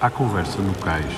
À 0.00 0.08
conversa 0.08 0.62
no 0.62 0.72
cais. 0.78 1.12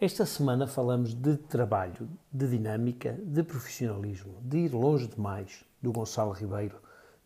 Esta 0.00 0.24
semana 0.24 0.68
falamos 0.68 1.12
de 1.12 1.36
trabalho, 1.36 2.08
de 2.32 2.48
dinâmica, 2.48 3.18
de 3.20 3.42
profissionalismo, 3.42 4.36
de 4.42 4.58
ir 4.58 4.72
longe 4.72 5.08
demais, 5.08 5.64
do 5.82 5.90
Gonçalo 5.90 6.30
Ribeiro, 6.30 6.76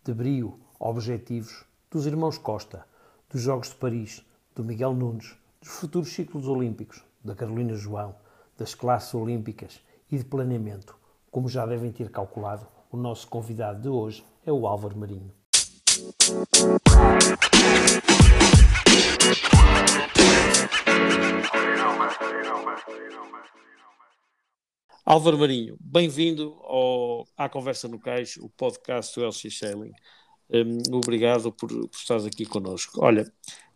de 0.03 0.15
brio, 0.15 0.59
objetivos, 0.79 1.67
dos 1.91 2.07
irmãos 2.07 2.39
Costa, 2.39 2.87
dos 3.29 3.43
Jogos 3.43 3.69
de 3.69 3.75
Paris, 3.75 4.25
do 4.57 4.65
Miguel 4.65 4.95
Nunes, 4.95 5.37
dos 5.61 5.69
futuros 5.69 6.15
ciclos 6.15 6.49
olímpicos, 6.49 7.05
da 7.23 7.35
Carolina 7.35 7.75
João, 7.75 8.15
das 8.57 8.75
classes 8.75 9.13
olímpicas 9.13 9.83
e 10.11 10.17
de 10.17 10.25
planeamento. 10.25 10.97
Como 11.31 11.47
já 11.47 11.67
devem 11.67 11.93
ter 11.93 12.11
calculado, 12.11 12.67
o 12.91 12.97
nosso 12.97 13.29
convidado 13.29 13.83
de 13.83 13.89
hoje 13.91 14.25
é 14.47 14.51
o 14.51 14.67
Álvaro 14.67 14.97
Marinho. 14.97 15.31
Álvaro 25.05 25.39
Marinho, 25.39 25.77
bem-vindo 25.81 26.57
à 27.37 27.49
Conversa 27.49 27.89
no 27.89 27.99
Cais, 27.99 28.37
o 28.37 28.49
podcast 28.49 29.19
do 29.19 29.27
LX 29.27 29.59
Sailing. 29.59 29.93
Um, 30.49 30.97
obrigado 30.97 31.51
por, 31.51 31.69
por 31.69 31.91
estares 31.93 32.25
aqui 32.25 32.47
connosco. 32.47 33.05
Olha, 33.05 33.31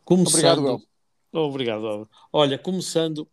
começando... 0.05 0.59
Obrigado, 0.59 0.89
Obrigado, 1.33 1.87
Álvaro. 1.87 2.11
Olha, 2.33 2.57
começando 2.57 3.27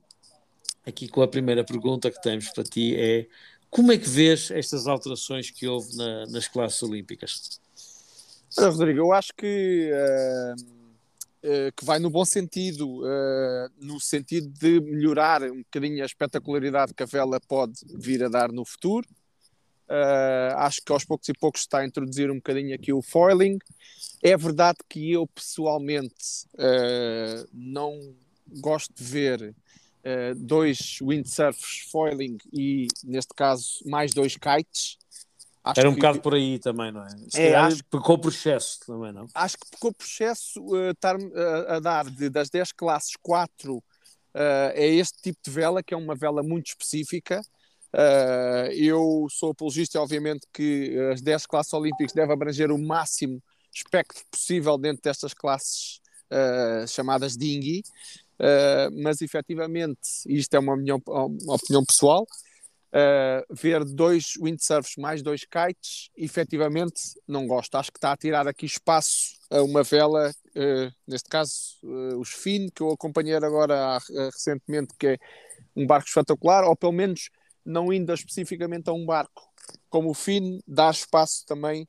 aqui 0.83 1.07
com 1.07 1.21
a 1.21 1.27
primeira 1.27 1.63
pergunta 1.63 2.09
que 2.09 2.19
temos 2.21 2.49
para 2.49 2.63
ti 2.63 2.95
é 2.97 3.27
como 3.69 3.91
é 3.91 3.97
que 3.97 4.09
vês 4.09 4.49
estas 4.49 4.87
alterações 4.87 5.51
que 5.51 5.67
houve 5.67 5.95
na, 5.95 6.25
nas 6.25 6.47
classes 6.47 6.81
olímpicas? 6.81 7.61
Olha, 8.57 8.67
Rodrigo, 8.67 8.99
eu 8.99 9.13
acho 9.13 9.33
que, 9.33 9.89
uh, 9.93 10.61
uh, 11.47 11.71
que 11.75 11.85
vai 11.85 11.99
no 11.99 12.09
bom 12.09 12.25
sentido, 12.25 12.99
uh, 12.99 13.69
no 13.79 13.97
sentido 13.97 14.49
de 14.49 14.81
melhorar 14.81 15.41
um 15.43 15.59
bocadinho 15.59 16.03
a 16.03 16.05
espetacularidade 16.05 16.93
que 16.93 17.01
a 17.01 17.05
vela 17.05 17.39
pode 17.39 17.79
vir 17.95 18.21
a 18.23 18.27
dar 18.27 18.51
no 18.51 18.65
futuro. 18.65 19.07
acho 20.57 20.81
que 20.85 20.91
aos 20.91 21.05
poucos 21.05 21.29
e 21.29 21.33
poucos 21.33 21.61
está 21.61 21.79
a 21.79 21.85
introduzir 21.85 22.29
um 22.29 22.35
bocadinho 22.35 22.75
aqui 22.75 22.91
o 22.91 23.01
foiling. 23.01 23.57
É 24.21 24.35
verdade 24.35 24.79
que 24.87 25.13
eu 25.13 25.25
pessoalmente 25.27 26.45
não 27.53 28.13
gosto 28.59 28.93
de 28.93 29.03
ver 29.03 29.55
dois 30.37 30.97
windsurfs 31.01 31.89
foiling 31.91 32.37
e, 32.53 32.87
neste 33.03 33.33
caso, 33.33 33.81
mais 33.85 34.11
dois 34.11 34.37
kites. 34.37 35.00
Acho 35.63 35.79
Era 35.79 35.89
um 35.89 35.93
que... 35.93 35.99
bocado 35.99 36.21
por 36.21 36.33
aí 36.33 36.57
também, 36.57 36.91
não 36.91 37.05
é? 37.05 37.09
Se 37.29 37.41
é 37.41 37.55
acho... 37.55 37.83
pecou 37.85 38.17
por 38.17 38.31
excesso 38.31 38.79
também, 38.85 39.13
não? 39.13 39.27
Acho 39.33 39.57
que 39.57 39.69
pecou 39.69 39.93
por 39.93 40.03
excesso 40.03 40.59
uh, 40.59 40.89
estar 40.89 41.15
uh, 41.15 41.65
a 41.67 41.79
dar 41.79 42.09
de, 42.09 42.29
das 42.29 42.49
10 42.49 42.71
classes 42.71 43.13
4 43.21 43.75
uh, 43.75 43.83
é 44.33 44.87
este 44.87 45.21
tipo 45.21 45.39
de 45.43 45.51
vela, 45.51 45.83
que 45.83 45.93
é 45.93 45.97
uma 45.97 46.15
vela 46.15 46.41
muito 46.41 46.67
específica. 46.67 47.41
Uh, 47.93 48.71
eu 48.71 49.27
sou 49.29 49.51
apologista, 49.51 50.01
obviamente, 50.01 50.47
que 50.51 50.97
as 51.13 51.21
10 51.21 51.45
classes 51.45 51.73
olímpicas 51.73 52.13
devem 52.13 52.33
abranger 52.33 52.71
o 52.71 52.79
máximo 52.79 53.41
espectro 53.71 54.23
possível 54.31 54.77
dentro 54.77 55.01
destas 55.03 55.33
classes 55.33 55.99
chamadas 56.87 57.35
dinghy. 57.35 57.83
Mas 59.03 59.21
efetivamente, 59.21 59.99
isto 60.25 60.53
é 60.53 60.59
uma, 60.59 60.77
minha, 60.77 60.95
uma 60.95 61.55
opinião 61.55 61.83
pessoal, 61.83 62.25
uh, 62.91 63.53
ver 63.53 63.83
dois 63.83 64.33
windsurfs 64.39 64.95
mais 64.97 65.21
dois 65.21 65.45
kites, 65.45 66.09
efetivamente 66.15 67.01
não 67.27 67.47
gosto. 67.47 67.75
Acho 67.75 67.91
que 67.91 67.97
está 67.97 68.11
a 68.11 68.17
tirar 68.17 68.47
aqui 68.47 68.65
espaço 68.65 69.39
a 69.49 69.61
uma 69.61 69.83
vela, 69.83 70.29
uh, 70.29 70.93
neste 71.07 71.29
caso 71.29 71.77
os 72.17 72.29
Finn, 72.29 72.69
que 72.73 72.81
eu 72.81 72.91
acompanhei 72.91 73.35
agora 73.35 73.97
recentemente, 74.33 74.93
que 74.97 75.07
é 75.07 75.17
um 75.75 75.85
barco 75.85 76.07
espetacular, 76.07 76.63
ou 76.63 76.75
pelo 76.75 76.91
menos 76.91 77.29
não 77.65 77.91
indo 77.91 78.13
especificamente 78.13 78.89
a 78.89 78.93
um 78.93 79.05
barco 79.05 79.49
como 79.89 80.09
o 80.09 80.13
Finn, 80.13 80.59
dá 80.67 80.89
espaço 80.89 81.45
também 81.45 81.87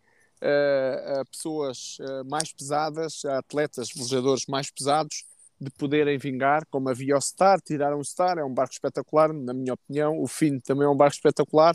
a 1.19 1.25
pessoas 1.25 1.99
mais 2.27 2.53
pesadas, 2.53 3.25
a 3.25 3.39
atletas, 3.39 3.89
velejadores 3.95 4.45
mais 4.47 4.71
pesados, 4.71 5.25
de 5.63 5.71
poderem 5.71 6.19
vingar, 6.19 6.67
como 6.71 6.89
havia 6.89 7.17
o 7.17 7.21
Star, 7.21 7.61
tiraram 7.61 7.99
o 7.99 8.05
Star, 8.05 8.39
é 8.39 8.45
um 8.45 8.53
barco 8.53 8.73
espetacular, 8.73 9.33
na 9.33 9.55
minha 9.55 9.75
opinião, 9.75 10.21
o 10.21 10.27
Finn 10.27 10.59
também 10.59 10.85
é 10.85 10.89
um 10.89 10.97
barco 10.97 11.15
espetacular, 11.15 11.75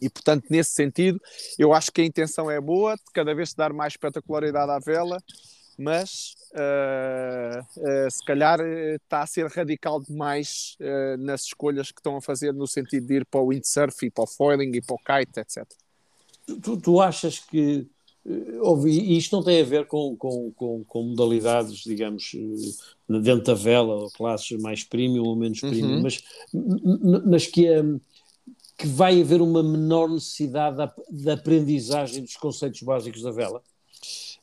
e 0.00 0.10
portanto, 0.10 0.44
nesse 0.50 0.72
sentido, 0.72 1.18
eu 1.58 1.72
acho 1.72 1.90
que 1.90 2.02
a 2.02 2.04
intenção 2.04 2.50
é 2.50 2.60
boa, 2.60 2.94
de 2.96 3.12
cada 3.14 3.34
vez 3.34 3.54
dar 3.54 3.72
mais 3.72 3.94
espetacularidade 3.94 4.70
à 4.70 4.78
vela, 4.78 5.18
mas 5.78 6.34
uh, 6.52 7.60
uh, 7.60 8.10
se 8.10 8.24
calhar 8.24 8.60
está 8.60 9.22
a 9.22 9.26
ser 9.26 9.46
radical 9.46 10.00
demais 10.00 10.76
uh, 10.80 11.16
nas 11.18 11.42
escolhas 11.44 11.90
que 11.90 12.00
estão 12.00 12.16
a 12.16 12.22
fazer 12.22 12.52
no 12.52 12.66
sentido 12.66 13.06
de 13.06 13.14
ir 13.16 13.26
para 13.26 13.40
o 13.40 13.48
windsurf 13.48 14.06
e 14.06 14.10
para 14.10 14.24
o 14.24 14.26
foiling 14.26 14.70
e 14.74 14.80
para 14.80 14.94
o 14.94 14.98
kite, 14.98 15.40
etc. 15.40 15.66
Tu, 16.62 16.80
tu 16.80 17.00
achas 17.00 17.40
que 17.40 17.86
e 18.86 19.16
isto 19.16 19.36
não 19.36 19.42
tem 19.42 19.60
a 19.60 19.64
ver 19.64 19.86
com, 19.86 20.16
com, 20.16 20.50
com, 20.52 20.84
com, 20.84 21.02
modalidades, 21.02 21.78
digamos, 21.84 22.32
eh, 22.34 23.18
dentro 23.20 23.44
da 23.44 23.54
vela, 23.54 23.94
ou 23.94 24.10
classes 24.10 24.60
mais 24.60 24.82
premium 24.82 25.24
ou 25.24 25.36
menos 25.36 25.60
premium, 25.60 25.96
uhum. 25.96 26.02
mas, 26.02 26.24
mas 27.24 27.46
que, 27.46 27.68
é, 27.68 27.82
que 28.76 28.86
vai 28.86 29.20
haver 29.20 29.40
uma 29.40 29.62
menor 29.62 30.10
necessidade 30.10 30.76
da, 30.76 30.92
da 31.08 31.34
aprendizagem 31.34 32.24
dos 32.24 32.36
conceitos 32.36 32.82
básicos 32.82 33.22
da 33.22 33.30
vela? 33.30 33.62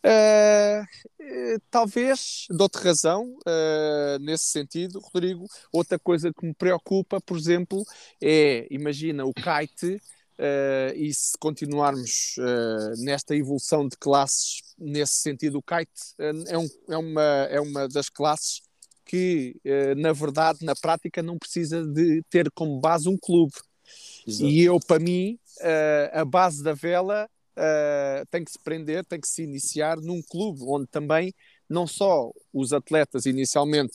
Uh, 0.06 1.60
talvez, 1.72 2.46
dou-te 2.50 2.78
razão 2.78 3.38
uh, 3.48 4.20
nesse 4.20 4.46
sentido, 4.46 5.00
Rodrigo. 5.00 5.46
Outra 5.72 5.98
coisa 5.98 6.34
que 6.34 6.46
me 6.46 6.54
preocupa, 6.54 7.22
por 7.22 7.38
exemplo, 7.38 7.84
é, 8.22 8.68
imagina, 8.70 9.26
o 9.26 9.34
kite 9.34 10.02
Uh, 10.40 10.96
e 10.96 11.14
se 11.14 11.38
continuarmos 11.40 12.36
uh, 12.40 13.04
nesta 13.04 13.36
evolução 13.36 13.88
de 13.88 13.96
classes, 13.98 14.62
nesse 14.78 15.20
sentido, 15.20 15.60
o 15.60 15.62
kite 15.62 15.92
uh, 16.20 16.44
é, 16.48 16.58
um, 16.58 16.68
é, 16.90 16.98
uma, 16.98 17.22
é 17.52 17.62
uma 17.62 17.88
das 17.88 18.10
classes 18.10 18.62
que, 19.06 19.56
na 19.98 20.14
verdade, 20.14 20.66
na 20.66 20.74
prática, 20.74 21.22
não 21.22 21.38
precisa 21.38 21.86
de 21.86 22.24
ter 22.30 22.50
como 22.52 22.80
base 22.80 23.08
um 23.08 23.18
clube. 23.18 23.54
Exato. 24.26 24.50
E 24.50 24.64
eu, 24.64 24.80
para 24.80 24.98
mim, 24.98 25.38
a 26.14 26.24
base 26.24 26.64
da 26.64 26.74
vela 26.74 27.30
tem 28.32 28.46
que 28.46 28.52
se 28.52 28.58
prender, 28.64 29.06
tem 29.06 29.20
que 29.20 29.28
se 29.28 29.44
iniciar 29.44 29.98
num 29.98 30.22
clube 30.22 30.62
onde 30.64 30.88
também 30.88 31.34
não 31.70 31.86
só 31.86 32.32
os 32.52 32.72
atletas 32.72 33.26
inicialmente 33.26 33.94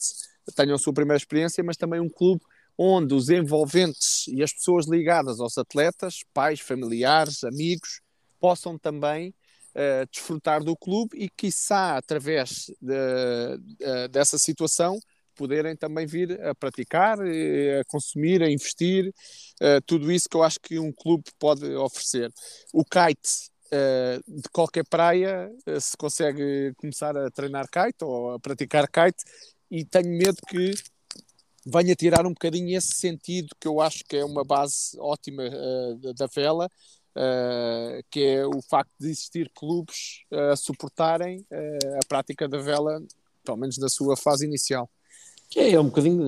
tenham 0.55 0.75
a 0.75 0.79
sua 0.79 0.93
primeira 0.93 1.17
experiência, 1.17 1.65
mas 1.65 1.77
também 1.77 2.01
um 2.01 2.09
clube 2.09 2.43
onde 2.79 3.13
os 3.13 3.29
envolventes 3.29 4.29
e 4.29 4.41
as 4.41 4.53
pessoas 4.53 4.87
ligadas 4.87 5.41
aos 5.41 5.59
atletas, 5.59 6.21
pais, 6.33 6.61
familiares, 6.61 7.43
amigos, 7.43 8.01
possam 8.39 8.79
também 8.79 9.35
uh, 9.75 10.09
desfrutar 10.13 10.63
do 10.63 10.77
clube 10.77 11.19
e, 11.19 11.29
quiçá, 11.29 11.97
através 11.97 12.71
de, 12.81 13.59
de, 13.59 14.09
dessa 14.09 14.39
situação, 14.39 14.97
poderem 15.35 15.77
também 15.77 16.07
vir 16.07 16.41
a 16.45 16.55
praticar, 16.55 17.19
a 17.21 17.85
consumir, 17.87 18.43
a 18.43 18.51
investir, 18.51 19.09
uh, 19.09 19.81
tudo 19.87 20.11
isso 20.11 20.29
que 20.29 20.37
eu 20.37 20.43
acho 20.43 20.59
que 20.61 20.79
um 20.79 20.93
clube 20.93 21.25
pode 21.39 21.65
oferecer. 21.77 22.33
O 22.73 22.85
kite, 22.85 23.51
uh, 23.73 24.41
de 24.41 24.49
qualquer 24.53 24.85
praia, 24.89 25.51
uh, 25.67 25.81
se 25.81 25.97
consegue 25.97 26.73
começar 26.77 27.17
a 27.17 27.31
treinar 27.31 27.69
kite 27.69 28.05
ou 28.05 28.33
a 28.33 28.41
praticar 28.41 28.89
kite, 28.89 29.25
e 29.71 29.85
tenho 29.85 30.09
medo 30.09 30.39
que 30.49 30.73
venha 31.71 31.95
tirar 31.95 32.27
um 32.27 32.31
bocadinho 32.31 32.77
esse 32.77 32.95
sentido 32.95 33.55
que 33.61 33.69
eu 33.69 33.81
acho 33.81 34.05
que 34.05 34.17
é 34.17 34.25
uma 34.25 34.45
base 34.45 34.97
ótima 34.99 35.43
uh, 35.45 36.15
da 36.15 36.27
vela, 36.27 36.67
uh, 37.17 38.03
que 38.11 38.21
é 38.21 38.47
o 38.47 38.63
facto 38.63 38.91
de 38.99 39.09
existir 39.09 39.51
clubes 39.55 40.25
uh, 40.33 40.53
a 40.53 40.57
suportarem 40.57 41.45
a 41.51 42.07
prática 42.09 42.49
da 42.49 42.59
vela, 42.59 43.03
pelo 43.45 43.59
menos 43.59 43.77
na 43.79 43.89
sua 43.89 44.17
fase 44.17 44.47
inicial. 44.47 44.91
Que 45.49 45.61
é, 45.61 45.73
é 45.73 45.81
um 45.81 45.87
bocadinho 45.87 46.27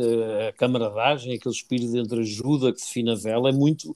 a 0.49 0.53
camaradagem, 0.53 1.35
aquele 1.35 1.55
espírito 1.55 1.93
de 1.93 1.99
entreajuda 1.99 2.73
que 2.73 2.81
define 2.81 3.11
a 3.11 3.15
vela, 3.15 3.51
é 3.51 3.53
muito 3.53 3.95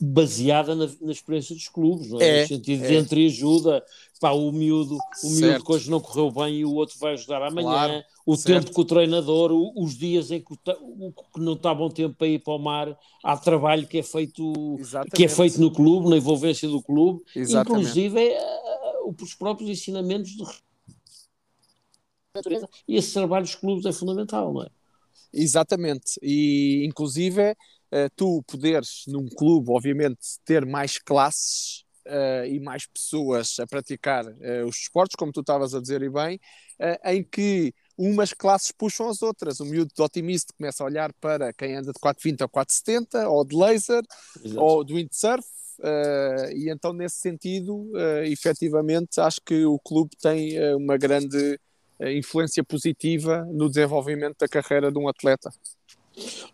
baseada 0.00 0.74
na, 0.74 0.88
na 1.00 1.12
experiência 1.12 1.54
dos 1.54 1.68
clubes, 1.68 2.10
não 2.10 2.20
é? 2.20 2.38
é 2.38 2.42
no 2.42 2.48
sentido 2.48 2.84
é. 2.84 2.88
de 2.88 2.96
entreajuda, 2.96 3.84
pá, 4.20 4.32
o 4.32 4.50
miúdo, 4.50 4.98
o 5.22 5.30
miúdo 5.30 5.64
que 5.64 5.72
hoje 5.72 5.90
não 5.90 6.00
correu 6.00 6.30
bem 6.30 6.56
e 6.56 6.64
o 6.64 6.74
outro 6.74 6.98
vai 6.98 7.12
ajudar 7.12 7.42
amanhã, 7.42 7.68
claro 7.68 8.04
o 8.30 8.36
certo. 8.36 8.64
tempo 8.64 8.74
que 8.74 8.80
o 8.80 8.84
treinador, 8.84 9.50
os 9.76 9.96
dias 9.98 10.30
em 10.30 10.40
que, 10.40 10.52
o, 10.52 11.12
que 11.12 11.40
não 11.40 11.54
está 11.54 11.74
bom 11.74 11.88
tempo 11.88 12.14
para 12.14 12.28
ir 12.28 12.38
para 12.38 12.54
o 12.54 12.58
mar, 12.58 12.96
há 13.24 13.36
trabalho 13.36 13.86
que 13.88 13.98
é 13.98 14.02
feito, 14.02 14.76
que 15.14 15.24
é 15.24 15.28
feito 15.28 15.60
no 15.60 15.72
clube, 15.72 16.08
na 16.08 16.16
envolvência 16.16 16.68
do 16.68 16.80
clube, 16.80 17.22
Exatamente. 17.34 17.80
inclusive 17.80 18.20
é, 18.20 18.38
os 19.20 19.34
próprios 19.34 19.70
ensinamentos 19.70 20.30
de 20.30 20.44
e 22.86 22.96
esse 22.96 23.12
trabalho 23.12 23.44
dos 23.44 23.54
clubes 23.54 23.86
é 23.86 23.92
fundamental, 23.92 24.52
não 24.52 24.62
é? 24.62 24.68
Exatamente, 25.32 26.18
e 26.22 26.84
inclusive 26.84 27.56
eh, 27.90 28.08
tu 28.14 28.42
poderes 28.46 29.04
num 29.08 29.28
clube, 29.28 29.70
obviamente, 29.70 30.20
ter 30.44 30.64
mais 30.64 30.98
classes 30.98 31.84
uh, 32.06 32.46
e 32.46 32.60
mais 32.60 32.86
pessoas 32.86 33.58
a 33.58 33.66
praticar 33.66 34.24
uh, 34.26 34.66
os 34.66 34.76
esportes, 34.76 35.16
como 35.16 35.32
tu 35.32 35.40
estavas 35.40 35.74
a 35.74 35.80
dizer 35.80 36.02
e 36.02 36.08
bem, 36.08 36.36
uh, 36.80 37.10
em 37.10 37.22
que 37.22 37.74
umas 37.98 38.32
classes 38.32 38.72
puxam 38.72 39.08
as 39.08 39.22
outras. 39.22 39.60
O 39.60 39.64
miúdo 39.64 39.90
de 39.94 40.02
otimista 40.02 40.54
começa 40.56 40.82
a 40.82 40.86
olhar 40.86 41.12
para 41.14 41.52
quem 41.52 41.76
anda 41.76 41.92
de 41.92 41.98
420 42.00 42.42
a 42.42 42.48
470, 42.48 43.28
ou 43.28 43.44
de 43.44 43.56
laser, 43.56 44.02
Exato. 44.44 44.60
ou 44.60 44.84
do 44.84 44.94
windsurf, 44.94 45.46
e 46.54 46.70
então, 46.70 46.92
nesse 46.92 47.16
sentido, 47.16 47.90
uh, 47.92 48.24
efetivamente, 48.24 49.20
acho 49.20 49.40
que 49.44 49.64
o 49.64 49.78
clube 49.78 50.10
tem 50.20 50.74
uma 50.74 50.96
grande 50.96 51.58
influência 52.00 52.64
positiva 52.64 53.44
no 53.50 53.68
desenvolvimento 53.68 54.38
da 54.38 54.48
carreira 54.48 54.90
de 54.90 54.98
um 54.98 55.08
atleta. 55.08 55.50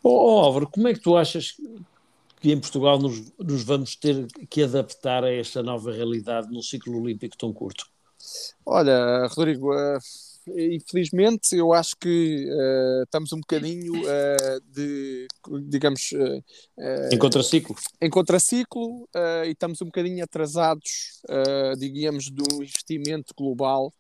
Oh, 0.03 0.41
Álvaro, 0.41 0.69
como 0.69 0.89
é 0.89 0.95
que 0.95 1.01
tu 1.01 1.17
achas 1.17 1.55
que 2.41 2.53
em 2.53 2.61
Portugal 2.61 2.99
nos, 2.99 3.33
nos, 3.39 3.63
vamos 3.65 3.97
ter 3.97 4.27
que 4.49 4.63
adaptar 4.63 5.25
a 5.25 5.33
esta 5.33 5.63
nova 5.63 5.93
realidade 5.93 6.49
num 6.53 6.63
ciclo 6.63 7.01
olímpico 7.01 7.37
tão 7.37 7.53
curto? 7.53 7.87
Olha, 8.65 9.27
Rodrigo, 9.29 9.75
uh, 9.75 9.99
infelizmente 10.57 11.57
eu 11.57 11.73
acho 11.73 11.97
que 11.97 12.47
uh, 12.49 13.05
estamos 13.05 13.33
um 13.33 13.41
bocadinho 13.41 13.93
uh, 13.95 14.61
de, 14.73 15.27
digamos... 15.63 16.13
em 17.11 17.19
contraciclo. 17.19 17.77
Em 18.01 18.11
contraciclo 18.11 19.09
e 19.47 19.51
estamos 19.51 19.81
um 19.81 19.87
bocadinho 19.87 20.23
atrasados, 20.23 21.21
digamos, 21.79 22.31
do 22.31 22.63
investimento 22.63 23.33
global 23.37 23.93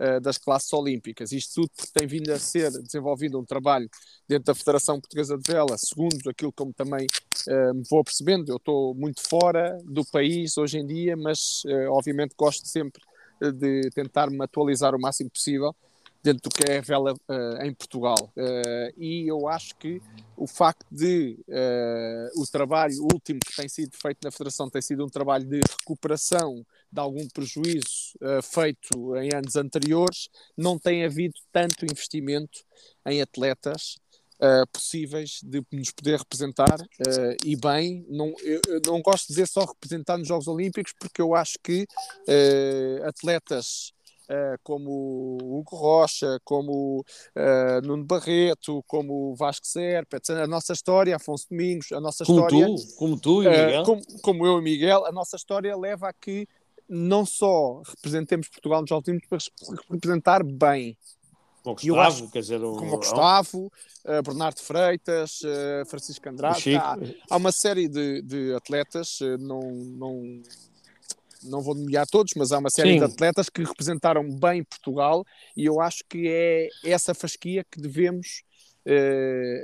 uh, 0.00 0.20
das 0.20 0.38
classes 0.38 0.72
olímpicas. 0.72 1.32
Isto 1.32 1.62
tudo 1.62 1.70
tem 1.92 2.06
vindo 2.06 2.30
a 2.30 2.38
ser 2.38 2.70
desenvolvido 2.82 3.38
um 3.38 3.44
trabalho 3.44 3.88
dentro 4.28 4.46
da 4.46 4.54
Federação 4.54 5.00
Portuguesa 5.00 5.36
de 5.36 5.52
Vela, 5.52 5.76
segundo 5.78 6.28
aquilo 6.28 6.52
como 6.52 6.72
também 6.72 7.06
uh, 7.48 7.74
me 7.74 7.82
vou 7.88 8.04
percebendo. 8.04 8.50
Eu 8.50 8.56
estou 8.56 8.94
muito 8.94 9.20
fora 9.28 9.78
do 9.84 10.04
país 10.04 10.56
hoje 10.56 10.78
em 10.78 10.86
dia, 10.86 11.16
mas 11.16 11.62
uh, 11.64 11.90
obviamente 11.92 12.34
gosto 12.36 12.66
sempre 12.66 13.02
de 13.40 13.88
tentar 13.94 14.30
me 14.30 14.44
atualizar 14.44 14.94
o 14.94 15.00
máximo 15.00 15.30
possível 15.30 15.74
dentro 16.22 16.50
do 16.50 16.54
que 16.54 16.70
é 16.70 16.78
a 16.78 16.82
vela 16.82 17.14
uh, 17.14 17.62
em 17.62 17.72
Portugal. 17.74 18.30
Uh, 18.36 18.92
e 18.96 19.26
eu 19.26 19.48
acho 19.48 19.74
que 19.76 20.00
o 20.36 20.46
facto 20.46 20.86
de 20.90 21.38
uh, 21.48 22.40
o 22.40 22.46
trabalho 22.46 23.02
último 23.02 23.40
que 23.40 23.56
tem 23.56 23.68
sido 23.68 23.96
feito 23.96 24.18
na 24.22 24.30
Federação 24.30 24.68
tem 24.68 24.82
sido 24.82 25.04
um 25.04 25.08
trabalho 25.08 25.44
de 25.44 25.60
recuperação 25.78 26.64
de 26.92 27.00
algum 27.00 27.26
prejuízo 27.28 28.14
feito 28.42 29.16
em 29.16 29.34
anos 29.34 29.56
anteriores, 29.56 30.28
não 30.56 30.78
tem 30.78 31.04
havido 31.04 31.34
tanto 31.52 31.84
investimento 31.84 32.60
em 33.06 33.22
atletas. 33.22 33.96
possíveis 34.72 35.40
de 35.42 35.62
nos 35.70 35.90
poder 35.90 36.18
representar 36.18 36.78
e 37.44 37.54
bem, 37.56 38.06
não, 38.08 38.32
eu, 38.42 38.60
eu, 38.68 38.80
não 38.86 39.02
gosto 39.02 39.28
de 39.28 39.34
dizer 39.34 39.46
só 39.46 39.64
representar 39.64 40.16
nos 40.16 40.26
Jogos 40.26 40.48
Olímpicos, 40.48 40.94
porque 40.98 41.20
eu 41.20 41.34
acho 41.34 41.58
que 41.62 41.86
atletas 43.06 43.92
uh, 44.30 44.58
como 44.62 45.38
Hugo 45.42 45.76
Rocha, 45.76 46.38
como 46.44 47.00
uh, 47.00 47.86
Nuno 47.86 48.04
Barreto, 48.04 48.82
como 48.86 49.34
Vasco 49.34 49.66
Serpa, 49.66 50.16
etc. 50.16 50.30
A 50.30 50.46
nossa 50.46 50.72
história, 50.72 51.16
Afonso 51.16 51.46
Domingos, 51.50 51.92
a 51.92 52.00
nossa 52.00 52.24
como 52.24 52.40
história. 52.40 52.66
Tu, 52.66 52.96
como 52.96 53.20
tu 53.20 53.42
e 53.42 53.48
o 53.48 53.50
Miguel. 53.50 53.82
Uh, 53.82 53.84
como, 53.84 54.02
como, 54.22 54.46
eu 54.46 54.58
e 54.58 54.62
Miguel, 54.62 55.04
a 55.04 55.12
nossa 55.12 55.36
história 55.36 55.76
leva 55.76 56.08
a 56.08 56.12
que 56.12 56.46
não 56.90 57.24
só 57.24 57.82
representemos 57.86 58.48
Portugal 58.48 58.80
nos 58.80 58.88
Jogos 58.90 59.08
Olímpicos, 59.08 59.50
mas 59.68 59.78
representar 59.88 60.42
bem. 60.42 60.98
Como 61.62 61.76
Gustavo, 61.76 62.00
acho, 62.00 62.30
quer 62.30 62.40
dizer, 62.40 62.64
o... 62.64 62.74
como 62.74 62.96
Gustavo, 62.96 63.72
uh, 64.04 64.22
Bernardo 64.24 64.60
Freitas, 64.60 65.40
uh, 65.42 65.86
Francisco 65.86 66.28
Andrade, 66.28 66.74
há, 66.74 66.96
há, 67.30 67.36
uma 67.36 67.52
série 67.52 67.86
de, 67.86 68.22
de 68.22 68.54
atletas, 68.54 69.20
uh, 69.20 69.38
não, 69.38 69.60
não, 69.70 70.42
não 71.44 71.60
vou 71.60 71.74
nomear 71.74 72.06
todos, 72.08 72.32
mas 72.34 72.50
há 72.50 72.58
uma 72.58 72.70
série 72.70 72.94
Sim. 72.94 72.98
de 72.98 73.04
atletas 73.04 73.48
que 73.48 73.62
representaram 73.62 74.28
bem 74.28 74.64
Portugal 74.64 75.24
e 75.56 75.66
eu 75.66 75.80
acho 75.80 76.02
que 76.08 76.26
é 76.26 76.68
essa 76.84 77.14
fasquia 77.14 77.64
que 77.70 77.80
devemos 77.80 78.42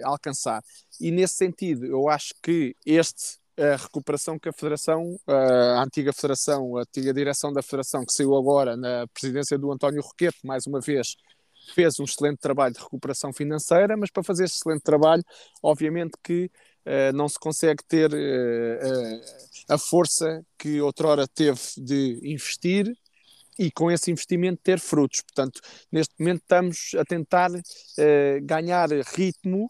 alcançar. 0.04 0.62
E 1.00 1.10
nesse 1.10 1.34
sentido, 1.34 1.84
eu 1.86 2.08
acho 2.08 2.34
que 2.40 2.76
este 2.84 3.38
a 3.58 3.76
recuperação 3.76 4.38
que 4.38 4.48
a 4.48 4.52
Federação, 4.52 5.16
a 5.26 5.82
antiga 5.82 6.12
Federação, 6.12 6.76
a 6.76 6.80
antiga 6.82 7.12
direção 7.12 7.52
da 7.52 7.62
Federação, 7.62 8.04
que 8.04 8.12
saiu 8.12 8.36
agora 8.36 8.76
na 8.76 9.06
presidência 9.08 9.58
do 9.58 9.72
António 9.72 10.02
Roquete, 10.02 10.38
mais 10.44 10.66
uma 10.66 10.80
vez, 10.80 11.16
fez 11.74 11.98
um 11.98 12.04
excelente 12.04 12.38
trabalho 12.38 12.74
de 12.74 12.80
recuperação 12.80 13.32
financeira, 13.32 13.96
mas 13.96 14.10
para 14.10 14.22
fazer 14.22 14.44
esse 14.44 14.56
excelente 14.56 14.82
trabalho, 14.82 15.22
obviamente 15.62 16.12
que 16.22 16.50
uh, 16.86 17.12
não 17.14 17.28
se 17.28 17.38
consegue 17.38 17.82
ter 17.86 18.12
uh, 18.12 18.16
uh, 18.16 19.20
a 19.68 19.78
força 19.78 20.44
que 20.58 20.80
outrora 20.80 21.26
teve 21.26 21.60
de 21.78 22.20
investir 22.22 22.86
e 23.58 23.70
com 23.70 23.90
esse 23.90 24.10
investimento 24.10 24.60
ter 24.62 24.78
frutos. 24.78 25.22
Portanto, 25.22 25.60
neste 25.90 26.14
momento 26.18 26.42
estamos 26.42 26.90
a 26.98 27.04
tentar 27.04 27.50
ganhar 28.42 28.86
ritmo 29.14 29.66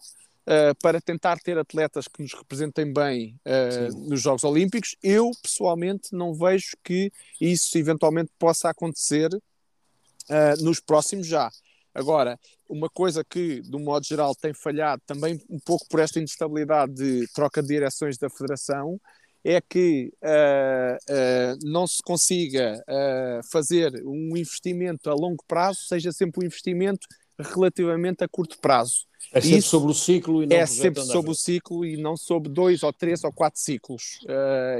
Uh, 0.47 0.73
para 0.81 1.01
tentar 1.01 1.37
ter 1.39 1.57
atletas 1.57 2.07
que 2.07 2.21
nos 2.21 2.33
representem 2.33 2.93
bem 2.93 3.37
uh, 3.45 4.09
nos 4.09 4.21
Jogos 4.21 4.45
Olímpicos. 4.45 4.95
Eu, 5.03 5.29
pessoalmente, 5.43 6.13
não 6.13 6.33
vejo 6.33 6.71
que 6.81 7.11
isso 7.41 7.77
eventualmente 7.77 8.31
possa 8.39 8.69
acontecer 8.69 9.27
uh, 9.33 10.63
nos 10.63 10.79
próximos 10.79 11.27
já. 11.27 11.51
Agora, 11.93 12.39
uma 12.69 12.89
coisa 12.89 13.25
que, 13.25 13.59
de 13.61 13.75
um 13.75 13.83
modo 13.83 14.05
geral, 14.05 14.33
tem 14.35 14.53
falhado 14.53 15.01
também 15.05 15.41
um 15.49 15.59
pouco 15.59 15.85
por 15.89 15.99
esta 15.99 16.19
instabilidade 16.21 16.93
de 16.93 17.27
troca 17.33 17.61
de 17.61 17.67
direções 17.67 18.17
da 18.17 18.29
Federação 18.29 18.99
é 19.43 19.61
que 19.61 20.11
uh, 20.21 20.95
uh, 21.13 21.59
não 21.63 21.87
se 21.87 22.01
consiga 22.03 22.83
uh, 22.87 23.49
fazer 23.49 23.93
um 24.05 24.35
investimento 24.35 25.09
a 25.09 25.13
longo 25.13 25.43
prazo, 25.47 25.79
seja 25.87 26.11
sempre 26.11 26.43
um 26.43 26.45
investimento 26.45 27.07
relativamente 27.39 28.23
a 28.23 28.27
curto 28.27 28.57
prazo. 28.59 29.05
É 29.33 29.41
sempre 29.41 29.57
Isso 29.57 29.69
sobre 29.69 29.91
o 29.91 29.93
ciclo 29.93 30.43
e 30.43 30.45
não 30.45 30.55
É 30.55 30.65
sempre 30.65 31.03
sobre 31.03 31.31
o 31.31 31.35
ciclo 31.35 31.85
e 31.85 31.97
não 31.97 32.15
sobre 32.15 32.49
dois 32.49 32.83
ou 32.83 32.93
três 32.93 33.23
ou 33.23 33.31
quatro 33.31 33.59
ciclos. 33.59 34.19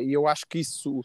e 0.02 0.14
eu 0.14 0.28
acho 0.28 0.46
que 0.48 0.60
isso 0.60 1.02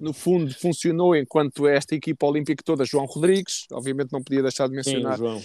no 0.00 0.12
fundo 0.12 0.52
funcionou 0.54 1.14
enquanto 1.14 1.66
esta 1.66 1.94
equipa 1.94 2.26
olímpica 2.26 2.62
toda, 2.64 2.84
João 2.84 3.04
Rodrigues, 3.04 3.66
obviamente 3.70 4.12
não 4.12 4.22
podia 4.22 4.42
deixar 4.42 4.68
de 4.68 4.74
mencionar, 4.74 5.16
Sim, 5.16 5.18
João, 5.18 5.38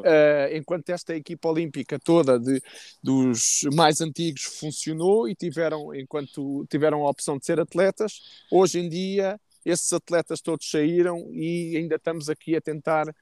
uh, 0.00 0.56
enquanto 0.56 0.90
esta 0.90 1.14
equipa 1.14 1.48
olímpica 1.48 1.98
toda 1.98 2.38
de, 2.38 2.60
dos 3.02 3.60
mais 3.74 4.00
antigos 4.00 4.42
funcionou 4.42 5.28
e 5.28 5.34
tiveram, 5.34 5.94
enquanto 5.94 6.66
tiveram 6.68 7.06
a 7.06 7.10
opção 7.10 7.38
de 7.38 7.46
ser 7.46 7.60
atletas, 7.60 8.20
hoje 8.50 8.80
em 8.80 8.88
dia 8.88 9.38
esses 9.64 9.92
atletas 9.92 10.40
todos 10.40 10.70
saíram 10.70 11.28
e 11.32 11.76
ainda 11.76 11.96
estamos 11.96 12.28
aqui 12.28 12.54
a 12.54 12.60
tentar 12.60 13.12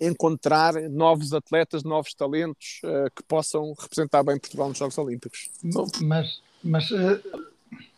encontrar 0.00 0.74
novos 0.90 1.32
atletas, 1.32 1.82
novos 1.82 2.14
talentos 2.14 2.80
uh, 2.84 3.10
que 3.14 3.22
possam 3.22 3.74
representar 3.78 4.22
bem 4.22 4.38
Portugal 4.38 4.68
nos 4.68 4.78
Jogos 4.78 4.98
Olímpicos. 4.98 5.48
Mas, 6.02 6.40
mas 6.62 6.90
uh... 6.90 7.20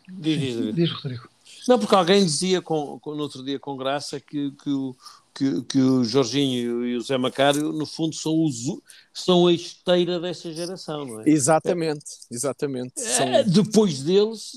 diz, 0.07 0.39
diz, 0.39 0.75
diz, 0.75 0.91
Rodrigo. 0.91 1.29
Não, 1.67 1.77
porque 1.77 1.95
alguém 1.95 2.23
dizia 2.23 2.61
com, 2.61 2.99
com, 2.99 3.15
no 3.15 3.23
outro 3.23 3.43
dia 3.43 3.59
com 3.59 3.75
graça 3.75 4.19
que, 4.19 4.51
que, 4.51 4.69
o, 4.69 4.95
que, 5.39 5.61
que 5.63 5.79
o 5.79 6.03
Jorginho 6.03 6.85
e 6.85 6.97
o 6.97 7.01
Zé 7.01 7.17
Macário, 7.17 7.71
no 7.71 7.85
fundo, 7.85 8.13
são, 8.13 8.43
os, 8.43 8.57
são 9.13 9.47
a 9.47 9.53
esteira 9.53 10.19
dessa 10.19 10.51
geração, 10.51 11.05
não 11.05 11.21
é? 11.21 11.23
Exatamente, 11.29 12.03
exatamente. 12.29 12.93
É, 12.97 13.43
são... 13.43 13.43
Depois 13.63 14.03
deles, 14.03 14.51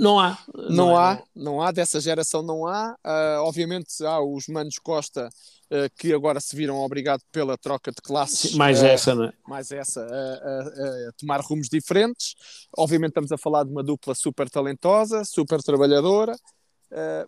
não 0.00 0.18
há. 0.18 0.36
Não, 0.52 0.70
não 0.70 0.98
há, 0.98 1.14
é? 1.14 1.22
não 1.36 1.62
há, 1.62 1.70
dessa 1.70 2.00
geração 2.00 2.42
não 2.42 2.66
há. 2.66 2.96
Uh, 3.04 3.42
obviamente 3.44 4.04
há 4.04 4.20
os 4.20 4.48
Manos 4.48 4.76
Costa 4.80 5.28
uh, 5.70 5.88
que 5.96 6.12
agora 6.12 6.40
se 6.40 6.56
viram 6.56 6.76
obrigados 6.78 7.24
pela 7.30 7.56
troca 7.56 7.92
de 7.92 8.02
classes. 8.02 8.54
mais 8.56 8.82
uh, 8.82 8.86
essa, 8.86 9.14
não 9.14 9.26
é? 9.26 9.32
Mais 9.46 9.70
essa, 9.70 10.04
a 10.04 11.12
tomar 11.16 11.40
rumos 11.42 11.68
diferentes. 11.68 12.34
Obviamente 12.76 13.10
estamos 13.10 13.30
a 13.30 13.38
falar 13.38 13.62
de 13.62 13.70
uma 13.70 13.84
dupla 13.84 14.16
super 14.16 14.50
talentosa, 14.50 15.24
super 15.24 15.62
trabalhadora, 15.62 16.34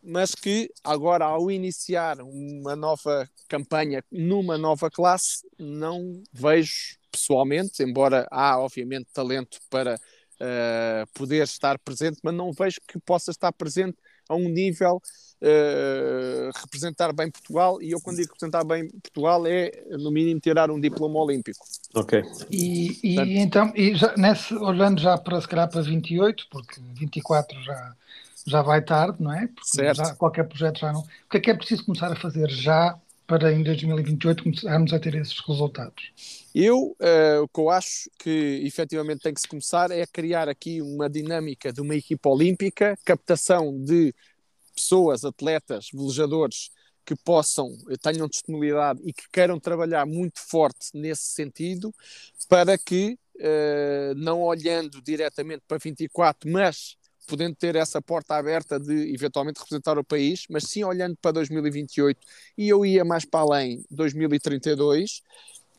mas 0.02 0.35
que 0.35 0.71
agora, 0.83 1.25
ao 1.25 1.50
iniciar 1.50 2.21
uma 2.21 2.75
nova 2.75 3.29
campanha 3.49 4.02
numa 4.11 4.57
nova 4.57 4.90
classe, 4.90 5.47
não 5.59 6.23
vejo 6.33 6.99
pessoalmente, 7.11 7.83
embora 7.83 8.26
há 8.31 8.59
obviamente 8.59 9.09
talento 9.12 9.59
para 9.69 9.97
uh, 9.97 11.07
poder 11.12 11.43
estar 11.43 11.79
presente, 11.79 12.19
mas 12.23 12.35
não 12.35 12.52
vejo 12.52 12.81
que 12.87 12.99
possa 12.99 13.31
estar 13.31 13.52
presente 13.52 13.97
a 14.29 14.35
um 14.35 14.49
nível 14.49 15.02
uh, 15.43 16.50
representar 16.61 17.12
bem 17.12 17.31
Portugal. 17.31 17.83
E 17.83 17.90
eu, 17.90 18.00
quando 18.00 18.17
digo 18.17 18.33
representar 18.33 18.64
bem 18.64 18.88
Portugal, 18.88 19.47
é 19.47 19.71
no 19.90 20.11
mínimo 20.11 20.40
tirar 20.40 20.71
um 20.71 20.81
diploma 20.81 21.19
olímpico. 21.19 21.64
Ok. 21.95 22.23
E, 22.50 22.99
e 23.02 23.14
Portanto, 23.14 23.37
então, 23.37 23.73
e 23.75 23.95
já, 23.95 24.14
nesse, 24.17 24.55
olhando 24.55 25.00
já 25.00 25.19
para 25.19 25.40
se 25.40 25.49
calhar 25.49 25.69
para 25.69 25.83
28, 25.83 26.47
porque 26.50 26.81
24 26.95 27.61
já, 27.62 27.95
já 28.47 28.62
vai 28.62 28.82
tarde, 28.82 29.23
não 29.23 29.32
é? 29.32 29.47
Porque 29.47 29.68
certo. 29.68 29.97
Já, 29.97 30.14
qualquer 30.14 30.44
projeto 30.44 30.78
já 30.80 30.92
não. 30.92 31.00
O 31.00 31.28
que 31.30 31.37
é 31.37 31.40
que 31.40 31.50
é 31.50 31.54
preciso 31.54 31.85
começar 31.85 32.12
a 32.12 32.16
fazer 32.16 32.49
já 32.50 32.99
para 33.26 33.52
em 33.52 33.62
2028 33.62 34.42
começarmos 34.42 34.92
a 34.92 34.99
ter 34.99 35.14
esses 35.14 35.38
resultados? 35.47 36.44
Eu, 36.52 36.97
uh, 37.00 37.42
o 37.42 37.49
que 37.49 37.61
eu 37.61 37.70
acho 37.70 38.11
que 38.18 38.61
efetivamente 38.64 39.20
tem 39.20 39.32
que 39.32 39.40
se 39.40 39.47
começar 39.47 39.92
é 39.92 40.04
criar 40.04 40.49
aqui 40.49 40.82
uma 40.82 41.09
dinâmica 41.09 41.73
de 41.73 41.80
uma 41.80 41.94
equipa 41.94 42.28
olímpica, 42.28 42.99
captação 43.04 43.78
de 43.85 44.12
pessoas, 44.75 45.25
atletas, 45.25 45.88
velejadores 45.92 46.70
que 47.04 47.14
possam, 47.14 47.76
tenham 48.02 48.28
disponibilidade 48.28 49.00
e 49.04 49.12
que 49.12 49.25
queiram 49.32 49.61
trabalhar 49.61 50.06
muito 50.06 50.40
forte 50.40 50.90
nesse 50.94 51.25
sentido, 51.25 51.94
para 52.49 52.76
que, 52.76 53.18
uh, 53.37 54.14
não 54.16 54.42
olhando 54.42 55.00
diretamente 55.02 55.62
para 55.68 55.78
24, 55.78 56.50
mas 56.50 56.97
podendo 57.27 57.55
ter 57.55 57.77
essa 57.77 58.00
porta 58.00 58.35
aberta 58.35 58.79
de 58.79 59.12
eventualmente 59.15 59.61
representar 59.61 59.99
o 59.99 60.05
país, 60.05 60.45
mas 60.50 60.65
sim 60.65 60.85
olhando 60.85 61.17
para 61.21 61.33
2028 61.33 62.21
e 62.57 62.69
eu 62.69 62.85
ia 62.85 63.05
mais 63.05 63.25
para 63.25 63.41
além, 63.41 63.85
2032, 63.91 65.23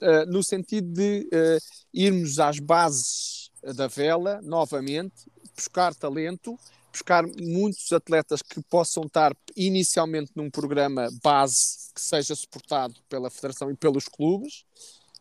uh, 0.02 0.32
no 0.32 0.44
sentido 0.44 0.92
de 0.94 1.28
uh, 1.34 1.60
irmos 1.94 2.40
às 2.40 2.60
bases 2.60 3.52
da 3.76 3.88
vela 3.88 4.42
novamente, 4.42 5.30
buscar 5.56 5.94
talento 5.94 6.58
buscar 6.92 7.26
muitos 7.26 7.92
atletas 7.94 8.42
que 8.42 8.62
possam 8.64 9.04
estar 9.04 9.36
inicialmente 9.56 10.32
num 10.36 10.50
programa 10.50 11.10
base 11.24 11.90
que 11.96 12.02
seja 12.02 12.36
suportado 12.36 12.96
pela 13.08 13.30
Federação 13.30 13.72
e 13.72 13.76
pelos 13.76 14.08
clubes, 14.08 14.66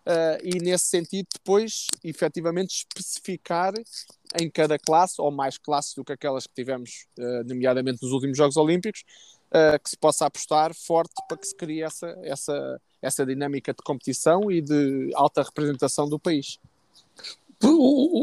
uh, 0.06 0.40
e 0.42 0.58
nesse 0.58 0.86
sentido, 0.86 1.28
depois, 1.32 1.86
efetivamente, 2.02 2.74
especificar 2.74 3.72
em 4.38 4.50
cada 4.50 4.78
classe, 4.78 5.20
ou 5.20 5.30
mais 5.30 5.58
classes 5.58 5.94
do 5.94 6.04
que 6.04 6.12
aquelas 6.12 6.46
que 6.46 6.54
tivemos, 6.54 7.06
uh, 7.18 7.44
nomeadamente 7.46 8.02
nos 8.02 8.12
últimos 8.12 8.36
Jogos 8.36 8.56
Olímpicos, 8.56 9.04
uh, 9.48 9.82
que 9.82 9.90
se 9.90 9.96
possa 9.96 10.26
apostar 10.26 10.74
forte 10.74 11.14
para 11.28 11.36
que 11.36 11.46
se 11.46 11.56
crie 11.56 11.82
essa, 11.82 12.06
essa, 12.22 12.80
essa 13.02 13.26
dinâmica 13.26 13.72
de 13.72 13.82
competição 13.82 14.50
e 14.50 14.60
de 14.60 15.10
alta 15.14 15.42
representação 15.42 16.08
do 16.08 16.18
país 16.18 16.58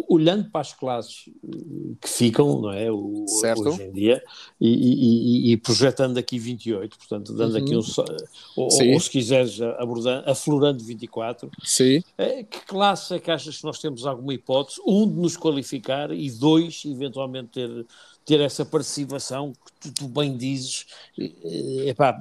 olhando 0.09 0.49
para 0.49 0.61
as 0.61 0.73
classes 0.73 1.25
eh, 1.27 1.95
que 2.01 2.09
ficam, 2.09 2.61
não 2.61 2.71
é? 2.71 2.91
O, 2.91 3.25
hoje 3.25 3.83
em 3.83 3.91
dia, 3.91 4.23
e, 4.59 4.69
e, 4.69 5.51
e, 5.51 5.57
projetando 5.57 6.17
aqui 6.17 6.39
28, 6.39 6.97
portanto, 6.97 7.33
dando 7.33 7.55
uhum. 7.55 7.63
aqui 7.63 7.75
um. 7.75 7.81
Ou, 8.55 8.65
ou, 8.65 8.99
se 8.99 9.09
quiseres, 9.09 9.61
abordando, 9.61 10.29
aflorando 10.29 10.83
24. 10.83 11.51
Sim. 11.63 12.03
É, 12.17 12.43
que 12.43 12.65
classe 12.65 13.13
é 13.13 13.19
que 13.19 13.29
achas 13.29 13.57
que 13.57 13.63
nós 13.63 13.79
temos 13.79 14.05
alguma 14.05 14.33
hipótese? 14.33 14.81
Um, 14.85 15.07
de 15.07 15.19
nos 15.19 15.37
qualificar 15.37 16.11
e 16.11 16.31
dois, 16.31 16.83
eventualmente 16.85 17.49
ter, 17.49 17.85
ter 18.25 18.41
essa 18.41 18.65
participação 18.65 19.53
que 19.53 19.91
tu, 19.91 19.93
tu 19.93 20.07
bem 20.07 20.35
dizes, 20.35 20.87
epá, 21.85 22.19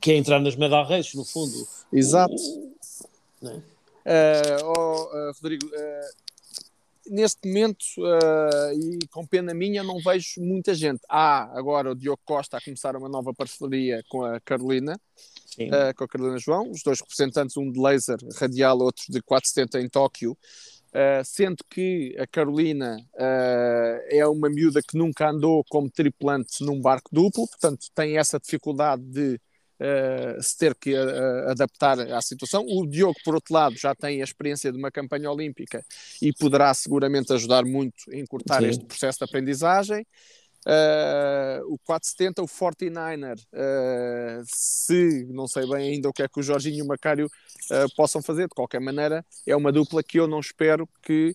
que 0.00 0.12
é 0.12 0.16
entrar 0.16 0.38
nas 0.40 0.54
medalhas, 0.54 1.14
no 1.14 1.24
fundo. 1.24 1.66
Exato. 1.92 2.34
O, 2.34 3.48
é? 3.48 3.62
Uh, 4.00 4.64
oh, 4.64 5.02
uh, 5.04 5.32
Rodrigo, 5.34 5.66
uh, 5.66 7.10
neste 7.10 7.46
momento, 7.46 7.84
e 8.74 9.06
com 9.08 9.26
pena 9.26 9.52
minha, 9.52 9.82
não 9.82 9.98
vejo 9.98 10.40
muita 10.40 10.74
gente. 10.74 11.00
Há 11.08 11.58
agora 11.58 11.90
o 11.90 11.94
Diogo 11.94 12.20
Costa 12.24 12.56
a 12.56 12.60
começar 12.60 12.94
uma 12.94 13.08
nova 13.08 13.34
parceria 13.34 14.02
com 14.08 14.24
a 14.24 14.38
Carolina, 14.40 14.98
com 15.96 16.04
a 16.04 16.08
Carolina 16.08 16.38
João, 16.38 16.70
os 16.70 16.84
dois 16.84 17.00
representantes, 17.00 17.56
um 17.56 17.68
de 17.68 17.80
laser 17.80 18.16
radial, 18.38 18.78
outro 18.78 19.02
de 19.08 19.20
470 19.22 19.84
em 19.84 19.88
Tóquio. 19.88 20.38
sendo 21.24 21.64
que 21.68 22.14
a 22.16 22.28
Carolina 22.28 23.04
é 24.08 24.24
uma 24.28 24.48
miúda 24.48 24.80
que 24.80 24.96
nunca 24.96 25.30
andou 25.30 25.64
como 25.68 25.90
tripulante 25.90 26.62
num 26.64 26.80
barco 26.80 27.10
duplo, 27.12 27.48
portanto 27.48 27.88
tem 27.92 28.18
essa 28.18 28.38
dificuldade 28.38 29.02
de 29.02 29.40
uh, 29.80 30.42
se 30.42 30.56
ter 30.56 30.74
que 30.74 30.94
uh, 30.94 31.50
adaptar 31.50 31.98
à 31.98 32.20
situação. 32.20 32.64
O 32.66 32.86
Diogo, 32.86 33.18
por 33.24 33.34
outro 33.34 33.54
lado, 33.54 33.76
já 33.76 33.94
tem 33.94 34.20
a 34.20 34.24
experiência 34.24 34.70
de 34.70 34.78
uma 34.78 34.90
campanha 34.90 35.30
olímpica 35.30 35.84
e 36.20 36.32
poderá 36.32 36.72
seguramente 36.74 37.32
ajudar 37.32 37.64
muito 37.64 38.10
a 38.12 38.16
encurtar 38.16 38.60
Sim. 38.60 38.68
este 38.68 38.84
processo 38.84 39.18
de 39.18 39.24
aprendizagem. 39.24 40.06
Uh, 40.66 41.72
o 41.72 41.78
470, 41.86 42.42
o 42.42 42.46
49er, 42.46 43.38
uh, 43.38 44.44
se 44.44 45.26
não 45.30 45.46
sei 45.48 45.66
bem 45.66 45.94
ainda 45.94 46.10
o 46.10 46.12
que 46.12 46.22
é 46.22 46.28
que 46.28 46.38
o 46.38 46.42
Jorginho 46.42 46.80
e 46.80 46.82
o 46.82 46.86
Macário 46.86 47.26
uh, 47.26 47.94
possam 47.96 48.20
fazer, 48.20 48.42
de 48.42 48.54
qualquer 48.54 48.78
maneira, 48.78 49.24
é 49.46 49.56
uma 49.56 49.72
dupla 49.72 50.02
que 50.02 50.20
eu 50.20 50.26
não 50.26 50.38
espero 50.38 50.86
que 51.02 51.34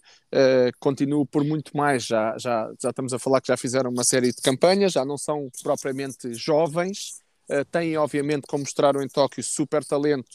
continue 0.79 1.25
por 1.25 1.43
muito 1.43 1.75
mais. 1.75 2.05
Já, 2.05 2.37
já, 2.37 2.71
já 2.79 2.89
estamos 2.89 3.13
a 3.13 3.19
falar 3.19 3.41
que 3.41 3.47
já 3.47 3.57
fizeram 3.57 3.89
uma 3.89 4.03
série 4.03 4.31
de 4.31 4.41
campanhas, 4.41 4.91
já 4.91 5.03
não 5.05 5.17
são 5.17 5.49
propriamente 5.63 6.33
jovens, 6.33 7.21
Uh, 7.49 7.63
têm, 7.65 7.95
obviamente, 7.95 8.47
como 8.47 8.63
mostraram 8.63 9.01
em 9.01 9.07
Tóquio, 9.07 9.43
super 9.43 9.85
talento 9.85 10.27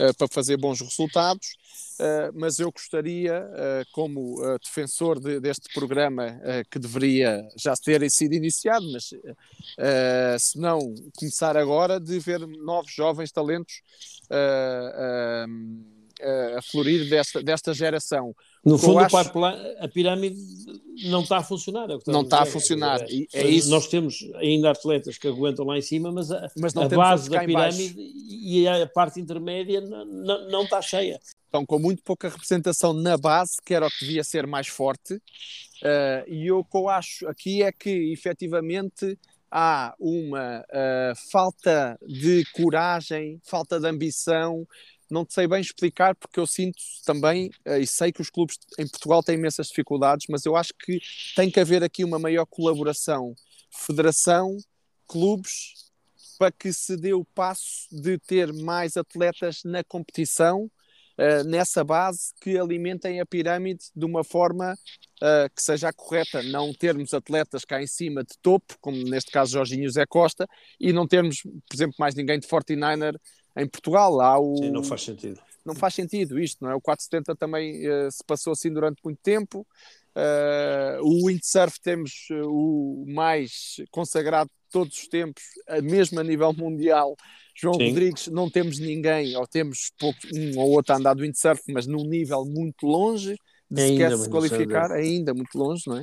uh, 0.00 0.14
para 0.16 0.26
fazer 0.28 0.56
bons 0.56 0.80
resultados, 0.80 1.46
uh, 2.00 2.32
mas 2.34 2.58
eu 2.58 2.72
gostaria, 2.72 3.44
como 3.92 4.40
defensor 4.58 5.20
de, 5.20 5.38
deste 5.40 5.72
programa, 5.72 6.40
que 6.70 6.78
deveria 6.78 7.46
já 7.56 7.74
ter 7.76 8.08
sido 8.10 8.34
iniciado, 8.34 8.84
mas 8.92 9.10
se 10.40 10.58
não 10.58 10.94
começar 11.16 11.56
agora, 11.56 12.00
de 12.00 12.18
ver 12.18 12.40
novos 12.46 12.92
jovens 12.92 13.30
talentos 13.30 13.82
a 16.56 16.62
florir 16.62 17.08
desta, 17.08 17.42
desta 17.42 17.74
geração. 17.74 18.34
No 18.64 18.78
fundo, 18.78 18.98
acho... 18.98 19.16
a 19.16 19.88
pirâmide 19.88 20.40
não 21.04 21.22
está 21.22 21.38
a 21.38 21.42
funcionar. 21.42 21.90
É 21.90 21.98
não 22.06 22.22
está 22.22 22.42
a, 22.42 22.46
funcionar. 22.46 23.00
É, 23.02 23.26
é, 23.32 23.46
isso. 23.48 23.70
Nós 23.70 23.86
temos 23.86 24.28
ainda 24.36 24.70
atletas 24.70 25.18
que 25.18 25.28
aguentam 25.28 25.64
lá 25.64 25.78
em 25.78 25.82
cima, 25.82 26.10
mas 26.10 26.30
a, 26.30 26.50
mas 26.58 26.76
a 26.76 26.88
base 26.88 27.30
da 27.30 27.40
pirâmide 27.40 27.94
e 27.96 28.66
a 28.66 28.86
parte 28.86 29.20
intermédia 29.20 29.80
não, 29.80 30.04
não, 30.04 30.48
não 30.48 30.62
está 30.64 30.82
cheia. 30.82 31.20
Estão 31.44 31.64
com 31.64 31.78
muito 31.78 32.02
pouca 32.02 32.28
representação 32.28 32.92
na 32.92 33.16
base, 33.16 33.56
que 33.64 33.72
era 33.72 33.86
o 33.86 33.90
que 33.90 34.04
devia 34.04 34.24
ser 34.24 34.46
mais 34.46 34.66
forte. 34.66 35.14
Uh, 35.14 36.28
e 36.28 36.50
o 36.50 36.64
que 36.64 36.76
eu 36.76 36.88
acho 36.88 37.28
aqui 37.28 37.62
é 37.62 37.70
que, 37.70 38.12
efetivamente, 38.12 39.16
há 39.50 39.94
uma 39.98 40.60
uh, 40.60 41.30
falta 41.30 41.98
de 42.06 42.44
coragem, 42.52 43.40
falta 43.44 43.78
de 43.78 43.86
ambição, 43.86 44.66
não 45.10 45.24
te 45.24 45.34
sei 45.34 45.46
bem 45.46 45.60
explicar 45.60 46.14
porque 46.14 46.38
eu 46.40 46.46
sinto 46.46 46.78
também 47.04 47.50
uh, 47.66 47.76
e 47.76 47.86
sei 47.86 48.12
que 48.12 48.20
os 48.20 48.30
clubes 48.30 48.58
em 48.78 48.86
Portugal 48.88 49.22
têm 49.22 49.36
imensas 49.36 49.68
dificuldades, 49.68 50.26
mas 50.28 50.44
eu 50.44 50.56
acho 50.56 50.72
que 50.74 51.00
tem 51.34 51.50
que 51.50 51.60
haver 51.60 51.82
aqui 51.82 52.04
uma 52.04 52.18
maior 52.18 52.46
colaboração, 52.46 53.34
federação, 53.70 54.56
clubes, 55.06 55.86
para 56.38 56.52
que 56.52 56.72
se 56.72 56.96
dê 56.96 57.12
o 57.12 57.24
passo 57.24 57.86
de 57.90 58.18
ter 58.18 58.52
mais 58.52 58.96
atletas 58.96 59.62
na 59.64 59.82
competição, 59.82 60.70
uh, 61.18 61.44
nessa 61.44 61.82
base, 61.82 62.32
que 62.40 62.58
alimentem 62.58 63.20
a 63.20 63.26
pirâmide 63.26 63.84
de 63.94 64.04
uma 64.04 64.22
forma 64.22 64.74
uh, 64.74 65.54
que 65.54 65.62
seja 65.62 65.92
correta, 65.92 66.42
não 66.42 66.72
termos 66.72 67.14
atletas 67.14 67.64
cá 67.64 67.82
em 67.82 67.86
cima 67.86 68.22
de 68.22 68.36
topo, 68.42 68.76
como 68.80 68.96
neste 68.96 69.30
caso 69.30 69.52
Jorginho 69.52 69.90
Zé 69.90 70.04
Costa, 70.06 70.46
e 70.78 70.92
não 70.92 71.06
termos, 71.06 71.42
por 71.42 71.74
exemplo, 71.74 71.96
mais 71.98 72.14
ninguém 72.14 72.38
de 72.38 72.46
49er 72.46 73.16
em 73.56 73.66
Portugal. 73.66 74.20
Há 74.20 74.38
o... 74.38 74.56
Sim, 74.56 74.70
não 74.70 74.82
faz 74.82 75.02
sentido. 75.02 75.40
Não 75.64 75.74
faz 75.74 75.94
sentido 75.94 76.38
isto, 76.38 76.62
não 76.62 76.70
é? 76.70 76.74
O 76.74 76.80
470 76.80 77.34
também 77.34 77.88
uh, 77.88 78.10
se 78.10 78.22
passou 78.24 78.52
assim 78.52 78.72
durante 78.72 79.00
muito 79.04 79.18
tempo. 79.22 79.66
Uh, 80.14 81.02
o 81.02 81.26
windsurf 81.26 81.80
temos 81.80 82.28
uh, 82.30 82.48
o 82.48 83.04
mais 83.08 83.76
consagrado 83.90 84.48
de 84.48 84.70
todos 84.70 84.96
os 84.96 85.08
tempos, 85.08 85.42
mesmo 85.82 86.20
a 86.20 86.24
nível 86.24 86.52
mundial. 86.52 87.16
João 87.54 87.74
Sim. 87.74 87.88
Rodrigues, 87.88 88.26
não 88.28 88.50
temos 88.50 88.78
ninguém, 88.78 89.36
ou 89.36 89.46
temos 89.46 89.90
pouco, 89.98 90.18
um 90.34 90.58
ou 90.58 90.70
outro 90.72 90.92
a 90.92 90.98
andar 90.98 91.14
do 91.14 91.22
windsurf, 91.22 91.62
mas 91.72 91.86
num 91.86 92.04
nível 92.04 92.44
muito 92.44 92.86
longe 92.86 93.36
de 93.70 93.82
ainda 93.82 94.10
sequer 94.10 94.18
se 94.18 94.30
qualificar, 94.30 94.92
ainda 94.92 95.34
muito 95.34 95.56
longe, 95.56 95.82
não 95.86 95.96
é? 95.96 96.02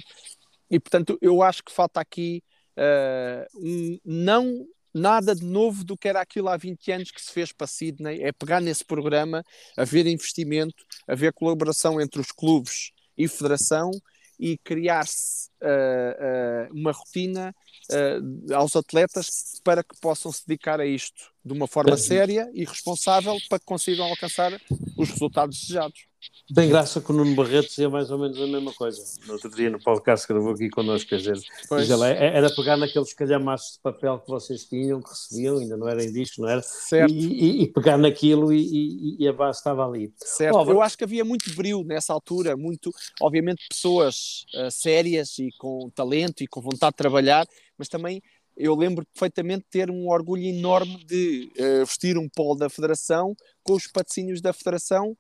E 0.69 0.79
portanto, 0.79 1.17
eu 1.21 1.41
acho 1.41 1.63
que 1.63 1.71
falta 1.71 1.99
aqui 2.01 2.43
uh, 2.77 3.45
um, 3.59 3.99
não 4.03 4.65
nada 4.93 5.35
de 5.35 5.45
novo 5.45 5.83
do 5.83 5.97
que 5.97 6.07
era 6.07 6.21
aquilo 6.21 6.49
há 6.49 6.57
20 6.57 6.91
anos 6.91 7.11
que 7.11 7.21
se 7.21 7.31
fez 7.31 7.51
para 7.51 7.67
Sydney, 7.67 8.21
é 8.21 8.31
pegar 8.31 8.61
nesse 8.61 8.85
programa, 8.85 9.43
haver 9.77 10.05
investimento, 10.05 10.85
haver 11.07 11.33
colaboração 11.33 11.99
entre 11.99 12.21
os 12.21 12.31
clubes 12.31 12.91
e 13.17 13.27
federação 13.27 13.91
e 14.39 14.57
criar-se 14.57 15.49
uh, 15.63 16.69
uh, 16.73 16.79
uma 16.79 16.91
rotina 16.91 17.55
uh, 17.91 18.53
aos 18.53 18.75
atletas 18.75 19.59
para 19.63 19.83
que 19.83 19.99
possam 19.99 20.31
se 20.31 20.45
dedicar 20.45 20.79
a 20.79 20.85
isto 20.85 21.33
de 21.45 21.53
uma 21.53 21.67
forma 21.67 21.97
séria 21.97 22.49
e 22.53 22.63
responsável 22.63 23.37
para 23.49 23.59
que 23.59 23.65
consigam 23.65 24.05
alcançar 24.05 24.53
os 24.97 25.09
resultados 25.09 25.59
desejados. 25.59 26.05
Tem 26.53 26.69
graça 26.69 27.01
que 27.01 27.11
o 27.11 27.15
Nuno 27.15 27.35
Barreto 27.35 27.69
dizia 27.69 27.89
mais 27.89 28.11
ou 28.11 28.19
menos 28.19 28.39
a 28.39 28.45
mesma 28.45 28.71
coisa. 28.73 29.01
No 29.25 29.33
outro 29.33 29.49
dia, 29.49 29.69
no 29.69 29.79
podcast 29.79 30.27
que 30.27 30.33
gravou 30.33 30.53
aqui 30.53 30.69
connosco, 30.69 31.09
quer 31.09 31.17
dizer, 31.17 31.37
é, 31.71 32.37
era 32.37 32.53
pegar 32.53 32.77
naqueles 32.77 33.13
calhamaços 33.13 33.73
de 33.73 33.79
papel 33.79 34.19
que 34.19 34.29
vocês 34.29 34.65
tinham, 34.65 35.01
que 35.01 35.09
recebiam, 35.09 35.57
ainda 35.57 35.77
não 35.77 35.87
era 35.87 36.03
em 36.03 36.11
disco, 36.11 36.41
não 36.41 36.49
era? 36.49 36.61
Certo. 36.61 37.13
E, 37.13 37.61
e, 37.61 37.63
e 37.63 37.67
pegar 37.67 37.97
naquilo 37.97 38.53
e, 38.53 39.17
e, 39.19 39.27
a 39.27 39.33
base 39.33 39.59
estava 39.59 39.85
ali. 39.85 40.13
Certo. 40.17 40.55
Oh, 40.55 40.69
Eu 40.69 40.81
acho 40.81 40.97
que 40.97 41.03
havia 41.03 41.25
muito 41.25 41.53
brilho 41.55 41.83
nessa 41.83 42.13
altura, 42.13 42.55
muito, 42.55 42.91
obviamente, 43.21 43.65
pessoas 43.67 44.45
uh, 44.55 44.69
sérias 44.69 45.39
e 45.39 45.49
com 45.57 45.89
talento 45.89 46.43
e 46.43 46.47
com 46.47 46.61
vontade 46.61 46.93
de 46.93 46.97
trabalhar, 46.97 47.45
mas 47.77 47.87
também 47.87 48.21
eu 48.55 48.75
lembro 48.75 49.05
perfeitamente 49.05 49.65
ter 49.69 49.89
um 49.89 50.07
orgulho 50.09 50.43
enorme 50.43 51.03
de 51.05 51.51
uh, 51.57 51.85
vestir 51.85 52.17
um 52.17 52.29
polo 52.29 52.55
da 52.55 52.69
Federação 52.69 53.35
com 53.63 53.73
os 53.73 53.87
patrocínios 53.87 54.41
da 54.41 54.53
Federação, 54.53 55.17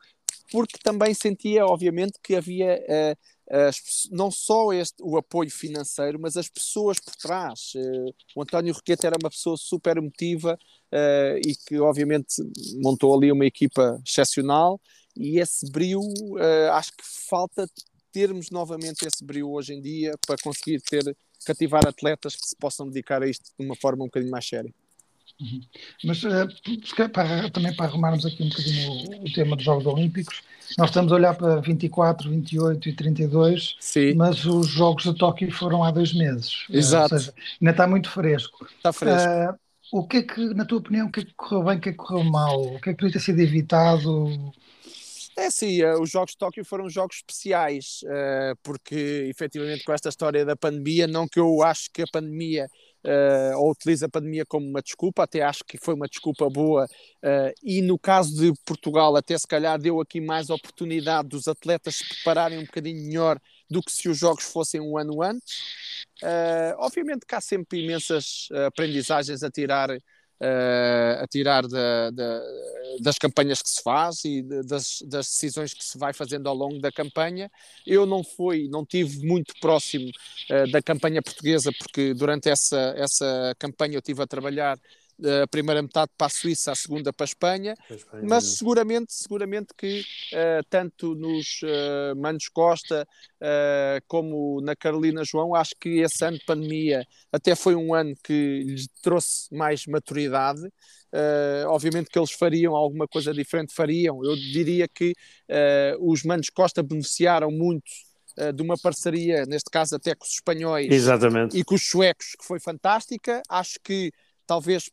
porque 0.51 0.77
também 0.83 1.13
sentia, 1.13 1.65
obviamente, 1.65 2.19
que 2.21 2.35
havia 2.35 2.79
uh, 2.79 3.67
as, 3.67 4.07
não 4.11 4.29
só 4.29 4.71
este, 4.71 5.01
o 5.01 5.17
apoio 5.17 5.49
financeiro, 5.49 6.19
mas 6.19 6.37
as 6.37 6.47
pessoas 6.47 6.99
por 6.99 7.15
trás. 7.15 7.73
Uh, 7.75 8.13
o 8.35 8.43
António 8.43 8.73
Roqueta 8.73 9.07
era 9.07 9.17
uma 9.21 9.29
pessoa 9.29 9.57
super 9.57 9.97
emotiva 9.97 10.57
e 11.43 11.55
que, 11.55 11.79
obviamente, 11.79 12.35
montou 12.83 13.15
ali 13.15 13.31
uma 13.31 13.47
equipa 13.47 13.99
excepcional. 14.05 14.79
E 15.17 15.39
esse 15.39 15.67
brilho, 15.71 16.01
acho 16.71 16.91
que 16.91 17.03
falta 17.27 17.67
termos 18.13 18.51
novamente 18.51 19.05
esse 19.05 19.25
brilho 19.25 19.49
hoje 19.49 19.73
em 19.73 19.81
dia 19.81 20.13
para 20.25 20.37
conseguir 20.41 20.79
ter 20.81 21.03
cativar 21.45 21.85
atletas 21.85 22.35
que 22.35 22.47
se 22.47 22.55
possam 22.55 22.87
dedicar 22.87 23.21
a 23.21 23.27
isto 23.27 23.49
de 23.59 23.65
uma 23.65 23.75
forma 23.75 24.03
um 24.03 24.07
bocadinho 24.07 24.31
mais 24.31 24.47
séria. 24.47 24.73
Uhum. 25.41 25.61
Mas 26.05 26.23
uh, 26.23 26.47
para, 27.11 27.49
também 27.49 27.75
para 27.75 27.87
arrumarmos 27.87 28.25
aqui 28.25 28.43
um 28.43 28.49
bocadinho 28.49 28.91
o, 28.91 29.25
o, 29.25 29.33
tema 29.33 29.55
dos 29.55 29.65
Jogos 29.65 29.85
Olímpicos, 29.85 30.41
nós 30.77 30.89
estamos 30.89 31.11
a 31.11 31.15
olhar 31.15 31.35
para 31.35 31.59
24, 31.59 32.29
28 32.29 32.89
e 32.89 32.93
32, 32.93 33.75
Sim. 33.79 34.13
mas 34.13 34.45
os 34.45 34.67
Jogos 34.67 35.03
de 35.03 35.15
Tóquio 35.15 35.51
foram 35.51 35.83
há 35.83 35.91
dois 35.91 36.13
meses. 36.13 36.65
Exato. 36.69 37.13
Uh, 37.13 37.17
ou 37.17 37.19
seja, 37.19 37.33
ainda 37.59 37.71
está 37.71 37.87
muito 37.87 38.09
fresco. 38.09 38.67
Está 38.77 38.93
fresco. 38.93 39.27
Uh, 39.27 39.99
o 39.99 40.07
que 40.07 40.17
é 40.17 40.23
que, 40.23 40.53
na 40.53 40.65
tua 40.65 40.79
opinião, 40.79 41.07
o 41.07 41.11
que 41.11 41.21
é 41.21 41.25
que 41.25 41.33
correu 41.35 41.63
bem, 41.63 41.77
o 41.77 41.81
que 41.81 41.89
é 41.89 41.91
que 41.91 41.97
correu 41.97 42.23
mal? 42.23 42.61
O 42.61 42.79
que 42.79 42.89
é 42.89 42.93
que 42.93 42.99
podia 42.99 43.13
ter 43.13 43.19
sido 43.19 43.39
evitado? 43.39 44.53
É 45.35 45.49
sim, 45.49 45.83
uh, 45.83 45.99
os 45.99 46.11
Jogos 46.11 46.31
de 46.31 46.37
Tóquio 46.37 46.63
foram 46.63 46.87
jogos 46.87 47.17
especiais, 47.17 48.01
uh, 48.03 48.55
porque 48.61 49.25
efetivamente 49.29 49.83
com 49.83 49.91
esta 49.91 50.09
história 50.09 50.45
da 50.45 50.55
pandemia, 50.55 51.07
não 51.07 51.27
que 51.27 51.39
eu 51.39 51.63
acho 51.63 51.89
que 51.91 52.03
a 52.03 52.07
pandemia, 52.11 52.67
uh, 53.03 53.57
ou 53.57 53.71
utilize 53.71 54.05
a 54.05 54.09
pandemia 54.09 54.45
como 54.45 54.67
uma 54.67 54.81
desculpa, 54.81 55.23
até 55.23 55.41
acho 55.41 55.63
que 55.65 55.77
foi 55.77 55.95
uma 55.95 56.07
desculpa 56.07 56.47
boa, 56.49 56.87
e 57.63 57.81
no 57.81 57.97
caso 57.97 58.35
de 58.35 58.53
Portugal, 58.65 59.15
até 59.15 59.37
se 59.37 59.47
calhar 59.47 59.79
deu 59.79 59.99
aqui 59.99 60.21
mais 60.21 60.49
oportunidade 60.49 61.29
dos 61.29 61.47
atletas 61.47 61.95
se 61.95 62.07
prepararem 62.07 62.59
um 62.59 62.65
bocadinho 62.65 63.03
melhor 63.03 63.39
do 63.69 63.81
que 63.81 63.91
se 63.91 64.07
os 64.09 64.17
jogos 64.17 64.43
fossem 64.43 64.79
um 64.79 64.97
ano 64.97 65.21
antes. 65.23 65.55
obviamente 66.77 67.25
que 67.25 67.33
há 67.33 67.41
sempre 67.41 67.83
imensas 67.83 68.49
aprendizagens 68.67 69.41
a 69.41 69.49
tirar 69.49 69.89
uh, 70.43 71.23
a 71.23 71.27
tirar 71.27 71.65
da, 71.67 72.11
da, 72.11 72.41
das 73.01 73.17
campanhas 73.17 73.61
que 73.61 73.69
se 73.69 73.81
faz 73.81 74.25
e 74.25 74.43
das, 74.43 75.01
das, 75.07 75.27
decisões 75.27 75.73
que 75.73 75.83
se 75.83 75.97
vai 75.97 76.13
fazendo 76.13 76.47
ao 76.47 76.55
longo 76.55 76.79
da 76.79 76.91
campanha. 76.91 77.49
Eu 77.85 78.05
não 78.05 78.23
fui, 78.23 78.67
não 78.69 78.85
tive 78.85 79.25
muito 79.25 79.53
próximo 79.61 80.11
uh, 80.51 80.69
da 80.71 80.81
campanha 80.81 81.21
portuguesa 81.21 81.71
porque 81.79 82.13
durante 82.13 82.49
essa, 82.49 82.93
essa 82.97 83.55
campanha 83.57 83.95
eu 83.95 83.99
estive 83.99 84.21
a 84.21 84.27
trabalhar 84.27 84.77
a 85.43 85.47
primeira 85.47 85.81
metade 85.81 86.11
para 86.17 86.27
a 86.27 86.29
Suíça, 86.29 86.71
a 86.71 86.75
segunda 86.75 87.13
para 87.13 87.23
a 87.23 87.27
Espanha, 87.27 87.75
a 87.89 87.93
Espanha 87.93 88.23
mas 88.27 88.43
seguramente, 88.43 89.13
seguramente 89.13 89.67
que 89.77 90.01
uh, 90.01 90.63
tanto 90.69 91.15
nos 91.15 91.61
uh, 91.63 92.15
Manos 92.15 92.49
Costa 92.49 93.07
uh, 93.41 94.03
como 94.07 94.59
na 94.61 94.75
Carolina 94.75 95.23
João, 95.23 95.55
acho 95.55 95.75
que 95.79 95.99
esse 95.99 96.25
ano 96.25 96.37
de 96.37 96.45
pandemia 96.45 97.05
até 97.31 97.55
foi 97.55 97.75
um 97.75 97.93
ano 97.93 98.13
que 98.23 98.63
lhes 98.65 98.87
trouxe 99.01 99.53
mais 99.53 99.85
maturidade. 99.87 100.61
obviamente 101.67 102.09
que 102.09 102.19
eles 102.19 102.31
fariam 102.31 102.75
alguma 102.75 103.07
coisa 103.07 103.33
diferente, 103.33 103.73
fariam. 103.73 104.23
Eu 104.23 104.35
diria 104.35 104.87
que 104.87 105.13
os 105.99 106.23
Manos 106.23 106.49
Costa 106.49 106.81
beneficiaram 106.81 107.51
muito 107.51 107.89
de 108.55 108.63
uma 108.63 108.75
parceria, 108.77 109.45
neste 109.45 109.69
caso 109.69 109.95
até 109.95 110.15
com 110.15 110.25
os 110.25 110.33
espanhóis 110.33 110.91
Exatamente. 110.91 111.57
e 111.57 111.63
com 111.63 111.75
os 111.75 111.85
suecos, 111.87 112.35
que 112.37 112.43
foi 112.43 112.59
fantástica. 112.59 113.43
Acho 113.47 113.79
que 113.83 114.11
talvez 114.47 114.89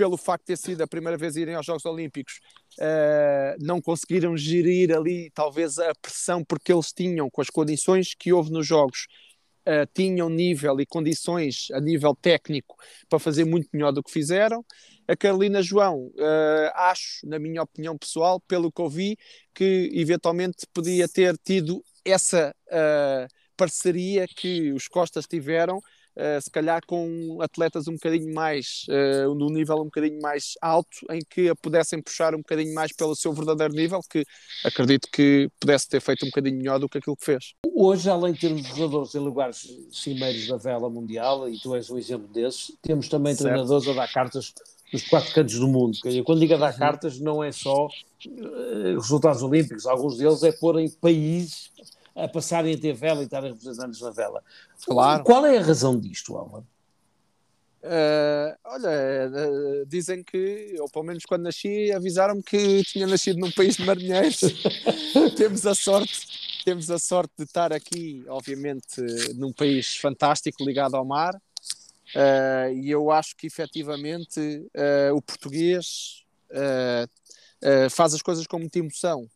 pelo 0.00 0.16
facto 0.16 0.44
de 0.44 0.46
ter 0.46 0.56
sido 0.56 0.80
a 0.80 0.86
primeira 0.86 1.18
vez 1.18 1.36
irem 1.36 1.54
aos 1.54 1.66
Jogos 1.66 1.84
Olímpicos, 1.84 2.40
uh, 2.78 3.54
não 3.62 3.82
conseguiram 3.82 4.34
gerir 4.34 4.96
ali 4.96 5.30
talvez 5.34 5.78
a 5.78 5.92
pressão 6.00 6.42
porque 6.42 6.72
eles 6.72 6.90
tinham, 6.90 7.28
com 7.28 7.42
as 7.42 7.50
condições 7.50 8.14
que 8.14 8.32
houve 8.32 8.50
nos 8.50 8.66
Jogos, 8.66 9.08
uh, 9.68 9.86
tinham 9.92 10.30
nível 10.30 10.80
e 10.80 10.86
condições 10.86 11.66
a 11.74 11.80
nível 11.82 12.16
técnico 12.16 12.76
para 13.10 13.18
fazer 13.18 13.44
muito 13.44 13.68
melhor 13.74 13.92
do 13.92 14.02
que 14.02 14.10
fizeram. 14.10 14.64
A 15.06 15.14
Carolina 15.14 15.60
João, 15.60 16.06
uh, 16.06 16.70
acho, 16.76 17.26
na 17.26 17.38
minha 17.38 17.60
opinião 17.62 17.98
pessoal, 17.98 18.40
pelo 18.40 18.72
que 18.72 18.80
ouvi, 18.80 19.18
que 19.54 19.90
eventualmente 19.92 20.66
podia 20.72 21.06
ter 21.06 21.36
tido 21.36 21.84
essa 22.06 22.54
parceria 23.54 24.26
que 24.26 24.72
os 24.72 24.88
Costas 24.88 25.26
tiveram 25.26 25.78
uh, 26.16 26.40
se 26.40 26.50
calhar 26.50 26.80
com 26.86 27.38
atletas 27.40 27.88
um 27.88 27.92
bocadinho 27.92 28.32
mais, 28.34 28.84
uh, 28.88 29.34
num 29.34 29.50
nível 29.50 29.76
um 29.76 29.84
bocadinho 29.84 30.20
mais 30.20 30.54
alto, 30.60 30.98
em 31.10 31.20
que 31.28 31.48
a 31.48 31.56
pudessem 31.56 32.02
puxar 32.02 32.34
um 32.34 32.38
bocadinho 32.38 32.74
mais 32.74 32.92
pelo 32.92 33.14
seu 33.14 33.32
verdadeiro 33.32 33.74
nível, 33.74 34.00
que 34.08 34.24
acredito 34.64 35.08
que 35.12 35.48
pudesse 35.58 35.88
ter 35.88 36.00
feito 36.00 36.24
um 36.24 36.28
bocadinho 36.28 36.56
melhor 36.56 36.78
do 36.78 36.88
que 36.88 36.98
aquilo 36.98 37.16
que 37.16 37.24
fez. 37.24 37.54
Hoje, 37.74 38.08
além 38.08 38.32
de 38.32 38.40
termos 38.40 38.66
jogadores 38.66 39.14
em 39.14 39.18
lugares 39.18 39.68
cimeiros 39.90 40.46
da 40.48 40.56
vela 40.56 40.88
mundial, 40.90 41.48
e 41.48 41.58
tu 41.58 41.74
és 41.74 41.90
um 41.90 41.98
exemplo 41.98 42.28
desses, 42.28 42.72
temos 42.82 43.08
também 43.08 43.34
certo. 43.34 43.48
treinadores 43.48 43.88
a 43.88 43.92
dar 43.92 44.12
cartas 44.12 44.52
nos 44.92 45.06
quatro 45.08 45.32
cantos 45.32 45.58
do 45.58 45.68
mundo. 45.68 45.96
Quando 46.24 46.40
digo 46.40 46.54
a 46.54 46.56
dar 46.56 46.72
uhum. 46.72 46.78
cartas, 46.78 47.20
não 47.20 47.44
é 47.44 47.52
só 47.52 47.86
uh, 47.86 48.94
resultados 48.94 49.42
olímpicos, 49.42 49.86
alguns 49.86 50.18
deles 50.18 50.42
é 50.42 50.52
pôr 50.52 50.80
em 50.80 50.90
países 50.90 51.70
a 52.24 52.28
passarem 52.28 52.74
a 52.74 52.78
ter 52.78 52.92
vela 52.92 53.20
e 53.20 53.24
estarem 53.24 53.52
representantes 53.52 54.00
na 54.00 54.10
vela. 54.10 54.42
Claro. 54.84 55.24
Qual 55.24 55.44
é 55.46 55.58
a 55.58 55.62
razão 55.62 55.98
disto, 55.98 56.36
Álvaro? 56.36 56.66
Uh, 57.82 58.52
olha, 58.64 59.30
uh, 59.30 59.86
dizem 59.86 60.22
que, 60.22 60.76
ou 60.78 60.88
pelo 60.90 61.04
menos 61.06 61.24
quando 61.24 61.44
nasci, 61.44 61.90
avisaram-me 61.90 62.42
que 62.42 62.82
tinha 62.84 63.06
nascido 63.06 63.38
num 63.38 63.50
país 63.50 63.76
de 63.76 63.86
marinheiros. 63.86 64.40
temos 65.36 65.66
a 65.66 65.74
sorte, 65.74 66.62
temos 66.62 66.90
a 66.90 66.98
sorte 66.98 67.32
de 67.38 67.44
estar 67.44 67.72
aqui, 67.72 68.22
obviamente, 68.28 69.00
num 69.34 69.52
país 69.52 69.96
fantástico 69.96 70.62
ligado 70.62 70.94
ao 70.94 71.06
mar. 71.06 71.34
Uh, 72.14 72.74
e 72.74 72.90
eu 72.90 73.10
acho 73.10 73.34
que 73.34 73.46
efetivamente 73.46 74.66
o 75.14 75.22
português 75.22 76.24
faz 77.90 78.14
as 78.14 78.20
coisas 78.20 78.46
com 78.46 78.58
muita 78.58 78.78
emoção. 78.78 79.28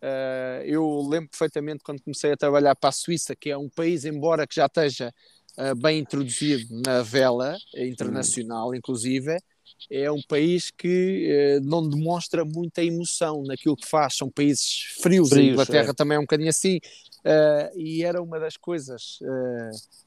Uh, 0.00 0.62
eu 0.64 1.08
lembro 1.08 1.28
perfeitamente 1.28 1.82
quando 1.82 2.02
comecei 2.02 2.32
a 2.32 2.36
trabalhar 2.36 2.76
para 2.76 2.90
a 2.90 2.92
Suíça, 2.92 3.34
que 3.34 3.50
é 3.50 3.58
um 3.58 3.68
país, 3.68 4.04
embora 4.04 4.46
que 4.46 4.54
já 4.54 4.66
esteja 4.66 5.12
uh, 5.58 5.74
bem 5.74 5.98
introduzido 5.98 6.82
na 6.86 7.02
vela 7.02 7.56
internacional, 7.74 8.74
inclusive, 8.74 9.36
é 9.90 10.10
um 10.10 10.22
país 10.28 10.70
que 10.70 11.58
uh, 11.58 11.64
não 11.68 11.88
demonstra 11.88 12.44
muita 12.44 12.82
emoção 12.82 13.42
naquilo 13.42 13.76
que 13.76 13.88
faz. 13.88 14.16
São 14.16 14.30
países 14.30 14.82
frios, 15.00 15.30
frios 15.30 15.32
a 15.32 15.52
Inglaterra 15.52 15.90
é. 15.90 15.94
também 15.94 16.16
é 16.16 16.18
um 16.18 16.24
bocadinho 16.24 16.50
assim. 16.50 16.78
e 17.74 18.04
era 18.04 18.22
uma 18.22 18.38
das 18.38 18.56
coisas 18.56 19.18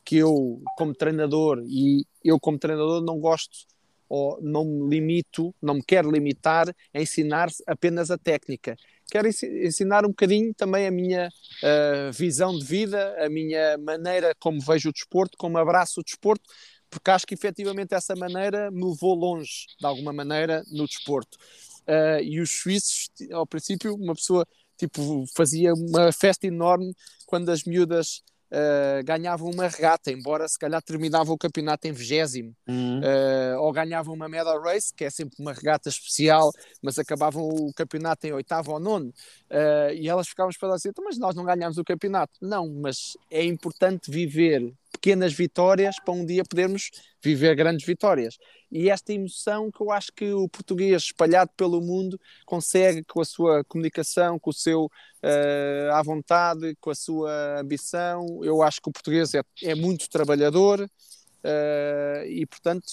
que 0.05 0.15
eu, 0.17 0.61
como 0.77 0.93
treinador, 0.93 1.61
e 1.67 2.05
eu, 2.23 2.39
como 2.39 2.57
treinador, 2.57 3.01
não 3.03 3.19
gosto 3.19 3.69
ou 4.07 4.37
não 4.41 4.65
me 4.65 4.89
limito, 4.89 5.55
não 5.61 5.75
me 5.75 5.83
quero 5.83 6.11
limitar 6.11 6.67
a 6.93 7.01
ensinar 7.01 7.49
apenas 7.65 8.11
a 8.11 8.17
técnica 8.17 8.75
quero 9.11 9.27
ensinar 9.27 10.05
um 10.05 10.09
bocadinho 10.09 10.53
também 10.55 10.87
a 10.87 10.91
minha 10.91 11.27
uh, 11.27 12.13
visão 12.13 12.57
de 12.57 12.65
vida, 12.65 13.13
a 13.23 13.29
minha 13.29 13.77
maneira 13.77 14.33
como 14.39 14.61
vejo 14.61 14.89
o 14.89 14.93
desporto, 14.93 15.37
como 15.37 15.57
abraço 15.57 15.99
o 15.99 16.03
desporto, 16.03 16.49
porque 16.89 17.11
acho 17.11 17.27
que 17.27 17.33
efetivamente 17.33 17.93
essa 17.93 18.15
maneira 18.15 18.71
me 18.71 18.85
levou 18.85 19.13
longe, 19.13 19.65
de 19.77 19.85
alguma 19.85 20.13
maneira, 20.13 20.63
no 20.71 20.85
desporto. 20.85 21.37
Uh, 21.81 22.23
e 22.23 22.39
os 22.39 22.61
suíços, 22.61 23.09
ao 23.33 23.45
princípio, 23.45 23.93
uma 23.95 24.15
pessoa 24.15 24.47
tipo, 24.77 25.25
fazia 25.35 25.73
uma 25.73 26.11
festa 26.13 26.47
enorme 26.47 26.93
quando 27.25 27.49
as 27.49 27.63
miúdas 27.65 28.23
uh, 28.51 29.03
ganhavam 29.03 29.49
uma 29.49 29.67
regata, 29.67 30.11
embora 30.11 30.47
se 30.47 30.59
calhar 30.59 30.81
terminavam 30.81 31.33
o 31.33 31.37
campeonato 31.37 31.87
em 31.87 31.91
vigésimo, 31.91 32.53
uhum. 32.67 32.99
uh, 32.99 33.61
ou 33.61 33.71
ganhavam 33.71 34.13
uma 34.13 34.27
medal 34.27 34.61
race, 34.61 34.93
que 34.93 35.05
é 35.05 35.09
sempre 35.09 35.35
uma 35.39 35.53
regata 35.53 35.89
especial, 35.89 36.51
mas 36.81 36.99
acabavam 36.99 37.43
o 37.43 37.73
campeonato 37.73 38.27
em 38.27 38.33
oitavo 38.33 38.71
ou 38.71 38.79
nono, 38.79 39.09
uh, 39.49 39.93
e 39.93 40.07
elas 40.07 40.27
ficavam 40.27 40.49
esperadas 40.49 40.81
assim, 40.81 40.89
então, 40.89 41.03
mas 41.03 41.17
nós 41.17 41.35
não 41.35 41.45
ganhamos 41.45 41.77
o 41.77 41.83
campeonato. 41.83 42.33
Não, 42.41 42.69
mas 42.69 43.17
é 43.29 43.43
importante 43.43 44.11
viver 44.11 44.73
pequenas 44.91 45.33
vitórias 45.33 45.95
para 46.03 46.13
um 46.13 46.25
dia 46.25 46.43
podermos 46.43 46.91
viver 47.23 47.55
grandes 47.55 47.85
vitórias. 47.85 48.37
E 48.71 48.89
esta 48.89 49.11
emoção 49.11 49.69
que 49.69 49.81
eu 49.81 49.91
acho 49.91 50.13
que 50.13 50.31
o 50.31 50.47
português 50.47 51.03
espalhado 51.03 51.51
pelo 51.57 51.81
mundo 51.81 52.19
consegue 52.45 53.03
com 53.03 53.19
a 53.19 53.25
sua 53.25 53.65
comunicação, 53.65 54.39
com 54.39 54.49
o 54.49 54.53
seu 54.53 54.85
uh, 54.85 55.91
à 55.91 56.01
vontade, 56.01 56.75
com 56.79 56.89
a 56.89 56.95
sua 56.95 57.59
ambição. 57.59 58.39
Eu 58.43 58.63
acho 58.63 58.81
que 58.81 58.89
o 58.89 58.93
português 58.93 59.33
é, 59.33 59.41
é 59.61 59.75
muito 59.75 60.09
trabalhador 60.09 60.79
uh, 60.81 62.25
e, 62.25 62.45
portanto, 62.45 62.85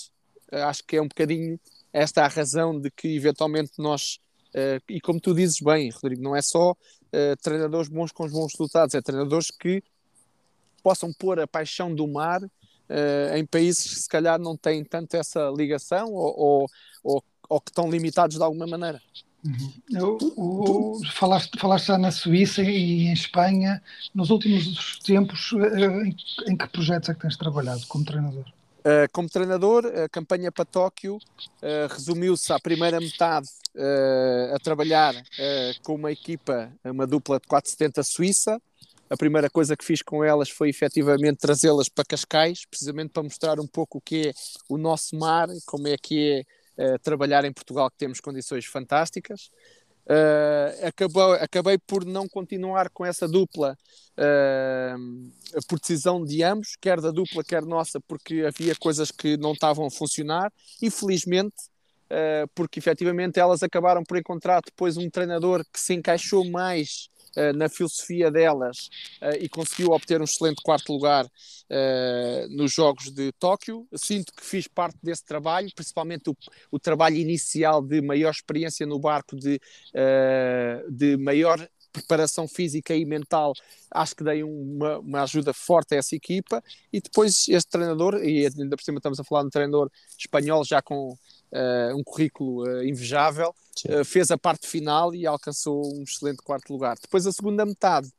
acho 0.50 0.82
que 0.84 0.96
é 0.96 1.02
um 1.02 1.06
bocadinho 1.06 1.60
esta 1.92 2.24
a 2.24 2.28
razão 2.28 2.78
de 2.78 2.90
que 2.90 3.14
eventualmente 3.14 3.72
nós, 3.78 4.18
uh, 4.54 4.82
e 4.88 5.00
como 5.00 5.20
tu 5.20 5.32
dizes 5.32 5.60
bem, 5.60 5.90
Rodrigo, 5.90 6.22
não 6.22 6.34
é 6.34 6.42
só 6.42 6.74
treinadores 7.42 7.88
bons 7.88 8.12
com 8.12 8.26
os 8.26 8.32
bons 8.32 8.52
resultados, 8.52 8.94
é 8.94 9.00
treinadores 9.00 9.50
que 9.50 9.82
possam 10.82 11.10
pôr 11.10 11.40
a 11.40 11.46
paixão 11.46 11.94
do 11.94 12.06
mar 12.06 12.42
uh, 12.90 13.36
em 13.36 13.44
países 13.44 13.94
que 13.94 14.00
se 14.00 14.08
calhar 14.08 14.38
não 14.38 14.56
têm 14.56 14.84
tanto 14.84 15.14
essa 15.14 15.50
ligação 15.56 16.12
ou, 16.12 16.38
ou, 16.38 16.70
ou, 17.02 17.24
ou 17.48 17.60
que 17.60 17.70
estão 17.70 17.90
limitados 17.90 18.36
de 18.36 18.42
alguma 18.42 18.66
maneira. 18.66 19.00
Uhum. 19.44 20.18
O, 20.36 20.96
o, 20.96 21.06
falaste, 21.12 21.58
falaste 21.58 21.86
já 21.86 21.98
na 21.98 22.10
Suíça 22.10 22.62
e 22.62 23.06
em 23.06 23.12
Espanha. 23.12 23.80
Nos 24.14 24.30
últimos 24.30 24.98
tempos, 24.98 25.52
em, 25.52 26.16
em 26.52 26.56
que 26.56 26.68
projetos 26.68 27.08
é 27.08 27.14
que 27.14 27.20
tens 27.20 27.36
trabalhado 27.36 27.86
como 27.86 28.04
treinador? 28.04 28.44
Uh, 28.78 29.10
como 29.12 29.28
treinador, 29.28 29.86
a 29.86 30.08
campanha 30.08 30.50
para 30.50 30.64
Tóquio 30.64 31.16
uh, 31.16 31.92
resumiu-se 31.92 32.52
à 32.52 32.58
primeira 32.58 32.98
metade 32.98 33.48
uh, 33.74 34.54
a 34.54 34.58
trabalhar 34.58 35.14
com 35.82 35.94
uma 35.94 36.10
equipa, 36.10 36.70
uma 36.84 37.06
dupla 37.06 37.38
de 37.38 37.46
470 37.46 38.02
suíça. 38.02 38.62
A 39.10 39.16
primeira 39.16 39.48
coisa 39.48 39.76
que 39.76 39.84
fiz 39.84 40.02
com 40.02 40.22
elas 40.22 40.50
foi 40.50 40.68
efetivamente 40.68 41.38
trazê-las 41.38 41.88
para 41.88 42.04
Cascais, 42.04 42.66
precisamente 42.66 43.10
para 43.10 43.22
mostrar 43.22 43.58
um 43.58 43.66
pouco 43.66 43.98
o 43.98 44.00
que 44.00 44.28
é 44.28 44.32
o 44.68 44.76
nosso 44.76 45.16
mar, 45.16 45.48
como 45.66 45.88
é 45.88 45.96
que 45.96 46.44
é 46.76 46.98
trabalhar 46.98 47.44
em 47.44 47.52
Portugal, 47.52 47.90
que 47.90 47.96
temos 47.96 48.20
condições 48.20 48.64
fantásticas. 48.66 49.50
Uh, 50.08 50.86
acabou, 50.86 51.34
acabei 51.34 51.76
por 51.76 52.02
não 52.02 52.26
continuar 52.26 52.88
com 52.88 53.04
essa 53.04 53.28
dupla 53.28 53.76
uh, 54.16 55.66
por 55.68 55.78
decisão 55.78 56.24
de 56.24 56.42
ambos, 56.42 56.76
quer 56.80 56.98
da 56.98 57.10
dupla, 57.10 57.44
quer 57.44 57.62
nossa, 57.62 58.00
porque 58.00 58.42
havia 58.46 58.74
coisas 58.76 59.10
que 59.10 59.36
não 59.36 59.52
estavam 59.52 59.84
a 59.84 59.90
funcionar 59.90 60.50
e 60.80 60.90
felizmente, 60.90 61.56
uh, 62.10 62.48
porque 62.54 62.78
efetivamente 62.78 63.38
elas 63.38 63.62
acabaram 63.62 64.02
por 64.02 64.16
encontrar 64.16 64.62
depois 64.64 64.96
um 64.96 65.10
treinador 65.10 65.62
que 65.70 65.78
se 65.78 65.92
encaixou 65.92 66.48
mais 66.48 67.10
uh, 67.12 67.17
na 67.54 67.68
filosofia 67.68 68.30
delas 68.30 68.88
uh, 69.22 69.36
e 69.40 69.48
conseguiu 69.48 69.90
obter 69.90 70.20
um 70.20 70.24
excelente 70.24 70.62
quarto 70.62 70.92
lugar 70.92 71.26
nos 72.48 72.72
Jogos 72.72 73.10
de 73.10 73.30
Tóquio. 73.32 73.86
Sinto 73.94 74.32
que 74.32 74.42
fiz 74.42 74.66
parte 74.66 74.96
desse 75.02 75.22
trabalho, 75.22 75.68
principalmente 75.74 76.30
o, 76.30 76.36
o 76.70 76.78
trabalho 76.78 77.16
inicial 77.16 77.82
de 77.82 78.00
maior 78.00 78.30
experiência 78.30 78.86
no 78.86 78.98
barco, 78.98 79.36
de, 79.36 79.60
de 80.88 81.18
maior 81.18 81.68
preparação 81.92 82.46
física 82.46 82.94
e 82.94 83.04
mental, 83.04 83.52
acho 83.90 84.14
que 84.14 84.24
dei 84.24 84.42
uma, 84.42 84.98
uma, 84.98 85.22
ajuda 85.22 85.52
forte 85.52 85.94
a 85.94 85.98
essa 85.98 86.14
equipa. 86.14 86.62
E 86.92 87.00
depois 87.00 87.48
este 87.48 87.70
treinador, 87.70 88.22
e 88.22 88.46
ainda 88.46 88.76
por 88.76 88.82
cima 88.82 88.98
estamos 88.98 89.18
a 89.18 89.24
falar 89.24 89.42
de 89.42 89.48
um 89.48 89.50
treinador 89.50 89.90
espanhol 90.18 90.64
já 90.64 90.80
com 90.82 91.16
uh, 91.52 91.96
um 91.96 92.02
currículo 92.02 92.64
uh, 92.64 92.84
invejável, 92.84 93.54
uh, 93.88 94.04
fez 94.04 94.30
a 94.30 94.38
parte 94.38 94.66
final 94.66 95.14
e 95.14 95.26
alcançou 95.26 95.82
um 95.94 96.02
excelente 96.02 96.42
quarto 96.42 96.72
lugar. 96.72 96.96
Depois 97.00 97.26
a 97.26 97.32
segunda 97.32 97.64
metade 97.64 98.10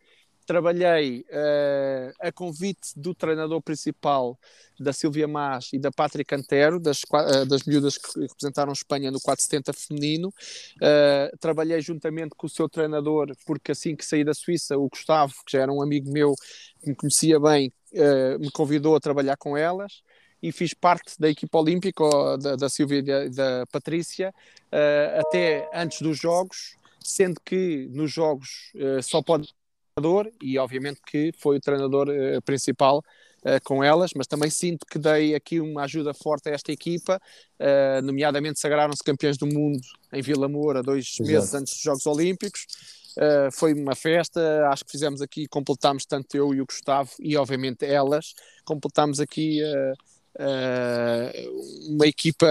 trabalhei 0.49 1.23
uh, 1.29 2.11
a 2.19 2.31
convite 2.31 2.93
do 2.95 3.13
treinador 3.13 3.61
principal 3.61 4.35
da 4.79 4.91
Silvia 4.91 5.27
Mas 5.27 5.69
e 5.71 5.77
da 5.77 5.91
Patrick 5.91 6.33
Antero, 6.33 6.79
das, 6.79 7.03
uh, 7.03 7.45
das 7.45 7.65
miúdas 7.65 7.99
que 7.99 8.19
representaram 8.21 8.73
Espanha 8.73 9.11
no 9.11 9.19
470 9.21 9.73
feminino. 9.73 10.29
Uh, 10.29 11.37
trabalhei 11.39 11.79
juntamente 11.81 12.31
com 12.35 12.47
o 12.47 12.49
seu 12.49 12.67
treinador, 12.67 13.31
porque 13.45 13.73
assim 13.73 13.95
que 13.95 14.03
saí 14.03 14.23
da 14.23 14.33
Suíça, 14.33 14.75
o 14.75 14.89
Gustavo, 14.89 15.35
que 15.45 15.51
já 15.51 15.61
era 15.61 15.71
um 15.71 15.83
amigo 15.83 16.11
meu, 16.11 16.33
que 16.81 16.89
me 16.89 16.95
conhecia 16.95 17.39
bem, 17.39 17.71
me 18.39 18.49
convidou 18.49 18.95
a 18.95 18.99
trabalhar 18.99 19.37
com 19.37 19.55
elas 19.55 20.01
e 20.41 20.51
fiz 20.51 20.73
parte 20.73 21.19
da 21.19 21.29
equipa 21.29 21.57
olímpica 21.57 22.03
da, 22.37 22.55
da 22.55 22.69
Silvia 22.69 22.99
e 22.99 23.01
da, 23.01 23.27
da 23.27 23.65
Patrícia 23.71 24.33
até 25.19 25.69
antes 25.73 26.01
dos 26.01 26.17
Jogos, 26.17 26.75
sendo 27.03 27.39
que 27.43 27.87
nos 27.91 28.11
Jogos 28.11 28.71
só 29.01 29.21
pode 29.21 29.53
treinador 29.99 30.31
e 30.41 30.57
obviamente 30.57 31.01
que 31.05 31.31
foi 31.37 31.57
o 31.57 31.59
treinador 31.59 32.09
uh, 32.09 32.41
principal 32.43 32.99
uh, 32.99 33.63
com 33.63 33.83
elas, 33.83 34.11
mas 34.15 34.27
também 34.27 34.49
sinto 34.49 34.85
que 34.85 34.97
dei 34.97 35.35
aqui 35.35 35.59
uma 35.59 35.83
ajuda 35.83 36.13
forte 36.13 36.49
a 36.49 36.53
esta 36.53 36.71
equipa, 36.71 37.21
uh, 37.59 38.01
nomeadamente 38.01 38.59
sagraram-se 38.59 39.03
campeões 39.03 39.37
do 39.37 39.45
mundo 39.45 39.81
em 40.13 40.21
Vila 40.21 40.47
Moura 40.47 40.81
dois 40.81 41.15
Exato. 41.19 41.29
meses 41.29 41.53
antes 41.53 41.73
dos 41.73 41.81
Jogos 41.81 42.05
Olímpicos. 42.05 42.65
Uh, 43.17 43.51
foi 43.51 43.73
uma 43.73 43.95
festa, 43.95 44.69
acho 44.69 44.85
que 44.85 44.91
fizemos 44.91 45.21
aqui, 45.21 45.47
completámos 45.47 46.05
tanto 46.05 46.37
eu 46.37 46.53
e 46.53 46.61
o 46.61 46.65
Gustavo 46.65 47.09
e 47.19 47.35
obviamente 47.35 47.85
elas, 47.85 48.33
completámos 48.63 49.19
aqui 49.19 49.61
uh, 49.63 49.93
uh, 50.39 51.93
uma 51.93 52.07
equipa 52.07 52.47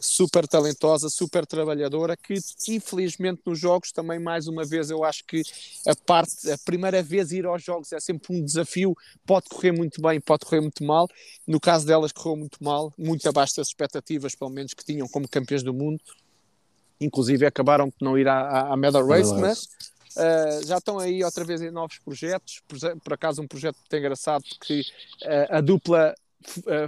super 0.00 0.46
talentosa, 0.48 1.08
super 1.08 1.46
trabalhadora, 1.46 2.16
que 2.16 2.34
infelizmente 2.68 3.40
nos 3.46 3.58
jogos 3.58 3.92
também 3.92 4.18
mais 4.18 4.48
uma 4.48 4.64
vez 4.64 4.90
eu 4.90 5.04
acho 5.04 5.24
que 5.24 5.42
a 5.86 5.94
parte, 5.94 6.50
a 6.50 6.58
primeira 6.58 7.02
vez 7.02 7.30
ir 7.30 7.46
aos 7.46 7.62
jogos 7.62 7.92
é 7.92 8.00
sempre 8.00 8.36
um 8.36 8.44
desafio, 8.44 8.96
pode 9.24 9.48
correr 9.48 9.72
muito 9.72 10.02
bem, 10.02 10.20
pode 10.20 10.44
correr 10.44 10.60
muito 10.60 10.82
mal, 10.84 11.08
no 11.46 11.60
caso 11.60 11.86
delas 11.86 12.12
correu 12.12 12.36
muito 12.36 12.62
mal, 12.62 12.92
muito 12.98 13.28
abaixo 13.28 13.56
das 13.56 13.68
expectativas, 13.68 14.34
pelo 14.34 14.50
menos 14.50 14.74
que 14.74 14.84
tinham 14.84 15.06
como 15.08 15.28
campeões 15.28 15.62
do 15.62 15.72
mundo, 15.72 16.00
inclusive 17.00 17.46
acabaram 17.46 17.90
por 17.90 18.04
não 18.04 18.18
ir 18.18 18.26
à, 18.26 18.72
à 18.72 18.76
Medal 18.76 19.06
Race, 19.06 19.32
mas 19.34 19.68
Uh, 20.16 20.66
já 20.66 20.78
estão 20.78 20.98
aí 20.98 21.22
outra 21.22 21.44
vez 21.44 21.62
em 21.62 21.70
novos 21.70 21.98
projetos. 21.98 22.60
Por, 22.66 22.78
por 23.04 23.12
acaso, 23.12 23.40
um 23.40 23.46
projeto 23.46 23.76
muito 23.76 23.96
engraçado, 23.96 24.42
porque 24.48 24.80
uh, 24.80 25.56
a 25.56 25.60
dupla 25.60 26.12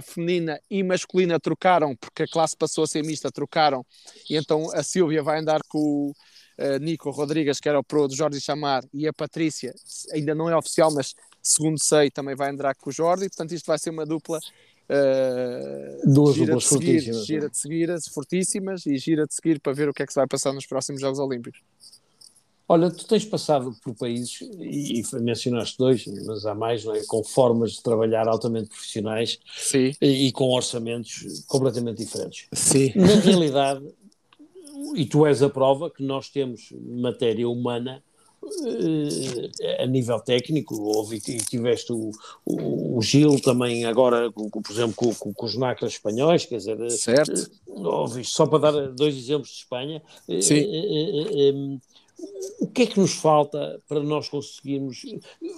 feminina 0.01 0.59
e 0.69 0.83
masculina 0.83 1.39
trocaram, 1.39 1.95
porque 1.95 2.23
a 2.23 2.27
classe 2.27 2.55
passou 2.55 2.83
a 2.83 2.87
ser 2.87 3.03
mista, 3.03 3.31
trocaram, 3.31 3.85
e 4.29 4.35
então 4.35 4.71
a 4.73 4.83
Silvia 4.83 5.21
vai 5.21 5.39
andar 5.39 5.61
com 5.67 5.77
o 5.77 6.11
uh, 6.59 6.77
Nico 6.79 7.09
Rodrigues, 7.11 7.59
que 7.59 7.69
era 7.69 7.79
o 7.79 7.83
pro 7.83 8.07
do 8.07 8.15
Jordi 8.15 8.39
Chamar, 8.39 8.83
e 8.93 9.07
a 9.07 9.13
Patrícia, 9.13 9.73
ainda 10.13 10.33
não 10.33 10.49
é 10.49 10.55
oficial, 10.55 10.91
mas 10.93 11.13
segundo 11.41 11.81
sei, 11.81 12.09
também 12.09 12.35
vai 12.35 12.49
andar 12.49 12.75
com 12.75 12.89
o 12.89 12.93
Jordi, 12.93 13.27
portanto 13.27 13.53
isto 13.53 13.65
vai 13.65 13.77
ser 13.77 13.89
uma 13.89 14.05
dupla 14.05 14.39
Uh, 14.91 16.13
Duas 16.13 16.35
gira 16.35 16.47
duplas 16.47 16.63
de 16.63 16.69
seguir, 16.69 16.85
fortíssimas. 16.85 17.25
Gira 17.25 17.49
de 17.49 17.57
seguir, 17.57 17.89
fortíssimas 18.13 18.85
e 18.85 18.97
gira 18.97 19.25
de 19.25 19.33
seguir 19.33 19.61
para 19.61 19.71
ver 19.71 19.87
o 19.87 19.93
que 19.93 20.03
é 20.03 20.05
que 20.05 20.11
se 20.11 20.19
vai 20.19 20.27
passar 20.27 20.51
nos 20.51 20.65
próximos 20.65 20.99
Jogos 20.99 21.17
Olímpicos. 21.17 21.61
Olha, 22.71 22.89
tu 22.89 23.05
tens 23.05 23.25
passado 23.25 23.75
por 23.83 23.93
países, 23.93 24.39
e, 24.57 25.01
e 25.01 25.03
mencionaste 25.19 25.77
dois, 25.77 26.05
mas 26.25 26.45
há 26.45 26.55
mais, 26.55 26.85
é? 26.85 27.03
com 27.05 27.21
formas 27.21 27.73
de 27.73 27.83
trabalhar 27.83 28.29
altamente 28.29 28.69
profissionais 28.69 29.39
Sim. 29.57 29.93
E, 30.01 30.27
e, 30.27 30.31
com 30.31 30.45
orçamentos 30.51 31.43
completamente 31.47 31.97
diferentes. 31.97 32.47
Sim. 32.53 32.93
Na 32.95 33.15
realidade, 33.15 33.85
e 34.95 35.05
tu 35.05 35.25
és 35.25 35.43
a 35.43 35.49
prova 35.49 35.91
que 35.91 36.01
nós 36.01 36.29
temos 36.29 36.69
matéria 36.79 37.49
humana 37.49 38.01
eh, 38.41 39.83
a 39.83 39.85
nível 39.85 40.21
técnico, 40.21 40.73
houve, 40.81 41.17
e 41.17 41.37
tiveste 41.39 41.91
o, 41.91 42.11
o, 42.45 42.97
o, 42.97 43.01
Gil 43.01 43.37
também 43.41 43.83
agora, 43.83 44.31
por 44.31 44.71
exemplo, 44.71 44.93
com, 44.95 45.13
com, 45.13 45.33
com 45.33 45.45
os 45.45 45.57
Nacras 45.57 45.91
espanhóis, 45.91 46.45
quer 46.45 46.55
dizer, 46.55 46.89
certo. 46.91 47.51
Eh, 48.17 48.23
só 48.23 48.47
para 48.47 48.71
dar 48.71 48.87
dois 48.93 49.17
exemplos 49.17 49.49
de 49.49 49.57
Espanha, 49.57 50.01
Sim 50.41 51.81
o 52.59 52.67
que 52.67 52.83
é 52.83 52.85
que 52.87 52.99
nos 52.99 53.13
falta 53.13 53.81
para 53.87 54.01
nós 54.01 54.29
conseguirmos? 54.29 55.03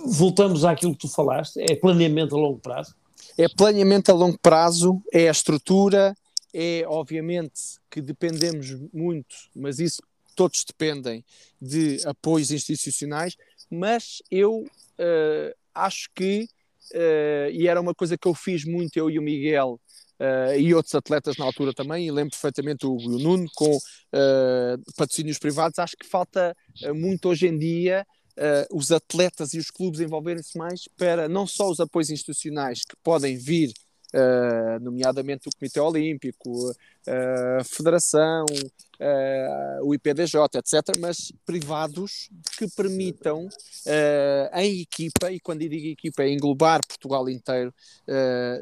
Voltamos 0.06 0.65
àquilo 0.65 0.93
que 0.93 0.99
tu 0.99 1.10
falaste, 1.10 1.60
é 1.60 1.76
planeamento 1.76 2.36
a 2.36 2.39
longo 2.39 2.60
prazo? 2.60 2.95
É 3.38 3.47
planeamento 3.47 4.12
a 4.12 4.15
longo 4.15 4.38
prazo, 4.39 5.02
é 5.12 5.28
a 5.28 5.32
estrutura, 5.32 6.15
é 6.54 6.84
obviamente 6.88 7.80
que 7.89 8.02
dependemos 8.02 8.76
muito, 8.93 9.36
mas 9.56 9.80
isso 9.80 10.02
todos 10.36 10.63
dependem 10.63 11.23
de 11.62 11.99
apoios 12.06 12.52
institucionais, 12.52 13.36
mas 13.69 14.21
eu 14.30 14.62
uh, 14.62 15.56
acho 15.73 16.10
que, 16.13 16.47
uh, 16.93 17.52
e 17.52 17.67
era 17.67 17.82
uma 17.82 17.93
coisa 17.93 18.17
que 18.17 18.28
eu 18.28 18.34
fiz 18.34 18.65
muito, 18.65 18.97
eu 18.97 19.10
e 19.10 19.17
o 19.17 19.21
Miguel, 19.21 19.80
uh, 20.19 20.58
e 20.58 20.73
outros 20.73 20.95
atletas 20.95 21.38
na 21.38 21.45
altura 21.45 21.73
também, 21.73 22.08
e 22.08 22.12
lembro 22.12 22.32
perfeitamente 22.32 22.86
o, 22.86 22.95
o 22.95 23.19
Nuno 23.19 23.47
com 23.56 23.76
uh, 23.76 24.93
patrocínios 24.95 25.39
privados. 25.39 25.80
Acho 25.80 25.97
que 25.97 26.08
falta 26.08 26.56
uh, 26.84 26.95
muito 26.95 27.30
hoje 27.30 27.47
em 27.47 27.58
dia 27.58 28.06
os 28.71 28.91
atletas 28.91 29.54
e 29.54 29.60
os 29.60 29.69
clubes 29.69 29.99
envolverem-se 29.99 30.58
mais 30.58 30.88
para 30.97 31.30
não 31.30 31.45
só 31.45 31.69
os 31.69 31.80
apoios 31.80 32.10
institucionais 32.10 32.80
que 32.80 32.95
podem 33.04 33.38
vir 33.38 33.71
uh, 34.13 34.80
nomeadamente 34.80 35.47
o 35.47 35.52
Comitê 35.52 35.80
Olímpico, 35.80 36.71
uh, 36.71 37.60
a 37.60 37.63
Federação, 37.63 38.45
uh, 38.45 39.86
o 39.86 39.93
IPDJ, 39.93 40.39
etc., 40.56 40.97
mas 40.99 41.32
privados 41.45 42.30
que 42.58 42.67
permitam 42.76 43.47
em 44.54 44.82
equipa, 44.82 45.32
e 45.32 45.39
quando 45.39 45.60
digo 45.67 45.88
equipa 45.88 46.23
é 46.23 46.32
englobar 46.32 46.80
Portugal 46.88 47.30
inteiro, 47.30 47.73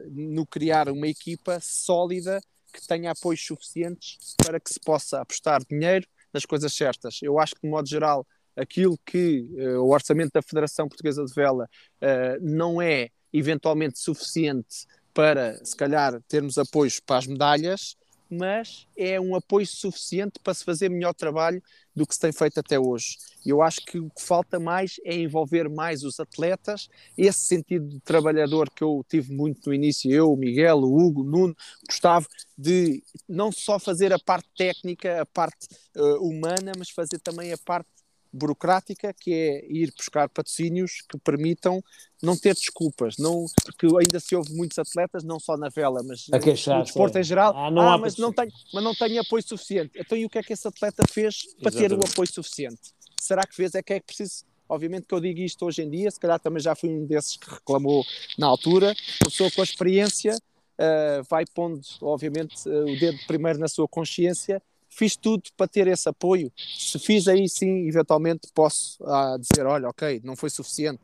no 0.10 0.46
criar 0.46 0.90
uma 0.90 1.08
equipa 1.08 1.60
sólida 1.62 2.42
que 2.74 2.88
tenha 2.88 3.12
apoios 3.12 3.46
suficientes 3.46 4.36
para 4.38 4.60
que 4.60 4.74
se 4.74 4.80
possa 4.80 5.22
apostar 5.22 5.62
dinheiro 5.70 6.08
nas 6.34 6.46
coisas 6.46 6.74
certas. 6.74 7.20
Eu 7.22 7.40
acho 7.40 7.56
que, 7.56 7.62
de 7.62 7.70
modo 7.70 7.88
geral, 7.88 8.26
aquilo 8.56 8.98
que 9.06 9.48
uh, 9.52 9.82
o 9.82 9.92
orçamento 9.92 10.32
da 10.34 10.42
Federação 10.42 10.88
Portuguesa 10.88 11.24
de 11.24 11.34
Vela 11.34 11.66
uh, 11.66 12.38
não 12.42 12.82
é 12.82 13.10
eventualmente 13.34 14.00
suficiente 14.00 14.86
para, 15.14 15.64
se 15.64 15.76
calhar, 15.76 16.22
termos 16.28 16.58
apoios 16.58 17.00
para 17.00 17.18
as 17.18 17.28
medalhas, 17.28 17.96
mas 18.30 18.88
é 18.96 19.20
um 19.20 19.36
apoio 19.36 19.68
suficiente 19.68 20.40
para 20.42 20.54
se 20.54 20.64
fazer 20.64 20.90
melhor 20.90 21.14
trabalho 21.14 21.62
do 21.94 22.08
que 22.08 22.14
se 22.14 22.20
tem 22.22 22.32
feito 22.32 22.60
até 22.62 22.80
hoje. 22.80 23.18
Eu 23.46 23.62
acho 23.62 23.82
que 23.82 24.00
o 24.00 24.10
que 24.10 24.22
falta 24.22 24.58
mais 24.58 24.96
é 25.04 25.14
envolver 25.14 25.70
mais 25.70 26.04
os 26.04 26.18
atletas, 26.18 26.88
esse 27.18 27.40
sentido 27.40 27.90
de 27.90 28.00
trabalhador 28.00 28.70
que 28.70 28.84
eu 28.84 29.06
tive 29.10 29.34
muito 29.34 29.68
no 29.68 29.74
início, 29.74 30.10
eu, 30.10 30.32
o 30.32 30.38
Miguel, 30.38 30.78
o 30.78 30.98
Hugo, 30.98 31.22
o 31.22 31.26
Nuno, 31.26 31.56
Gustavo, 31.86 32.26
de 32.58 33.04
não 33.28 33.52
só 33.52 33.78
fazer 33.78 34.14
a 34.14 34.20
parte 34.20 34.48
técnica, 34.56 35.22
a 35.22 35.26
parte 35.26 35.68
uh, 35.98 36.26
humana, 36.26 36.72
mas 36.78 36.90
fazer 36.90 37.20
também 37.20 37.52
a 37.52 37.58
parte 37.58 37.90
burocrática, 38.32 39.14
que 39.14 39.34
é 39.34 39.66
ir 39.70 39.94
buscar 39.96 40.30
patrocínios 40.30 41.04
que 41.10 41.18
permitam 41.20 41.84
não 42.22 42.38
ter 42.38 42.54
desculpas, 42.54 43.18
não, 43.18 43.46
porque 43.64 43.88
ainda 43.88 44.20
se 44.20 44.36
houve 44.36 44.54
muitos 44.54 44.78
atletas, 44.78 45.24
não 45.24 45.40
só 45.40 45.58
na 45.58 45.70
vela, 45.70 46.02
mas 46.04 46.28
no, 46.28 46.38
no 46.38 46.84
desporto 46.84 47.18
em 47.18 47.24
geral, 47.24 47.54
ah, 47.56 47.72
não 47.72 47.82
ah 47.82 47.98
mas, 47.98 48.18
não 48.18 48.32
tenho, 48.32 48.52
mas 48.74 48.84
não 48.84 48.94
tenho 48.94 49.22
apoio 49.22 49.44
suficiente. 49.44 49.92
Então 49.96 50.18
e 50.18 50.26
o 50.26 50.30
que 50.30 50.38
é 50.38 50.44
que 50.44 50.54
esse 50.54 50.68
atleta 50.68 51.04
fez 51.10 51.42
para 51.60 51.70
Exatamente. 51.70 51.90
ter 51.90 52.08
o 52.08 52.12
apoio 52.12 52.32
suficiente? 52.32 52.94
Será 53.20 53.44
que 53.44 53.56
fez? 53.56 53.76
É 53.76 53.84
que 53.84 53.94
é 53.94 54.00
preciso 54.00 54.46
Obviamente 54.72 55.06
que 55.06 55.14
eu 55.14 55.20
digo 55.20 55.42
isto 55.42 55.66
hoje 55.66 55.84
em 55.84 55.90
dia, 55.90 56.10
se 56.10 56.18
calhar 56.18 56.40
também 56.40 56.62
já 56.62 56.74
fui 56.74 56.90
um 56.90 57.06
desses 57.06 57.36
que 57.36 57.50
reclamou 57.50 58.06
na 58.38 58.48
altura. 58.48 58.96
A 59.20 59.26
pessoa 59.26 59.52
com 59.52 59.60
a 59.60 59.66
experiência 59.66 60.34
uh, 60.34 61.24
vai 61.30 61.44
pondo, 61.46 61.82
obviamente, 62.02 62.70
uh, 62.70 62.86
o 62.86 62.98
dedo 62.98 63.20
primeiro 63.28 63.60
na 63.60 63.68
sua 63.68 63.86
consciência 63.86 64.64
fiz 64.92 65.16
tudo 65.16 65.44
para 65.58 65.68
ter 65.68 65.88
esse 65.88 66.08
apoio. 66.08 66.52
Se 66.78 67.00
fiz 67.00 67.28
aí 67.28 67.48
sim, 67.50 67.88
eventualmente 67.88 68.48
posso 68.54 69.04
ah, 69.06 69.38
dizer, 69.40 69.66
olha, 69.66 69.90
ok, 69.90 70.22
não 70.24 70.36
foi 70.36 70.50
suficiente. 70.50 71.02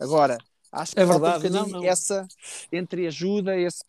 Agora, 0.00 0.38
acho 0.72 0.94
que 0.94 1.00
é 1.00 1.04
verdade, 1.04 1.46
um 1.46 1.50
não, 1.50 1.66
não. 1.68 1.84
essa 1.84 2.26
entre 2.72 3.06
ajuda, 3.06 3.56
esse, 3.56 3.82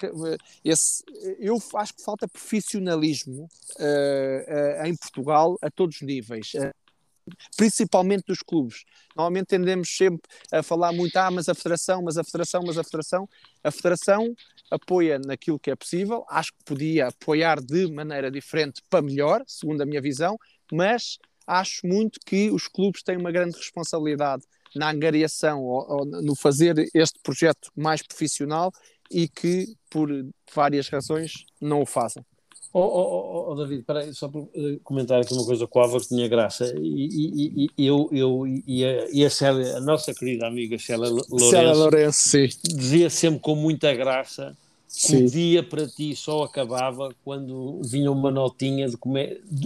esse, 0.64 1.04
eu 1.40 1.58
acho 1.76 1.94
que 1.96 2.04
falta 2.04 2.28
profissionalismo 2.28 3.50
uh, 3.80 4.84
uh, 4.84 4.86
em 4.86 4.96
Portugal 4.96 5.58
a 5.62 5.72
todos 5.72 5.96
os 5.96 6.02
níveis. 6.02 6.54
Uh, 6.54 6.74
principalmente 7.56 8.26
dos 8.28 8.40
clubes. 8.40 8.84
Normalmente 9.16 9.48
tendemos 9.48 9.90
sempre 9.90 10.22
a 10.52 10.62
falar 10.62 10.92
muito, 10.92 11.16
ah, 11.18 11.32
mas 11.32 11.50
a 11.50 11.56
federação, 11.56 12.02
mas 12.04 12.18
a 12.18 12.24
federação, 12.24 12.62
mas 12.66 12.78
a 12.78 12.84
federação. 12.84 13.30
A 13.63 13.72
federação 13.72 14.36
apoia 14.70 15.20
naquilo 15.20 15.60
que 15.60 15.72
é 15.72 15.76
possível, 15.76 16.26
acho 16.30 16.52
que 16.52 16.63
podia 16.66 17.08
apoiar 17.08 17.62
de 17.62 17.92
maneira 17.92 18.30
diferente 18.30 18.82
para 18.90 19.02
melhor, 19.02 19.44
segundo 19.48 19.82
a 19.82 19.86
minha 19.86 20.02
visão, 20.02 20.38
mas 20.72 21.18
acho 21.46 21.88
muito 21.88 22.20
que 22.26 22.52
os 22.52 22.68
clubes 22.68 23.02
têm 23.02 23.18
uma 23.18 23.32
grande 23.32 23.58
responsabilidade 23.58 24.44
na 24.76 24.92
angariação 24.92 25.63
ou, 25.63 25.86
ou 25.90 26.06
no 26.06 26.36
fazer 26.36 26.76
este 26.94 27.20
projeto 27.24 27.72
mais 27.76 28.02
profissional 28.02 28.72
e 29.10 29.28
que, 29.28 29.66
por 29.90 30.10
várias 30.54 30.90
razões, 30.90 31.32
não 31.62 31.82
o 31.82 31.86
fazem. 31.86 32.24
Oh, 32.80 33.50
oh, 33.50 33.52
oh, 33.52 33.56
David, 33.56 33.82
peraí, 33.82 34.13
só 34.13 34.28
para 34.28 34.42
eh, 34.54 34.78
comentar 34.84 35.20
aqui 35.20 35.34
uma 35.34 35.44
coisa 35.44 35.66
com 35.66 35.80
o 35.80 35.82
Álvaro 35.82 36.04
que 36.04 36.10
tinha 36.10 36.28
graça. 36.28 36.76
E, 36.78 37.66
e, 37.66 37.70
e 37.76 37.88
eu, 37.88 38.08
eu 38.12 38.46
e, 38.46 38.86
a, 38.86 39.10
e 39.12 39.26
a, 39.26 39.30
Célia, 39.32 39.78
a 39.78 39.82
nossa 39.82 40.13
querida 40.13 40.46
amiga 40.46 40.78
Célia 40.78 41.10
Lourenço, 41.10 41.50
Célia 41.50 41.74
Lourenço 41.74 42.38
dizia 42.63 43.10
sempre 43.10 43.40
com 43.40 43.56
muita 43.56 43.92
graça 43.96 44.56
que 44.88 45.16
o 45.16 45.28
dia 45.28 45.63
para 45.63 45.88
ti 45.88 46.16
só 46.16 46.44
acabava 46.44 47.10
quando 47.26 47.82
vinha 47.84 48.12
uma 48.12 48.30
notinha 48.30 48.88
de 48.88 48.96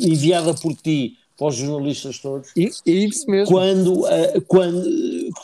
enviada 0.08 0.54
por 0.54 0.74
ti 0.74 1.18
para 1.42 1.48
os 1.48 1.56
jornalistas 1.56 2.20
todos. 2.20 2.52
E, 2.56 2.70
isso 2.86 3.26
mesmo. 3.28 3.52
Quando, 3.52 4.04
uh, 4.04 4.42
quando, 4.48 4.88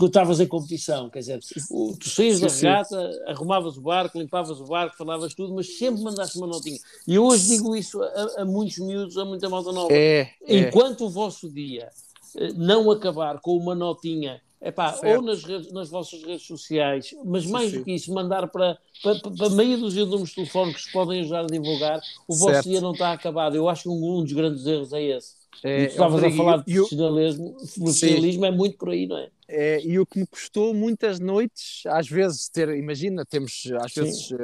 estavas 0.06 0.40
em 0.40 0.46
competição, 0.46 1.10
quer 1.10 1.20
dizer, 1.20 1.40
tu 1.40 2.08
saías 2.08 2.40
da 2.40 2.50
regata, 2.50 3.24
arrumavas 3.26 3.78
o 3.78 3.82
barco, 3.82 4.20
limpavas 4.20 4.62
o 4.62 4.66
barco, 4.66 4.96
falavas 4.96 5.34
tudo, 5.34 5.56
mas 5.56 5.76
sempre 5.76 6.04
mandaste 6.04 6.38
uma 6.38 6.46
notinha. 6.46 6.78
E 7.08 7.16
eu 7.16 7.26
hoje 7.26 7.48
digo 7.48 7.76
isso 7.76 8.00
a, 8.04 8.42
a 8.42 8.46
muitos 8.46 8.78
miúdos, 8.78 9.18
a 9.18 9.26
muita 9.26 9.50
malta 9.50 9.72
nova. 9.72 9.92
É, 9.92 10.30
é. 10.46 10.60
Enquanto 10.60 11.04
é. 11.04 11.08
o 11.08 11.10
vosso 11.10 11.50
dia 11.50 11.90
uh, 12.36 12.54
não 12.56 12.92
acabar 12.92 13.40
com 13.40 13.58
uma 13.58 13.74
notinha 13.74 14.40
Epá, 14.62 15.00
ou 15.04 15.22
nas, 15.22 15.44
redes, 15.44 15.72
nas 15.72 15.90
vossas 15.90 16.22
redes 16.24 16.46
sociais, 16.46 17.16
mas 17.24 17.46
mais 17.46 17.72
sim, 17.72 17.78
do 17.78 17.86
que 17.86 17.92
isso, 17.92 18.12
mandar 18.12 18.48
para, 18.48 18.78
para, 19.04 19.20
para 19.20 19.50
meia 19.50 19.78
dúzia 19.78 20.04
de 20.04 20.10
números 20.10 20.34
telefónicos 20.34 20.86
que 20.86 20.92
podem 20.92 21.22
ajudar 21.22 21.42
a 21.42 21.48
divulgar, 21.48 22.00
o 22.28 22.34
certo. 22.34 22.54
vosso 22.54 22.70
dia 22.70 22.82
não 22.82 22.92
está 22.92 23.14
acabado. 23.14 23.56
Eu 23.56 23.70
acho 23.70 23.84
que 23.84 23.90
um, 23.90 24.18
um 24.18 24.24
dos 24.24 24.34
grandes 24.34 24.66
erros 24.66 24.94
é 24.94 25.02
esse. 25.04 25.37
É, 25.64 25.86
tu 25.88 25.92
estavas 25.92 26.24
a 26.24 26.32
falar 26.32 26.58
de 26.58 26.74
profissionalismo, 26.74 27.56
profissionalismo 27.76 28.46
é 28.46 28.52
muito 28.52 28.78
por 28.78 28.90
aí, 28.90 29.08
não 29.08 29.18
é? 29.18 29.30
é? 29.48 29.82
E 29.84 29.98
o 29.98 30.06
que 30.06 30.20
me 30.20 30.28
custou 30.28 30.74
muitas 30.74 31.20
noites, 31.20 31.84
às 31.88 32.08
vezes, 32.08 32.48
ter, 32.50 32.70
imagina, 32.76 33.26
temos 33.26 33.64
às 33.82 33.94
Sim. 33.94 34.04
vezes 34.04 34.32
uh, 34.32 34.36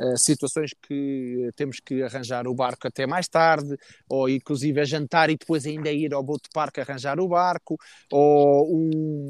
uh, 0.00 0.18
situações 0.18 0.72
que 0.86 1.50
temos 1.56 1.80
que 1.80 2.02
arranjar 2.02 2.46
o 2.46 2.54
barco 2.54 2.86
até 2.86 3.06
mais 3.06 3.28
tarde, 3.28 3.76
ou 4.08 4.28
inclusive 4.28 4.80
a 4.80 4.84
jantar 4.84 5.30
e 5.30 5.36
depois 5.36 5.64
ainda 5.64 5.90
ir 5.90 6.12
ao 6.12 6.22
bote 6.22 6.48
parque 6.52 6.80
arranjar 6.80 7.18
o 7.18 7.28
barco, 7.28 7.76
ou 8.12 8.68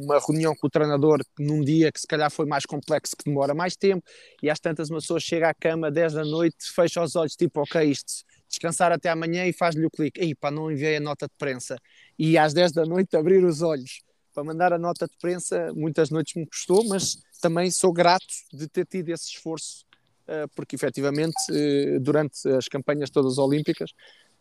uma 0.02 0.18
reunião 0.18 0.54
com 0.56 0.66
o 0.66 0.70
treinador 0.70 1.20
num 1.38 1.60
dia 1.60 1.92
que 1.92 2.00
se 2.00 2.06
calhar 2.06 2.30
foi 2.30 2.46
mais 2.46 2.66
complexo, 2.66 3.16
que 3.16 3.24
demora 3.24 3.54
mais 3.54 3.76
tempo, 3.76 4.02
e 4.42 4.50
às 4.50 4.58
tantas 4.58 4.90
uma 4.90 4.98
pessoa 4.98 5.20
chega 5.20 5.48
à 5.48 5.54
cama 5.54 5.90
10 5.90 6.14
da 6.14 6.24
noite, 6.24 6.72
fecha 6.74 7.02
os 7.02 7.14
olhos, 7.14 7.36
tipo, 7.36 7.60
ok, 7.60 7.82
isto 7.84 8.27
descansar 8.48 8.92
até 8.92 9.10
amanhã 9.10 9.46
e 9.46 9.52
faz-lhe 9.52 9.84
o 9.84 9.90
clique. 9.90 10.20
Aí, 10.20 10.34
pá, 10.34 10.50
não 10.50 10.70
enviei 10.70 10.96
a 10.96 11.00
nota 11.00 11.26
de 11.26 11.34
prensa. 11.38 11.76
E 12.18 12.38
às 12.38 12.52
10 12.52 12.72
da 12.72 12.84
noite 12.84 13.16
abrir 13.16 13.44
os 13.44 13.62
olhos 13.62 14.02
para 14.38 14.44
mandar 14.44 14.72
a 14.72 14.78
nota 14.78 15.06
de 15.06 15.16
prensa, 15.20 15.72
muitas 15.74 16.10
noites 16.10 16.34
me 16.34 16.46
custou, 16.46 16.84
mas 16.84 17.18
também 17.40 17.70
sou 17.70 17.92
grato 17.92 18.24
de 18.52 18.68
ter 18.68 18.86
tido 18.86 19.08
esse 19.08 19.26
esforço, 19.30 19.84
eh, 20.28 20.46
porque 20.54 20.76
efetivamente, 20.76 21.34
eh, 21.50 21.98
durante 21.98 22.48
as 22.50 22.68
campanhas 22.68 23.10
todas 23.10 23.36
olímpicas, 23.38 23.90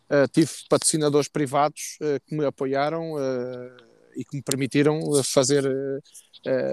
eh, 0.10 0.28
tive 0.28 0.52
patrocinadores 0.70 1.28
privados 1.28 1.98
que 2.28 2.36
me 2.36 2.46
apoiaram 2.46 3.15
e 4.15 4.24
que 4.24 4.38
me 4.38 4.43
permitiram 4.43 5.02
fazer 5.24 5.63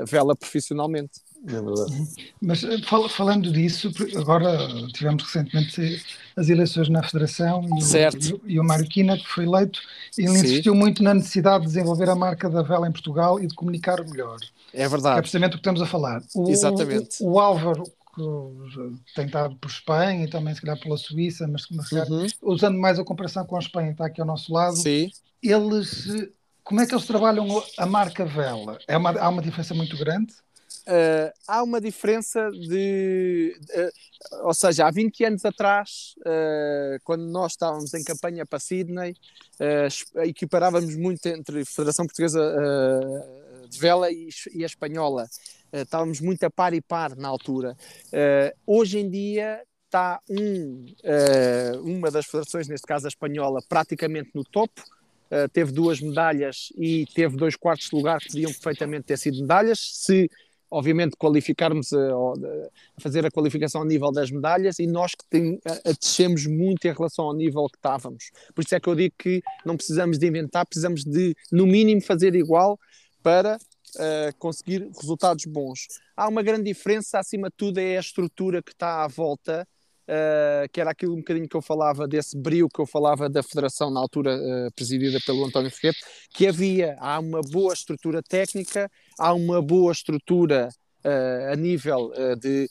vela 0.06 0.36
profissionalmente. 0.36 1.20
É 1.46 1.60
verdade. 1.60 2.08
Mas 2.40 2.64
eh, 2.64 2.78
fal 2.86 3.08
falando 3.08 3.52
disso, 3.52 3.90
agora 4.16 4.68
tivemos 4.92 5.22
recentemente 5.24 6.02
as 6.36 6.48
eleições 6.48 6.88
na 6.88 7.02
Federação 7.02 7.62
e 7.64 8.32
o, 8.32 8.40
e 8.46 8.60
o 8.60 8.64
Mário 8.64 8.88
Quina, 8.88 9.16
que 9.16 9.26
foi 9.26 9.44
eleito, 9.44 9.80
ele 10.16 10.28
Sim. 10.28 10.34
insistiu 10.34 10.74
muito 10.74 11.02
na 11.02 11.12
necessidade 11.12 11.64
de 11.64 11.68
desenvolver 11.68 12.08
a 12.08 12.14
marca 12.14 12.48
da 12.48 12.62
vela 12.62 12.88
em 12.88 12.92
Portugal 12.92 13.38
e 13.38 13.46
de 13.46 13.54
comunicar 13.54 14.02
melhor. 14.04 14.38
É 14.72 14.88
verdade. 14.88 15.18
é 15.18 15.20
precisamente 15.20 15.52
o 15.52 15.54
que 15.56 15.60
estamos 15.60 15.82
a 15.82 15.86
falar. 15.86 16.22
O, 16.34 16.50
Exatamente. 16.50 17.22
O, 17.22 17.32
o 17.32 17.40
Álvaro, 17.40 17.84
que 17.84 19.14
tem 19.14 19.26
estado 19.26 19.54
por 19.56 19.70
Espanha 19.70 20.24
e 20.24 20.30
também 20.30 20.54
se 20.54 20.62
calhar 20.62 20.80
pela 20.80 20.96
Suíça, 20.96 21.46
mas, 21.46 21.66
mas 21.70 21.92
uhum. 21.92 22.26
usando 22.42 22.78
mais 22.78 22.98
a 22.98 23.04
comparação 23.04 23.44
com 23.44 23.56
a 23.56 23.60
Espanha, 23.60 23.88
que 23.88 23.94
está 23.94 24.06
aqui 24.06 24.20
ao 24.20 24.26
nosso 24.26 24.52
lado, 24.52 24.76
Sim. 24.76 25.10
eles 25.42 26.08
como 26.64 26.80
é 26.80 26.86
que 26.86 26.94
eles 26.94 27.04
trabalham 27.06 27.46
a 27.76 27.84
marca 27.84 28.24
vela? 28.24 28.78
É 28.88 28.96
uma, 28.96 29.10
há 29.10 29.28
uma 29.28 29.42
diferença 29.42 29.74
muito 29.74 29.98
grande? 29.98 30.32
Uh, 30.86 31.32
há 31.48 31.62
uma 31.62 31.80
diferença 31.80 32.50
de. 32.50 33.56
Uh, 33.70 34.46
ou 34.46 34.52
seja, 34.52 34.86
há 34.86 34.90
20 34.90 35.24
anos 35.24 35.44
atrás, 35.44 36.14
uh, 36.18 37.00
quando 37.04 37.24
nós 37.24 37.52
estávamos 37.52 37.94
em 37.94 38.04
campanha 38.04 38.44
para 38.44 38.58
Sydney, 38.58 39.14
equiparávamos 40.16 40.94
muito 40.94 41.26
entre 41.26 41.62
a 41.62 41.64
Federação 41.64 42.06
Portuguesa 42.06 42.40
de 43.68 43.78
Vela 43.78 44.10
e, 44.10 44.28
e 44.52 44.62
a 44.62 44.66
Espanhola. 44.66 45.26
estávamos 45.72 46.20
muito 46.20 46.44
a 46.44 46.50
par 46.50 46.74
e 46.74 46.80
par 46.80 47.16
na 47.16 47.28
altura. 47.28 47.76
hoje 48.66 48.98
em 48.98 49.08
dia 49.08 49.62
está 49.86 50.20
um, 50.28 50.86
uma 51.84 52.10
das 52.10 52.26
federações, 52.26 52.66
neste 52.66 52.86
caso 52.86 53.06
a 53.06 53.08
Espanhola, 53.08 53.62
praticamente 53.68 54.30
no 54.34 54.42
topo. 54.42 54.82
Teve 55.52 55.72
duas 55.72 56.00
medalhas 56.00 56.72
e 56.76 57.06
teve 57.14 57.36
dois 57.36 57.54
quartos 57.54 57.88
de 57.88 57.96
lugar 57.96 58.18
que 58.18 58.28
podiam 58.28 58.52
perfeitamente 58.52 59.04
ter 59.04 59.18
sido 59.18 59.40
medalhas. 59.40 59.78
Se 59.80 60.28
obviamente, 60.74 61.16
qualificarmos 61.16 61.92
a, 61.92 61.98
a, 61.98 63.00
fazer 63.00 63.24
a 63.24 63.30
qualificação 63.30 63.82
ao 63.82 63.86
nível 63.86 64.10
das 64.10 64.30
medalhas 64.30 64.78
e 64.80 64.86
nós 64.86 65.12
que 65.14 65.24
tem, 65.30 65.60
a, 65.64 65.90
a 65.90 65.92
descemos 65.92 66.46
muito 66.46 66.86
em 66.86 66.92
relação 66.92 67.26
ao 67.26 67.34
nível 67.34 67.66
que 67.68 67.78
estávamos. 67.78 68.30
Por 68.54 68.64
isso 68.64 68.74
é 68.74 68.80
que 68.80 68.88
eu 68.88 68.94
digo 68.94 69.14
que 69.16 69.42
não 69.64 69.76
precisamos 69.76 70.18
de 70.18 70.26
inventar, 70.26 70.66
precisamos 70.66 71.04
de, 71.04 71.36
no 71.52 71.66
mínimo, 71.66 72.02
fazer 72.02 72.34
igual 72.34 72.78
para 73.22 73.56
uh, 73.56 74.36
conseguir 74.38 74.90
resultados 75.00 75.44
bons. 75.44 75.86
Há 76.16 76.28
uma 76.28 76.42
grande 76.42 76.64
diferença, 76.64 77.18
acima 77.18 77.48
de 77.48 77.54
tudo, 77.56 77.78
é 77.78 77.96
a 77.96 78.00
estrutura 78.00 78.62
que 78.62 78.72
está 78.72 79.04
à 79.04 79.08
volta 79.08 79.66
Uh, 80.06 80.68
que 80.70 80.82
era 80.82 80.90
aquilo 80.90 81.14
um 81.14 81.18
bocadinho 81.18 81.48
que 81.48 81.56
eu 81.56 81.62
falava 81.62 82.06
desse 82.06 82.36
brilho 82.36 82.68
que 82.68 82.78
eu 82.78 82.84
falava 82.84 83.26
da 83.26 83.42
federação 83.42 83.90
na 83.90 83.98
altura 83.98 84.36
uh, 84.36 84.70
presidida 84.76 85.18
pelo 85.24 85.42
António 85.46 85.70
Ferreira, 85.70 85.96
que 86.34 86.46
havia, 86.46 86.94
há 87.00 87.18
uma 87.18 87.40
boa 87.40 87.72
estrutura 87.72 88.22
técnica, 88.22 88.90
há 89.18 89.32
uma 89.32 89.62
boa 89.62 89.92
estrutura 89.92 90.68
uh, 91.06 91.52
a 91.52 91.56
nível 91.56 92.12
de 92.38 92.68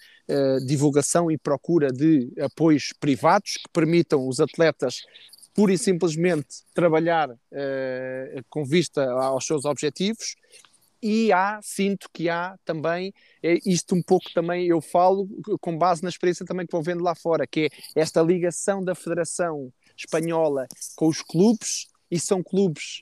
divulgação 0.66 1.30
e 1.30 1.38
procura 1.38 1.92
de 1.92 2.32
apoios 2.40 2.94
privados 2.98 3.54
que 3.54 3.70
permitam 3.74 4.26
os 4.26 4.40
atletas 4.40 5.02
pura 5.54 5.74
e 5.74 5.78
simplesmente 5.78 6.64
trabalhar 6.74 7.30
com 8.50 8.64
vista 8.64 9.04
aos 9.04 9.46
seus 9.46 9.66
objetivos 9.66 10.36
e 11.04 11.34
há, 11.34 11.60
sinto 11.62 12.10
que 12.14 12.30
há 12.30 12.56
também, 12.64 13.14
é 13.44 13.60
isto 13.66 13.94
um 13.94 14.02
pouco 14.02 14.32
também 14.34 14.66
eu 14.68 14.80
falo 14.80 15.28
com 15.60 15.78
base 15.78 16.02
na 16.02 16.10
experiência 16.10 16.46
também 16.46 16.66
que 16.66 16.72
vou 16.72 16.82
vendo 16.82 17.04
lá 17.04 17.14
fora, 17.14 17.46
que 17.46 17.70
é 17.96 18.00
esta 18.02 18.22
ligação 18.22 18.82
da 18.82 18.96
Federação 18.96 19.72
Espanhola 19.98 20.66
com 20.96 21.08
os 21.08 21.22
clubes, 21.22 21.88
e 22.10 22.20
são 22.20 22.44
clubes 22.44 23.02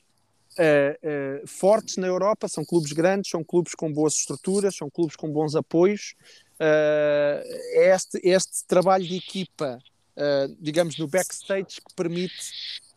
uh, 0.58 1.42
uh, 1.42 1.46
fortes 1.46 1.96
na 1.96 2.06
Europa, 2.06 2.48
são 2.48 2.64
clubes 2.64 2.92
grandes, 2.92 3.30
são 3.30 3.44
clubes 3.44 3.74
com 3.74 3.92
boas 3.92 4.14
estruturas, 4.14 4.74
são 4.74 4.88
clubes 4.90 5.16
com 5.16 5.30
bons 5.30 5.54
apoios. 5.54 6.14
Uh, 6.54 7.42
este, 7.74 8.20
este 8.24 8.64
trabalho 8.66 9.04
de 9.04 9.16
equipa, 9.16 9.78
digamos, 10.60 10.98
no 10.98 11.08
backstage, 11.08 11.80
que 11.80 11.94
permite 11.96 12.34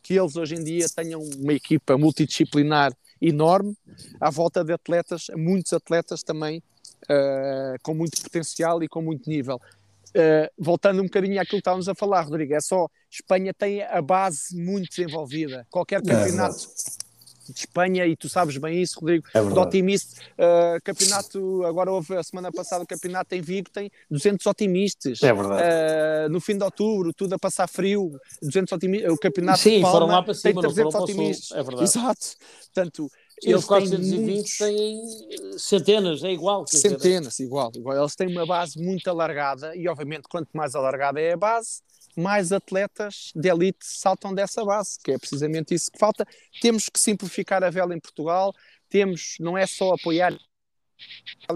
que 0.04 0.14
eles 0.14 0.36
hoje 0.36 0.56
em 0.56 0.64
dia 0.64 0.86
tenham 0.90 1.22
uma 1.22 1.54
equipa 1.54 1.98
multidisciplinar 1.98 2.94
enorme 3.28 3.76
à 4.20 4.30
volta 4.30 4.64
de 4.64 4.74
atletas, 4.74 5.28
muitos 5.36 5.74
atletas 5.74 6.24
também 6.24 6.62
uh, 7.04 7.78
com 7.82 7.94
muito 7.94 8.22
potencial 8.22 8.84
e 8.84 8.88
com 8.88 9.02
muito 9.02 9.30
nível. 9.30 9.60
Uh, 10.10 10.48
voltando 10.58 11.02
um 11.02 11.06
bocadinho 11.06 11.42
àquilo 11.42 11.58
que 11.58 11.58
estávamos 11.58 11.90
a 11.90 11.96
falar, 11.96 12.22
Rodrigo, 12.22 12.54
é 12.54 12.62
só 12.62 12.88
Espanha 13.12 13.54
tem 13.54 13.84
a 13.84 14.02
base 14.02 14.56
muito 14.56 14.90
desenvolvida. 14.90 15.68
Qualquer 15.70 16.00
é 16.00 16.02
campeonato 16.02 16.56
de 17.54 17.60
Espanha, 17.60 18.06
e 18.06 18.16
tu 18.16 18.30
sabes 18.30 18.58
bem 18.58 18.82
isso, 18.82 19.00
Rodrigo, 19.00 19.26
é 19.34 19.42
de 19.42 19.60
otimista. 19.60 20.22
Uh, 20.34 20.82
campeonato, 20.84 21.64
agora 21.66 21.92
houve 21.92 22.16
a 22.16 22.24
semana 22.24 22.52
passada 22.52 22.84
o 22.84 22.88
campeonato 22.88 23.34
em 23.36 23.42
Vigo, 23.42 23.70
tem 23.70 23.90
200 24.10 24.46
otimistas. 24.46 25.22
É 25.24 25.34
verdade. 25.34 25.64
Uh, 25.64 26.30
no 26.30 26.40
fim 26.40 26.58
de 26.58 26.64
outubro, 26.64 27.14
tudo 27.14 27.34
a 27.34 27.40
passar 27.40 27.68
frio, 27.68 28.12
200 28.42 28.72
otimistas. 28.72 29.12
O 29.12 29.18
campeonato 29.18 29.60
Sim, 29.60 29.78
de 29.78 29.82
Palma 29.82 30.00
foram 30.00 30.08
lá 30.08 30.24
para 30.24 30.34
cima, 30.34 30.62
tem 30.62 30.74
300 30.74 30.96
otimistas. 30.96 31.52
É 31.58 31.64
verdade. 31.64 31.84
Exato. 31.84 32.28
Portanto, 32.74 33.10
Sim, 33.42 33.50
eles 33.50 33.62
os 33.62 33.66
420 33.66 34.20
muitos... 34.20 34.58
têm 34.58 35.02
centenas, 35.58 36.24
é 36.24 36.32
igual. 36.32 36.66
Centenas, 36.68 37.34
dizer. 37.34 37.44
igual, 37.44 37.72
igual. 37.76 37.98
Eles 37.98 38.16
têm 38.16 38.28
uma 38.28 38.46
base 38.46 38.82
muito 38.82 39.10
alargada 39.10 39.76
e, 39.76 39.88
obviamente, 39.88 40.24
quanto 40.30 40.50
mais 40.54 40.76
alargada 40.76 41.20
é 41.20 41.34
a 41.34 41.38
base, 41.38 41.82
mais 42.16 42.52
atletas 42.52 43.32
de 43.36 43.50
elite 43.50 43.80
saltam 43.82 44.34
dessa 44.34 44.64
base, 44.64 44.98
que 45.04 45.12
é 45.12 45.18
precisamente 45.18 45.74
isso 45.74 45.92
que 45.92 46.00
falta. 46.00 46.26
Temos 46.62 46.90
que 46.90 47.00
simplificar 47.00 47.64
a 47.64 47.70
vela 47.70 47.96
em 47.96 48.00
Portugal, 48.00 48.54
temos, 48.90 49.36
não 49.40 49.58
é 49.58 49.66
só 49.66 49.94
apoiar 49.94 50.38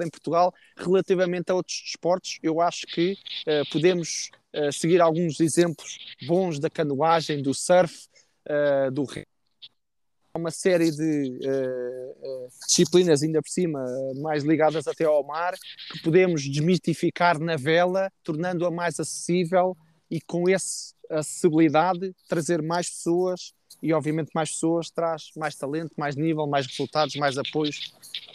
em 0.01 0.09
Portugal 0.09 0.53
relativamente 0.77 1.51
a 1.51 1.55
outros 1.55 1.81
desportos, 1.85 2.39
eu 2.43 2.59
acho 2.59 2.85
que 2.87 3.13
uh, 3.13 3.69
podemos 3.71 4.29
uh, 4.53 4.71
seguir 4.71 5.01
alguns 5.01 5.39
exemplos 5.39 5.97
bons 6.27 6.59
da 6.59 6.69
canoagem, 6.69 7.41
do 7.41 7.53
surf, 7.53 8.07
uh, 8.47 8.91
do 8.91 9.07
uma 10.31 10.51
série 10.51 10.91
de 10.91 11.39
disciplinas, 12.67 13.23
ainda 13.23 13.41
por 13.41 13.49
cima, 13.49 13.83
mais 14.21 14.43
ligadas 14.43 14.87
até 14.87 15.03
ao 15.03 15.23
mar, 15.25 15.53
que 15.91 16.01
podemos 16.01 16.43
desmistificar 16.43 17.39
na 17.39 17.57
vela, 17.57 18.11
tornando-a 18.23 18.71
mais 18.71 18.99
acessível 18.99 19.75
e 20.09 20.19
com 20.21 20.49
essa 20.49 20.93
acessibilidade 21.09 22.13
trazer 22.27 22.61
mais 22.61 22.89
pessoas 22.89 23.53
e 23.81 23.93
obviamente 23.93 24.31
mais 24.33 24.51
pessoas 24.51 24.89
traz 24.89 25.29
mais 25.37 25.55
talento, 25.55 25.91
mais 25.97 26.15
nível, 26.15 26.45
mais 26.45 26.65
resultados, 26.67 27.15
mais 27.15 27.37
apoios, 27.37 27.93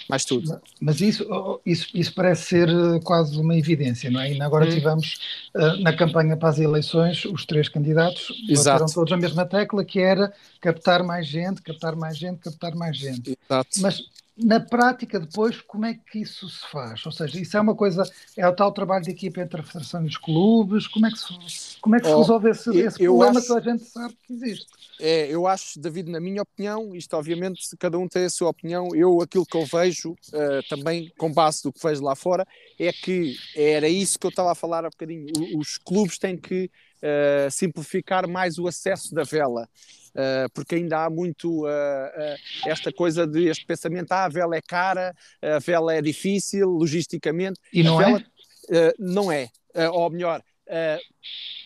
mais 0.08 0.24
tudo. 0.24 0.58
Mas 0.80 1.00
isso, 1.00 1.26
oh, 1.30 1.60
isso, 1.66 1.88
isso 1.94 2.14
parece 2.14 2.46
ser 2.46 2.68
eh, 2.68 3.00
quase 3.04 3.38
uma 3.38 3.56
evidência, 3.56 4.10
não 4.10 4.20
é? 4.20 4.32
E 4.32 4.40
agora 4.40 4.64
hum. 4.64 4.70
tivemos 4.70 5.20
uh, 5.54 5.82
na 5.82 5.94
campanha 5.94 6.36
para 6.36 6.48
as 6.48 6.58
eleições 6.58 7.24
os 7.26 7.44
três 7.44 7.68
candidatos 7.68 8.32
bateram 8.48 8.86
todos 8.86 9.12
a 9.12 9.16
mesma 9.16 9.44
tecla 9.44 9.84
que 9.84 10.00
era 10.00 10.32
captar 10.60 11.02
mais 11.02 11.26
gente, 11.26 11.60
captar 11.60 11.94
mais 11.94 12.16
gente, 12.16 12.38
captar 12.38 12.74
mais 12.74 12.96
gente. 12.96 13.38
Exato. 13.48 13.80
Mas 13.80 14.02
na 14.36 14.58
prática, 14.58 15.20
depois, 15.20 15.60
como 15.60 15.86
é 15.86 15.94
que 15.94 16.18
isso 16.18 16.48
se 16.48 16.66
faz? 16.68 17.06
Ou 17.06 17.12
seja, 17.12 17.40
isso 17.40 17.56
é 17.56 17.60
uma 17.60 17.74
coisa, 17.74 18.02
é 18.36 18.46
o 18.48 18.54
tal 18.54 18.72
trabalho 18.72 19.04
de 19.04 19.10
equipa 19.10 19.40
entre 19.40 19.60
a 19.60 19.64
Federação 19.64 20.02
e 20.04 20.08
os 20.08 20.16
clubes? 20.16 20.88
Como 20.88 21.06
é 21.06 21.10
que 21.10 21.18
se, 21.18 21.80
como 21.80 21.94
é 21.94 22.00
que 22.00 22.06
se 22.06 22.12
oh, 22.12 22.18
resolve 22.18 22.50
esse, 22.50 22.76
esse 22.76 22.98
problema 22.98 23.38
acho, 23.38 23.46
que 23.46 23.58
a 23.58 23.60
gente 23.60 23.84
sabe 23.84 24.16
que 24.26 24.32
existe? 24.32 24.66
É, 25.00 25.28
eu 25.28 25.46
acho, 25.46 25.78
David, 25.78 26.10
na 26.10 26.20
minha 26.20 26.42
opinião, 26.42 26.96
isto 26.96 27.16
obviamente 27.16 27.76
cada 27.78 27.96
um 27.96 28.08
tem 28.08 28.24
a 28.24 28.30
sua 28.30 28.48
opinião, 28.48 28.88
eu 28.94 29.20
aquilo 29.22 29.46
que 29.46 29.56
eu 29.56 29.66
vejo, 29.66 30.12
uh, 30.12 30.68
também 30.68 31.12
com 31.16 31.32
base 31.32 31.62
do 31.62 31.72
que 31.72 31.80
vejo 31.80 32.02
lá 32.02 32.16
fora, 32.16 32.46
é 32.78 32.92
que 32.92 33.36
era 33.54 33.88
isso 33.88 34.18
que 34.18 34.26
eu 34.26 34.30
estava 34.30 34.50
a 34.50 34.56
falar 34.56 34.84
há 34.84 34.90
bocadinho, 34.90 35.26
os 35.56 35.78
clubes 35.78 36.18
têm 36.18 36.36
que 36.36 36.70
uh, 37.02 37.50
simplificar 37.50 38.28
mais 38.28 38.58
o 38.58 38.66
acesso 38.66 39.14
da 39.14 39.22
vela. 39.22 39.68
Uh, 40.10 40.48
porque 40.54 40.76
ainda 40.76 41.04
há 41.04 41.10
muito 41.10 41.66
uh, 41.66 42.36
esta 42.66 42.92
coisa 42.92 43.26
de 43.26 43.48
este 43.48 43.66
pensamento: 43.66 44.12
ah, 44.12 44.24
a 44.24 44.28
vela 44.28 44.56
é 44.56 44.62
cara, 44.62 45.14
a 45.42 45.58
vela 45.58 45.94
é 45.94 46.00
difícil, 46.00 46.68
logisticamente. 46.68 47.60
E 47.72 47.82
não 47.82 47.98
vela, 47.98 48.24
é? 48.70 48.92
não 48.98 49.32
é. 49.32 49.48
ou 49.92 50.08
melhor, 50.10 50.40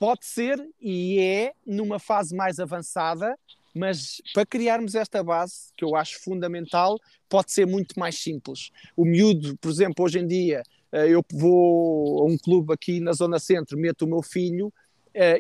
pode 0.01 0.25
ser 0.25 0.59
e 0.81 1.21
é 1.21 1.53
numa 1.67 1.99
fase 1.99 2.35
mais 2.35 2.59
avançada, 2.59 3.39
mas 3.75 4.21
para 4.33 4.47
criarmos 4.47 4.95
esta 4.95 5.23
base, 5.23 5.71
que 5.77 5.85
eu 5.85 5.95
acho 5.95 6.19
fundamental, 6.21 6.99
pode 7.29 7.53
ser 7.53 7.67
muito 7.67 8.01
mais 8.01 8.19
simples. 8.19 8.71
O 8.97 9.05
miúdo, 9.05 9.59
por 9.59 9.71
exemplo, 9.71 10.05
hoje 10.05 10.21
em 10.21 10.27
dia, 10.27 10.63
eu 10.91 11.23
vou 11.31 12.23
a 12.23 12.25
um 12.25 12.39
clube 12.39 12.73
aqui 12.73 12.99
na 12.99 13.13
Zona 13.13 13.39
Centro, 13.39 13.79
meto 13.79 14.07
o 14.07 14.09
meu 14.09 14.23
filho 14.23 14.73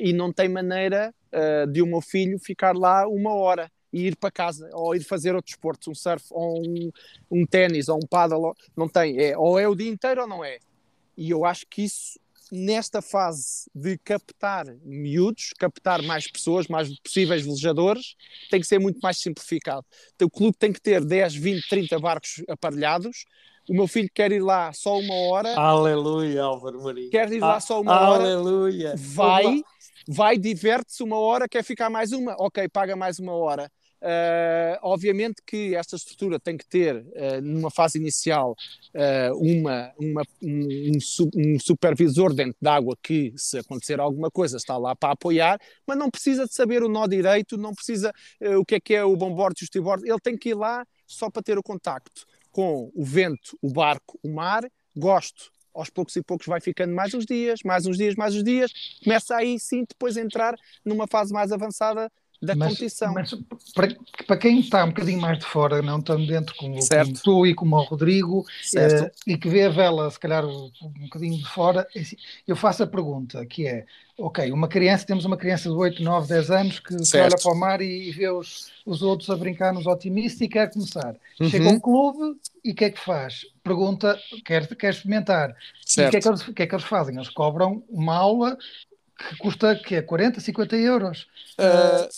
e 0.00 0.12
não 0.12 0.33
tem 0.33 0.48
maneira 0.48 1.14
uh, 1.33 1.66
de 1.70 1.83
o 1.83 1.87
meu 1.87 2.00
filho 2.00 2.38
ficar 2.38 2.74
lá 2.76 3.07
uma 3.07 3.35
hora 3.35 3.70
e 3.92 4.07
ir 4.07 4.16
para 4.16 4.31
casa, 4.31 4.68
ou 4.72 4.94
ir 4.94 5.02
fazer 5.02 5.35
outro 5.35 5.50
esporte, 5.50 5.88
um 5.88 5.94
surf, 5.94 6.26
ou 6.31 6.61
um, 6.61 6.90
um 7.31 7.46
ténis, 7.46 7.88
ou 7.88 7.96
um 7.96 8.07
paddle, 8.07 8.54
não 8.76 8.88
tem, 8.88 9.18
é, 9.18 9.37
ou 9.37 9.59
é 9.59 9.66
o 9.66 9.74
dia 9.74 9.90
inteiro 9.90 10.22
ou 10.22 10.28
não 10.28 10.44
é. 10.44 10.59
E 11.16 11.31
eu 11.31 11.44
acho 11.44 11.66
que 11.66 11.83
isso, 11.83 12.18
nesta 12.52 13.00
fase 13.00 13.68
de 13.74 13.96
captar 13.98 14.66
miúdos, 14.85 15.52
captar 15.59 16.02
mais 16.02 16.31
pessoas, 16.31 16.68
mais 16.68 16.96
possíveis 17.00 17.42
velejadores, 17.42 18.14
tem 18.50 18.61
que 18.61 18.66
ser 18.66 18.78
muito 18.78 19.00
mais 19.00 19.18
simplificado. 19.18 19.85
Então, 20.14 20.28
o 20.28 20.31
clube 20.31 20.57
tem 20.57 20.72
que 20.72 20.81
ter 20.81 21.04
10, 21.04 21.35
20, 21.35 21.68
30 21.68 21.98
barcos 21.98 22.42
aparelhados, 22.48 23.24
o 23.68 23.74
meu 23.74 23.87
filho 23.87 24.09
quer 24.12 24.33
ir 24.33 24.40
lá 24.40 24.72
só 24.72 24.98
uma 24.98 25.14
hora. 25.14 25.54
Aleluia, 25.54 26.42
Álvaro 26.42 26.83
Maria. 26.83 27.11
Quer 27.11 27.33
ir 27.33 27.40
lá 27.40 27.61
só 27.61 27.81
uma 27.81 27.92
Aleluia. 27.92 28.90
hora. 28.90 28.96
Vai, 28.98 29.62
vai, 30.09 30.38
diverte-se 30.38 31.02
uma 31.02 31.18
hora, 31.18 31.48
quer 31.48 31.62
ficar 31.62 31.90
mais 31.90 32.12
uma. 32.12 32.35
Ok, 32.38 32.66
paga 32.68 32.96
mais 32.96 33.18
uma 33.18 33.33
hora. 33.33 33.70
Uh, 34.00 34.78
obviamente 34.83 35.42
que 35.44 35.74
esta 35.74 35.96
estrutura 35.96 36.38
tem 36.38 36.57
que 36.57 36.64
ter, 36.64 36.96
uh, 36.96 37.40
numa 37.42 37.68
fase 37.68 37.98
inicial, 37.98 38.54
uh, 38.94 39.37
uma, 39.37 39.92
uma, 39.98 40.22
um, 40.40 40.92
um, 41.35 41.59
supervisor 41.59 42.33
dentro 42.33 42.57
d'água 42.62 42.96
que, 43.02 43.33
se 43.37 43.59
acontecer 43.59 43.98
alguma 43.98 44.31
coisa, 44.31 44.57
está 44.57 44.78
lá 44.78 44.94
para 44.94 45.14
apoiar, 45.14 45.59
mas 45.85 45.98
não 45.98 46.11
precisa 46.11 46.46
de 46.46 46.54
saber 46.54 46.85
o 46.85 46.88
nó 46.88 47.09
direito, 47.09 47.57
não 47.57 47.74
precisa 47.74 48.12
o 48.57 48.64
que 48.64 48.76
é 48.76 48.81
que 48.81 48.94
é 48.94 49.04
o 49.04 49.16
bombordo 49.16 49.57
e 49.61 49.64
o 49.64 49.64
estebordo, 49.64 50.07
ele 50.07 50.20
tem 50.20 50.38
que 50.38 50.50
ir 50.50 50.54
lá 50.54 50.87
só 51.04 51.28
para 51.28 51.42
ter 51.42 51.59
o 51.59 51.62
contacto 51.62 52.24
com 52.50 52.90
o 52.94 53.04
vento, 53.04 53.58
o 53.62 53.70
barco, 53.70 54.18
o 54.22 54.28
mar, 54.28 54.62
gosto. 54.96 55.50
Aos 55.74 55.90
poucos 55.90 56.16
e 56.16 56.22
poucos 56.22 56.46
vai 56.46 56.61
ficando 56.61 56.92
mais 56.94 57.14
uns 57.14 57.24
dias, 57.24 57.61
mais 57.64 57.87
uns 57.87 57.96
dias, 57.96 58.14
mais 58.16 58.34
uns 58.34 58.42
dias. 58.42 58.72
Começa 59.04 59.37
aí 59.37 59.61
sim 59.61 59.84
depois 59.88 60.16
a 60.16 60.20
entrar 60.20 60.56
numa 60.84 61.06
fase 61.06 61.32
mais 61.32 61.52
avançada 61.52 62.11
da 62.40 62.55
mas, 62.55 62.68
competição. 62.70 63.12
Mas 63.12 63.35
para, 63.74 63.88
para, 64.27 64.37
quem 64.37 64.61
está 64.61 64.85
um 64.85 64.88
bocadinho 64.88 65.20
mais 65.20 65.38
de 65.38 65.44
fora, 65.44 65.83
não 65.83 65.98
estando 65.98 66.27
dentro 66.27 66.55
como, 66.57 66.79
como 66.79 67.12
tu 67.22 67.46
e 67.46 67.55
como 67.55 67.77
o 67.77 67.83
Rodrigo, 67.83 68.40
uh, 68.40 69.11
e 69.27 69.37
que 69.37 69.48
vê 69.48 69.64
a 69.64 69.68
vela, 69.68 70.11
se 70.11 70.18
calhar, 70.18 70.46
um 70.46 70.70
bocadinho 71.01 71.37
de 71.37 71.48
fora, 71.48 71.87
é 71.94 72.01
assim, 72.01 72.16
eu 72.46 72.55
faço 72.55 72.83
a 72.85 72.87
pergunta, 72.87 73.44
que 73.44 73.66
é, 73.66 73.85
ok, 74.16 74.51
uma 74.53 74.68
criança, 74.68 75.05
temos 75.05 75.24
uma 75.24 75.37
criança 75.37 75.68
de 75.68 75.74
8, 75.74 76.03
9, 76.03 76.29
10 76.29 76.51
anos 76.51 76.79
que, 76.79 76.96
que 76.96 77.18
olha 77.18 77.37
para 77.37 77.53
o 77.53 77.59
mar 77.59 77.81
e, 77.81 78.09
e 78.09 78.12
vê 78.12 78.31
os, 78.31 78.70
os 78.87 79.03
outros 79.03 79.29
a 79.31 79.37
brincar 79.37 79.72
nos 79.72 79.87
otimistas 79.87 80.40
e 80.40 80.48
quer 80.48 80.70
começar. 80.70 81.16
Uhum. 81.40 81.48
Chega 81.48 81.68
um 81.68 81.81
clube 81.81 82.38
e 82.64 82.70
o 82.70 82.74
que 82.74 82.85
é 82.85 82.90
que 82.90 83.01
faz? 83.01 83.46
Pergunta, 83.64 84.18
quer, 84.44 84.66
quer 84.77 84.90
experimentar. 84.90 85.51
E 85.96 86.03
o 86.03 86.11
que, 86.11 86.16
é 86.16 86.20
que, 86.20 86.29
eles, 86.29 86.42
que 86.42 86.62
é 86.62 86.66
que 86.66 86.74
eles 86.74 86.85
fazem? 86.85 87.16
Eles 87.16 87.29
cobram 87.29 87.83
uma 87.88 88.16
aula 88.16 88.57
que 89.18 89.37
custa 89.37 89.74
que 89.74 89.96
é 89.96 90.03
40, 90.03 90.40
50 90.40 90.77
euros. 90.77 91.27
Uh, 91.59 92.09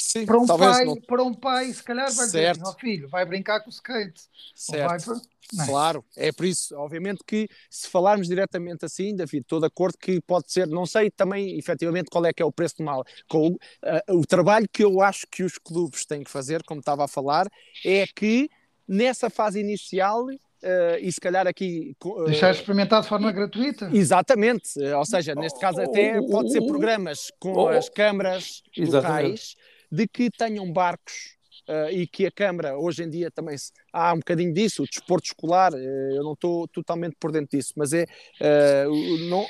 Sim, 0.00 0.24
para 0.24 0.38
um 0.38 0.46
pai, 0.46 0.84
não... 0.86 0.96
para 0.96 1.22
um 1.22 1.34
pai, 1.34 1.72
se 1.72 1.82
calhar 1.82 2.10
vai 2.10 2.26
certo. 2.26 2.58
dizer, 2.58 2.70
oh, 2.70 2.78
filho, 2.80 3.08
vai 3.08 3.26
brincar 3.26 3.60
com 3.60 3.68
o 3.68 3.72
skate. 3.72 4.22
Certo. 4.54 5.04
Para... 5.04 5.16
É? 5.62 5.66
Claro, 5.66 6.04
é 6.16 6.32
por 6.32 6.46
isso, 6.46 6.74
obviamente 6.76 7.22
que 7.26 7.48
se 7.68 7.86
falarmos 7.88 8.26
diretamente 8.26 8.84
assim, 8.84 9.14
David, 9.14 9.42
estou 9.42 9.60
de 9.60 9.66
acordo 9.66 9.98
que 9.98 10.20
pode 10.22 10.50
ser, 10.50 10.66
não 10.66 10.86
sei 10.86 11.10
também 11.10 11.58
efetivamente 11.58 12.08
qual 12.08 12.24
é 12.24 12.32
que 12.32 12.42
é 12.42 12.46
o 12.46 12.52
preço 12.52 12.78
do 12.78 12.84
mal. 12.84 13.04
Com 13.28 13.48
o, 13.48 13.52
uh, 13.52 14.18
o 14.18 14.24
trabalho 14.24 14.66
que 14.72 14.84
eu 14.84 15.02
acho 15.02 15.26
que 15.30 15.42
os 15.42 15.58
clubes 15.58 16.06
têm 16.06 16.24
que 16.24 16.30
fazer, 16.30 16.62
como 16.62 16.80
estava 16.80 17.04
a 17.04 17.08
falar, 17.08 17.46
é 17.84 18.06
que 18.06 18.48
nessa 18.88 19.28
fase 19.28 19.60
inicial 19.60 20.26
Uh, 20.62 21.00
e 21.00 21.10
se 21.10 21.18
calhar 21.18 21.46
aqui. 21.46 21.96
Uh, 22.04 22.24
Deixar 22.24 22.50
experimentar 22.50 23.00
de 23.00 23.08
forma 23.08 23.32
gratuita. 23.32 23.88
Exatamente, 23.94 24.78
uh, 24.78 24.98
ou 24.98 25.06
seja, 25.06 25.34
neste 25.34 25.58
caso 25.58 25.80
até 25.80 26.20
pode 26.20 26.52
ser 26.52 26.60
programas 26.66 27.32
com 27.38 27.66
as 27.68 27.88
câmaras 27.88 28.62
locais 28.76 29.56
de 29.90 30.06
que 30.06 30.30
tenham 30.30 30.72
barcos 30.72 31.36
uh, 31.68 31.90
e 31.90 32.06
que 32.06 32.26
a 32.26 32.30
Câmara 32.30 32.78
hoje 32.78 33.02
em 33.02 33.10
dia 33.10 33.30
também 33.30 33.56
há 33.92 34.12
um 34.12 34.18
bocadinho 34.18 34.52
disso, 34.52 34.82
o 34.82 34.86
desporto 34.86 35.26
escolar, 35.26 35.72
eh, 35.74 36.16
eu 36.16 36.22
não 36.22 36.32
estou 36.32 36.66
totalmente 36.68 37.16
por 37.18 37.32
dentro 37.32 37.56
disso, 37.56 37.72
mas 37.76 37.92
é, 37.92 38.04
uh, 38.40 39.18
não, 39.28 39.46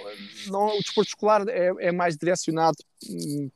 não, 0.49 0.77
o 0.77 0.81
desporto 0.81 1.09
escolar 1.09 1.49
é, 1.49 1.73
é 1.79 1.93
mais 1.93 2.17
direcionado 2.17 2.79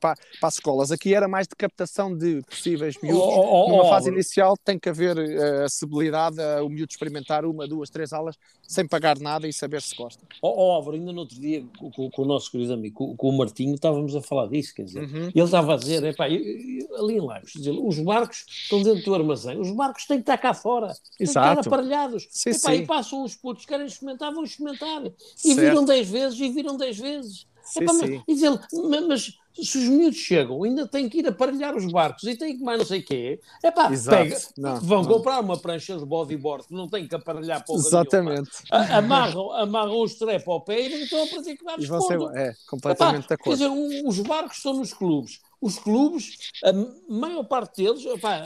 para, 0.00 0.14
para 0.40 0.48
as 0.48 0.54
escolas. 0.54 0.90
Aqui 0.90 1.14
era 1.14 1.28
mais 1.28 1.46
de 1.46 1.54
captação 1.54 2.16
de 2.16 2.42
possíveis 2.42 2.96
miúdos. 3.02 3.22
Oh, 3.22 3.40
oh, 3.40 3.64
oh, 3.64 3.68
Numa 3.68 3.88
fase 3.88 4.10
inicial 4.10 4.54
tem 4.64 4.78
que 4.78 4.88
haver 4.88 5.16
uh, 5.16 5.64
acessibilidade 5.64 6.40
a 6.40 6.62
o 6.62 6.68
miúdo 6.68 6.90
experimentar 6.90 7.44
uma, 7.44 7.66
duas, 7.66 7.90
três 7.90 8.12
aulas 8.12 8.36
sem 8.66 8.86
pagar 8.86 9.18
nada 9.18 9.46
e 9.46 9.52
saber 9.52 9.82
se 9.82 9.94
gosta. 9.94 10.24
Ó 10.40 10.50
oh, 10.50 10.72
Álvaro, 10.72 10.96
ainda 10.96 11.12
no 11.12 11.20
outro 11.20 11.38
dia 11.38 11.64
com, 11.78 11.90
com, 11.90 12.10
com, 12.10 12.22
o 12.22 12.24
nosso 12.24 12.50
querido 12.50 12.72
amigo, 12.72 12.94
com, 12.94 13.16
com, 13.16 13.28
o 13.28 13.36
Martinho, 13.36 13.74
estávamos 13.74 14.16
a 14.16 14.22
falar 14.22 14.46
disso, 14.46 14.74
quer 14.74 14.84
dizer, 14.84 15.02
uhum. 15.02 15.28
ele 15.34 15.44
estava 15.44 15.74
a 15.74 15.76
dizer, 15.76 16.02
epá, 16.04 16.28
eu, 16.28 16.40
eu, 16.40 16.96
ali 16.96 17.14
em 17.14 17.20
Lagos, 17.20 17.52
dizer, 17.52 17.72
os 17.72 17.98
barcos 17.98 18.44
estão 18.48 18.82
dentro 18.82 19.04
do 19.04 19.14
armazém, 19.14 19.60
os 19.60 19.70
barcos 19.70 20.06
têm 20.06 20.18
que 20.18 20.22
estar 20.22 20.38
cá 20.38 20.54
fora, 20.54 20.73
têm 20.82 21.26
Exato. 21.26 21.60
estar 21.60 21.68
aparelhados. 21.68 22.26
Sim, 22.30 22.50
epá, 22.50 22.58
sim. 22.58 22.72
E 22.72 22.86
passam 22.86 23.24
os 23.24 23.34
putos, 23.34 23.64
querem 23.66 23.86
experimentar, 23.86 24.32
vão 24.32 24.44
experimentar. 24.44 25.02
E 25.06 25.12
certo. 25.54 25.60
viram 25.60 25.84
dez 25.84 26.08
vezes, 26.08 26.40
e 26.40 26.48
viram 26.50 26.76
dez 26.76 26.98
vezes. 26.98 27.46
Sim, 27.64 27.82
Epá, 27.82 27.92
mas, 27.94 28.22
dizer, 28.28 28.60
mas, 29.08 29.38
se 29.54 29.78
os 29.78 29.88
miúdos 29.88 30.18
chegam, 30.18 30.62
ainda 30.64 30.86
têm 30.86 31.08
que 31.08 31.18
ir 31.18 31.28
aparelhar 31.28 31.74
os 31.76 31.90
barcos 31.90 32.24
e 32.24 32.36
têm 32.36 32.56
que 32.56 32.62
mais 32.62 32.78
não 32.78 32.84
sei 32.86 33.00
o 33.00 33.04
quê, 33.04 33.40
é 33.62 33.70
pá, 33.70 33.88
pega, 33.88 34.38
não, 34.58 34.80
vão 34.80 35.02
não. 35.02 35.08
comprar 35.10 35.40
uma 35.40 35.56
prancha 35.56 35.96
de 35.96 36.04
bodyboard 36.04 36.66
que 36.66 36.74
não 36.74 36.88
tem 36.88 37.06
que 37.06 37.14
aparelhar 37.14 37.64
pouco 37.64 37.80
Exatamente. 37.80 38.50
Nenhuma, 38.70 38.96
amarram, 38.96 39.52
amarram 39.52 39.96
o 39.96 40.04
strep 40.06 40.46
ao 40.48 40.60
pé 40.60 40.80
e 40.80 41.04
estão 41.04 41.22
a 41.22 41.26
praticar 41.26 41.80
vão 41.80 42.00
ser, 42.00 42.20
É, 42.36 42.54
completamente 42.68 43.24
epá, 43.24 43.28
de 43.28 43.34
acordo. 43.34 43.58
Quer 43.58 43.68
dizer, 43.68 44.04
os 44.06 44.20
barcos 44.20 44.56
estão 44.56 44.74
nos 44.74 44.92
clubes. 44.92 45.40
Os 45.60 45.78
clubes, 45.78 46.36
a 46.62 46.72
maior 47.08 47.44
parte 47.44 47.82
deles, 47.82 48.04
epá, 48.04 48.44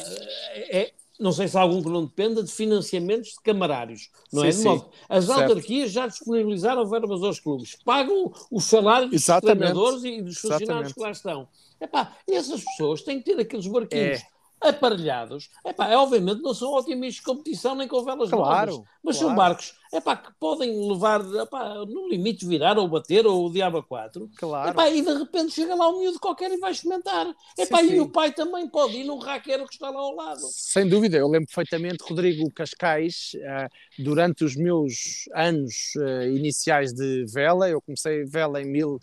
é, 0.53 0.93
não 1.18 1.32
sei 1.32 1.48
se 1.48 1.56
há 1.56 1.60
algum 1.60 1.82
que 1.82 1.88
não 1.88 2.04
dependa 2.04 2.42
de 2.42 2.52
financiamentos 2.52 3.30
de 3.30 3.40
camarários, 3.42 4.10
não 4.32 4.42
sim, 4.42 4.48
é? 4.48 4.50
De 4.52 4.62
modo, 4.62 4.90
as 5.08 5.24
certo. 5.24 5.40
autarquias 5.42 5.90
já 5.90 6.06
disponibilizaram 6.06 6.86
verbas 6.86 7.22
aos 7.22 7.40
clubes, 7.40 7.76
pagam 7.84 8.32
os 8.50 8.64
salários 8.64 9.12
Exatamente. 9.12 9.72
dos 9.72 10.00
treinadores 10.00 10.04
e 10.04 10.22
dos 10.22 10.38
funcionários 10.38 10.62
Exatamente. 10.62 10.94
que 10.94 11.00
lá 11.00 11.10
estão. 11.10 11.48
Epá, 11.80 12.16
essas 12.28 12.64
pessoas 12.64 13.02
têm 13.02 13.18
que 13.18 13.24
ter 13.24 13.40
aqueles 13.40 13.66
barquinhos. 13.66 14.20
É 14.20 14.38
aparelhados, 14.61 15.50
epá, 15.64 15.88
é, 15.88 15.96
obviamente 15.96 16.42
não 16.42 16.52
são 16.52 16.74
otimistas 16.74 17.16
de 17.16 17.22
competição 17.22 17.74
nem 17.74 17.86
com 17.86 18.02
velas 18.02 18.30
claro, 18.30 18.72
novas, 18.72 18.88
mas 19.02 19.16
claro. 19.16 19.28
são 19.28 19.36
barcos 19.36 19.74
epá, 19.92 20.16
que 20.16 20.32
podem 20.38 20.88
levar 20.88 21.20
epá, 21.20 21.74
no 21.86 22.09
limite 22.09 22.46
virar 22.46 22.76
ou 22.76 22.88
bater 22.88 23.26
ou 23.26 23.46
o 23.46 23.52
diabo 23.52 23.78
a 23.78 23.82
quatro 23.82 24.28
claro. 24.36 24.70
epá, 24.70 24.90
e 24.90 25.00
de 25.00 25.12
repente 25.12 25.52
chega 25.52 25.74
lá 25.74 25.88
um 25.88 26.00
miúdo 26.00 26.18
qualquer 26.18 26.50
e 26.50 26.59
vai 26.59 26.72
experimentar 26.72 27.26
epá, 27.56 27.78
sim, 27.78 27.86
e 27.86 27.90
sim. 27.90 28.00
o 28.00 28.09
pai 28.09 28.32
também 28.32 28.68
pode 28.68 28.96
ir 28.96 29.04
no 29.04 29.18
raqueiro 29.18 29.66
que 29.66 29.74
está 29.74 29.90
lá 29.90 30.00
ao 30.00 30.14
lado 30.14 30.40
sem 30.50 30.88
dúvida, 30.88 31.16
eu 31.16 31.28
lembro 31.28 31.46
perfeitamente 31.46 32.02
Rodrigo 32.02 32.50
Cascais 32.52 33.32
uh, 33.36 34.02
durante 34.02 34.44
os 34.44 34.56
meus 34.56 35.28
anos 35.34 35.92
uh, 35.96 36.28
iniciais 36.28 36.92
de 36.92 37.24
vela, 37.32 37.68
eu 37.68 37.80
comecei 37.80 38.24
vela 38.24 38.61
em 38.61 38.66
mil 38.66 38.98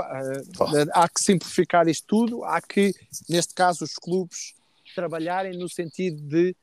há 0.94 1.08
que 1.08 1.22
simplificar 1.22 1.88
isto 1.88 2.06
tudo, 2.06 2.44
há 2.44 2.62
que, 2.62 2.94
neste 3.30 3.54
caso, 3.54 3.84
os 3.84 3.94
clubes 3.94 4.54
trabalharem 4.96 5.58
no 5.58 5.70
sentido 5.70 6.22
de 6.22 6.56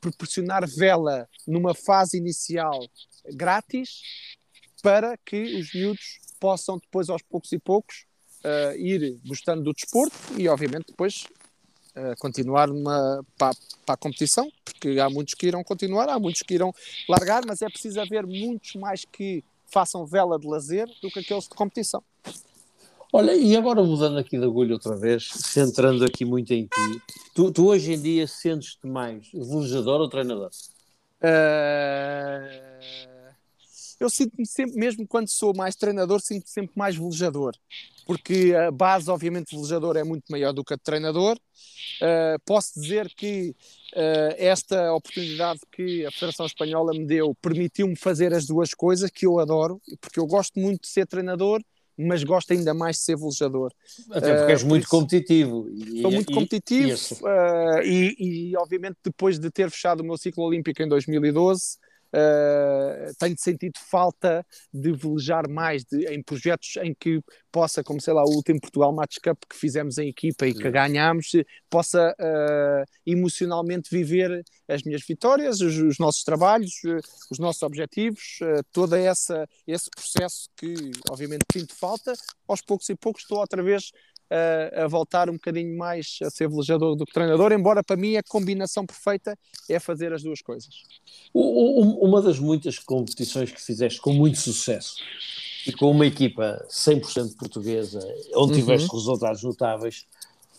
proporcionar 0.00 0.66
vela 0.66 1.28
numa 1.46 1.74
fase 1.74 2.16
inicial 2.16 2.80
grátis 3.26 4.00
para 4.82 5.16
que 5.18 5.56
os 5.56 5.72
miúdos 5.74 6.20
possam 6.38 6.78
depois 6.78 7.08
aos 7.08 7.22
poucos 7.22 7.52
e 7.52 7.58
poucos 7.58 8.06
uh, 8.44 8.76
ir 8.76 9.18
gostando 9.26 9.62
do 9.62 9.72
desporto 9.72 10.16
e 10.36 10.48
obviamente 10.48 10.86
depois 10.88 11.26
uh, 11.96 12.16
continuar 12.18 12.70
uma, 12.70 13.24
para, 13.36 13.56
a 13.86 13.96
competição, 13.96 14.50
porque 14.64 14.98
há 15.00 15.10
muitos 15.10 15.34
que 15.34 15.46
irão 15.46 15.64
continuar, 15.64 16.08
há 16.08 16.18
muitos 16.18 16.42
que 16.42 16.54
irão 16.54 16.72
largar, 17.08 17.42
mas 17.46 17.62
é 17.62 17.68
preciso 17.68 18.00
haver 18.00 18.26
muitos 18.26 18.74
mais 18.74 19.04
que 19.04 19.44
façam 19.66 20.06
vela 20.06 20.38
de 20.38 20.46
lazer 20.46 20.88
do 21.02 21.10
que 21.10 21.20
aqueles 21.20 21.44
de 21.44 21.50
competição. 21.50 22.02
Olha, 23.10 23.34
e 23.34 23.56
agora 23.56 23.82
mudando 23.82 24.18
aqui 24.18 24.38
de 24.38 24.44
agulha 24.44 24.74
outra 24.74 24.94
vez, 24.94 25.30
centrando 25.32 26.04
aqui 26.04 26.26
muito 26.26 26.52
em 26.52 26.64
ti, 26.64 27.02
tu, 27.34 27.50
tu 27.50 27.66
hoje 27.66 27.94
em 27.94 28.00
dia 28.00 28.26
sentes-te 28.26 28.86
mais 28.86 29.30
velejador 29.32 30.00
ou 30.00 30.08
treinador? 30.08 30.50
Uh 31.22 32.78
eu 34.00 34.08
sinto-me 34.08 34.46
sempre, 34.46 34.78
mesmo 34.78 35.06
quando 35.06 35.28
sou 35.28 35.54
mais 35.54 35.74
treinador, 35.74 36.20
sinto-me 36.20 36.48
sempre 36.48 36.72
mais 36.76 36.96
velejador, 36.96 37.54
porque 38.06 38.54
a 38.54 38.70
base, 38.70 39.10
obviamente, 39.10 39.50
de 39.50 39.56
velejador 39.56 39.96
é 39.96 40.04
muito 40.04 40.30
maior 40.30 40.52
do 40.52 40.64
que 40.64 40.72
a 40.72 40.76
de 40.76 40.82
treinador. 40.82 41.36
Uh, 42.00 42.38
posso 42.44 42.80
dizer 42.80 43.12
que 43.14 43.50
uh, 43.94 44.34
esta 44.36 44.92
oportunidade 44.92 45.60
que 45.72 46.06
a 46.06 46.12
Federação 46.12 46.46
Espanhola 46.46 46.92
me 46.92 47.04
deu 47.04 47.34
permitiu-me 47.42 47.96
fazer 47.96 48.32
as 48.32 48.46
duas 48.46 48.72
coisas 48.72 49.10
que 49.10 49.26
eu 49.26 49.40
adoro, 49.40 49.80
porque 50.00 50.20
eu 50.20 50.26
gosto 50.26 50.60
muito 50.60 50.82
de 50.82 50.88
ser 50.88 51.06
treinador 51.06 51.60
mas 51.98 52.22
gosto 52.22 52.52
ainda 52.52 52.72
mais 52.72 52.96
de 52.96 53.02
ser 53.02 53.16
velejador. 53.16 53.72
Até 54.10 54.34
porque 54.34 54.52
uh, 54.52 54.54
és 54.54 54.62
muito 54.62 54.82
isso, 54.84 54.90
competitivo. 54.90 55.68
E, 55.70 56.02
sou 56.02 56.10
muito 56.10 56.32
competitivo 56.32 56.96
e, 56.96 57.24
uh, 57.24 57.82
e, 57.82 58.50
e, 58.50 58.56
obviamente, 58.56 58.96
depois 59.04 59.38
de 59.38 59.50
ter 59.50 59.68
fechado 59.70 60.00
o 60.00 60.04
meu 60.04 60.16
ciclo 60.16 60.44
olímpico 60.44 60.80
em 60.82 60.88
2012, 60.88 61.78
Uh, 62.14 63.12
tenho 63.18 63.36
sentido 63.38 63.78
falta 63.78 64.44
de 64.72 64.92
velejar 64.92 65.48
mais 65.48 65.84
de, 65.84 66.06
em 66.06 66.22
projetos 66.22 66.76
em 66.82 66.94
que 66.98 67.20
possa, 67.52 67.84
como 67.84 68.00
sei 68.00 68.14
lá, 68.14 68.24
o 68.24 68.34
último 68.34 68.60
Portugal 68.60 68.92
Match 68.94 69.16
Cup 69.22 69.42
que 69.48 69.56
fizemos 69.56 69.98
em 69.98 70.08
equipa 70.08 70.46
e 70.46 70.54
que 70.54 70.70
ganhámos, 70.70 71.32
possa 71.68 72.14
uh, 72.18 72.84
emocionalmente 73.06 73.90
viver 73.90 74.42
as 74.66 74.82
minhas 74.82 75.02
vitórias, 75.06 75.60
os, 75.60 75.76
os 75.76 75.98
nossos 75.98 76.24
trabalhos, 76.24 76.72
uh, 76.84 76.98
os 77.30 77.38
nossos 77.38 77.62
objetivos, 77.62 78.38
todo 78.72 78.94
essa, 78.94 79.46
esse 79.66 79.90
processo 79.90 80.48
que 80.56 80.74
obviamente 81.10 81.44
sinto 81.52 81.74
falta. 81.74 82.14
Aos 82.46 82.62
poucos 82.62 82.88
e 82.88 82.96
poucos 82.96 83.22
estou 83.22 83.38
outra 83.38 83.62
vez 83.62 83.90
a, 84.30 84.84
a, 84.84 84.86
voltar 84.86 85.28
um 85.30 85.34
bocadinho 85.34 85.76
mais 85.76 86.18
a 86.22 86.30
ser 86.30 86.48
velejador 86.48 86.96
do 86.96 87.04
que 87.04 87.12
treinador, 87.12 87.52
embora 87.52 87.82
para 87.82 87.96
mim 87.96 88.16
a 88.16 88.22
combinação 88.22 88.84
perfeita 88.84 89.36
é 89.68 89.78
fazer 89.78 90.12
as 90.12 90.22
duas 90.22 90.42
coisas. 90.42 90.74
Uma 91.32 92.20
das 92.20 92.38
muitas 92.38 92.78
competições 92.78 93.50
que 93.50 93.60
fizeste 93.60 94.00
com 94.00 94.12
muito 94.12 94.38
sucesso 94.38 94.96
e 95.66 95.72
com 95.72 95.90
uma 95.90 96.06
equipa 96.06 96.64
100% 96.70 97.36
portuguesa, 97.36 98.00
onde 98.34 98.52
uhum. 98.52 98.58
tiveste 98.58 98.88
uhum. 98.88 98.96
resultados 98.96 99.42
notáveis, 99.42 100.06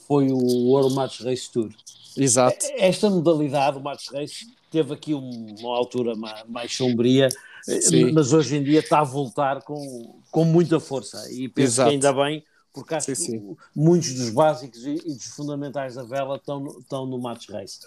foi 0.08 0.30
o 0.32 0.38
World 0.38 0.96
Match 0.96 1.22
Race 1.22 1.52
Tour. 1.52 1.70
Exato. 2.18 2.66
Esta 2.78 3.10
modalidade, 3.10 3.78
o 3.78 3.82
Match 3.82 4.08
Race, 4.12 4.48
teve 4.72 4.94
aqui 4.94 5.14
uma 5.14 5.76
altura 5.76 6.14
mais 6.48 6.76
sombria, 6.76 7.30
Sim. 7.64 8.12
mas 8.12 8.34
hoje 8.34 8.58
em 8.58 8.64
dia 8.64 8.80
está 8.80 9.00
a 9.00 9.04
voltar 9.04 9.62
com, 9.62 10.20
com 10.32 10.44
muita 10.44 10.80
força 10.80 11.32
e 11.32 11.48
penso 11.48 11.74
Exato. 11.74 11.90
que 11.90 11.94
ainda 11.96 12.14
bem 12.14 12.44
porque 12.80 12.96
acho 12.96 13.16
sim, 13.16 13.16
sim. 13.16 13.40
que 13.40 13.58
muitos 13.76 14.14
dos 14.14 14.30
básicos 14.30 14.86
e, 14.86 14.96
dos 14.96 15.28
fundamentais 15.28 15.96
da 15.96 16.04
vela 16.04 16.36
estão, 16.36 16.80
estão 16.80 17.06
no 17.06 17.20
Match 17.20 17.50
Race. 17.50 17.80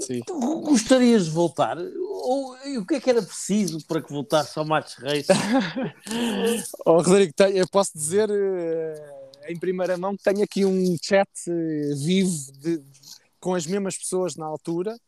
Sim. 0.00 0.20
Tu 0.26 0.60
gostarias 0.60 1.26
de 1.26 1.30
voltar? 1.30 1.76
Ou 1.78 2.56
o 2.78 2.86
que 2.86 2.96
é 2.96 3.00
que 3.00 3.10
era 3.10 3.22
preciso 3.22 3.84
para 3.86 4.02
que 4.02 4.12
voltasse 4.12 4.58
ao 4.58 4.64
Match 4.64 4.98
Race? 4.98 5.28
oh, 6.84 7.00
Rodrigo, 7.00 7.32
eu 7.54 7.66
posso 7.68 7.92
dizer 7.94 8.28
uh, 8.30 9.48
em 9.48 9.58
primeira 9.58 9.96
mão 9.96 10.16
que 10.16 10.22
tenho 10.22 10.42
aqui 10.42 10.64
um 10.64 10.96
chat 11.00 11.28
uh, 11.48 11.96
vivo 11.96 12.52
de, 12.58 12.82
com 13.40 13.54
as 13.54 13.66
mesmas 13.66 13.96
pessoas 13.96 14.36
na 14.36 14.46
altura. 14.46 14.98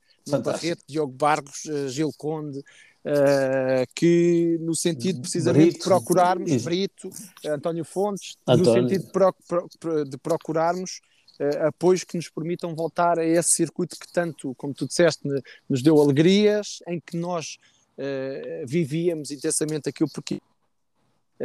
Barreto, 0.45 0.85
Diogo 0.87 1.13
Barros, 1.13 1.65
uh, 1.65 1.89
Gil 1.89 2.13
Conde, 2.17 2.63
Uh, 3.09 3.89
que 3.95 4.59
no 4.61 4.77
sentido 4.77 5.23
precisamente 5.23 5.71
Brito, 5.71 5.79
de 5.79 5.85
procurarmos, 5.85 6.51
isso. 6.51 6.65
Brito, 6.67 7.09
António 7.47 7.83
Fontes, 7.83 8.37
António. 8.47 8.65
no 8.67 8.73
sentido 8.83 9.07
de, 9.07 9.11
pro, 9.11 9.35
pro, 9.81 10.05
de 10.05 10.19
procurarmos 10.19 11.01
uh, 11.41 11.69
apoios 11.69 12.05
que 12.05 12.19
nos 12.19 12.29
permitam 12.29 12.75
voltar 12.75 13.19
a 13.19 13.25
esse 13.25 13.49
circuito 13.49 13.97
que 13.99 14.13
tanto, 14.13 14.55
como 14.57 14.75
tu 14.75 14.87
disseste, 14.87 15.27
nos 15.67 15.81
deu 15.81 15.99
alegrias, 15.99 16.81
em 16.87 17.01
que 17.01 17.17
nós 17.17 17.57
uh, 17.97 18.67
vivíamos 18.67 19.31
intensamente 19.31 19.89
aquilo, 19.89 20.11
porque 20.13 20.39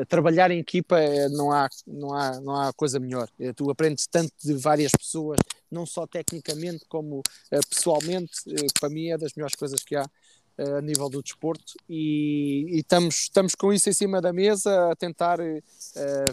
trabalhar 0.09 0.51
em 0.51 0.59
equipa 0.59 0.99
não 1.29 1.49
há, 1.49 1.69
não 1.87 2.13
há, 2.13 2.41
não 2.41 2.55
há 2.55 2.73
coisa 2.73 2.99
melhor. 2.99 3.29
Tu 3.55 3.69
aprendes 3.69 4.07
tanto 4.07 4.33
de 4.43 4.55
várias 4.55 4.91
pessoas, 4.91 5.37
não 5.71 5.85
só 5.85 6.07
tecnicamente 6.07 6.83
como 6.89 7.21
pessoalmente, 7.69 8.31
para 8.79 8.89
mim 8.89 9.09
é 9.09 9.17
das 9.19 9.33
melhores 9.35 9.55
coisas 9.55 9.83
que 9.83 9.95
há 9.95 10.03
a 10.57 10.81
nível 10.81 11.09
do 11.09 11.21
desporto 11.21 11.73
e, 11.89 12.65
e, 12.69 12.79
estamos, 12.79 13.21
estamos 13.21 13.55
com 13.55 13.73
isso 13.73 13.89
em 13.89 13.93
cima 13.93 14.21
da 14.21 14.31
mesa 14.31 14.91
a 14.91 14.95
tentar 14.95 15.39
uh, 15.39 15.63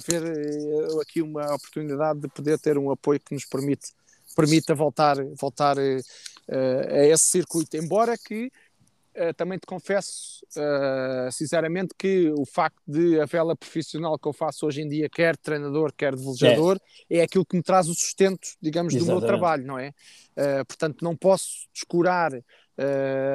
ver 0.06 0.22
uh, 0.22 1.00
aqui 1.00 1.22
uma 1.22 1.54
oportunidade 1.54 2.20
de 2.20 2.28
poder 2.28 2.58
ter 2.58 2.76
um 2.76 2.90
apoio 2.90 3.18
que 3.18 3.34
nos 3.34 3.46
permite 3.46 3.92
permita 4.36 4.74
voltar, 4.74 5.16
voltar 5.40 5.76
a 5.76 7.06
esse 7.06 7.24
circuito, 7.24 7.76
embora 7.76 8.16
que 8.16 8.50
Uh, 9.12 9.34
também 9.34 9.58
te 9.58 9.66
confesso, 9.66 10.40
uh, 10.56 11.32
sinceramente, 11.32 11.92
que 11.98 12.30
o 12.30 12.46
facto 12.46 12.80
de 12.86 13.20
a 13.20 13.26
vela 13.26 13.56
profissional 13.56 14.16
que 14.16 14.28
eu 14.28 14.32
faço 14.32 14.64
hoje 14.64 14.82
em 14.82 14.88
dia, 14.88 15.08
quer 15.08 15.36
treinador, 15.36 15.92
quer 15.92 16.14
de 16.14 16.22
velejador, 16.22 16.80
é. 17.10 17.18
é 17.18 17.22
aquilo 17.22 17.44
que 17.44 17.56
me 17.56 17.62
traz 17.62 17.88
o 17.88 17.94
sustento, 17.94 18.50
digamos, 18.62 18.94
Exatamente. 18.94 19.16
do 19.16 19.20
meu 19.20 19.26
trabalho, 19.26 19.66
não 19.66 19.76
é? 19.76 19.88
Uh, 20.36 20.64
portanto, 20.64 21.02
não 21.02 21.16
posso 21.16 21.68
descurar 21.74 22.32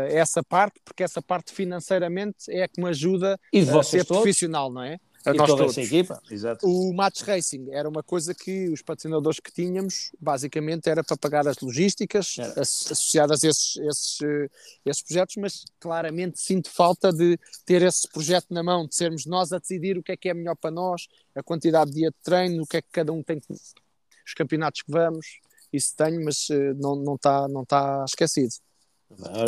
essa 0.09 0.43
parte, 0.43 0.79
porque 0.83 1.03
essa 1.03 1.21
parte 1.21 1.53
financeiramente 1.53 2.49
é 2.49 2.63
a 2.63 2.67
que 2.67 2.81
me 2.81 2.89
ajuda 2.89 3.39
a 3.53 3.83
ser 3.83 4.05
todos? 4.05 4.21
profissional, 4.21 4.71
não 4.71 4.81
é? 4.83 4.97
a 5.25 5.33
e 5.33 5.37
nós 5.37 5.47
toda 5.47 5.63
todos. 5.63 5.77
essa 5.77 5.81
equipa. 5.81 6.21
Exato. 6.29 6.67
O 6.67 6.93
Match 6.93 7.21
Racing 7.23 7.67
era 7.71 7.89
uma 7.89 8.03
coisa 8.03 8.33
que 8.33 8.69
os 8.69 8.81
patrocinadores 8.81 9.39
que 9.39 9.51
tínhamos, 9.51 10.11
basicamente, 10.19 10.87
era 10.87 11.03
para 11.03 11.17
pagar 11.17 11.47
as 11.47 11.57
logísticas 11.57 12.37
era. 12.37 12.61
associadas 12.61 13.43
a 13.43 13.47
esses, 13.47 13.77
esses, 13.77 14.21
eh, 14.21 14.49
esses 14.85 15.01
projetos, 15.01 15.35
mas 15.37 15.65
claramente 15.79 16.39
sinto 16.39 16.69
falta 16.69 17.11
de 17.11 17.39
ter 17.65 17.81
esse 17.81 18.07
projeto 18.07 18.47
na 18.51 18.61
mão, 18.61 18.85
de 18.85 18.95
sermos 18.95 19.25
nós 19.25 19.51
a 19.51 19.57
decidir 19.57 19.97
o 19.97 20.03
que 20.03 20.11
é 20.11 20.17
que 20.17 20.29
é 20.29 20.33
melhor 20.33 20.55
para 20.55 20.71
nós, 20.71 21.07
a 21.33 21.41
quantidade 21.41 21.91
de 21.91 21.97
dia 21.97 22.09
de 22.09 22.17
treino, 22.23 22.63
o 22.63 22.67
que 22.67 22.77
é 22.77 22.81
que 22.81 22.89
cada 22.91 23.11
um 23.11 23.23
tem 23.23 23.39
que. 23.39 23.51
os 23.51 24.33
campeonatos 24.35 24.83
que 24.83 24.91
vamos, 24.91 25.39
isso 25.73 25.93
tenho, 25.95 26.23
mas 26.23 26.47
eh, 26.51 26.73
não, 26.75 27.15
está, 27.15 27.47
não 27.47 27.63
está 27.63 28.05
esquecido. 28.07 28.53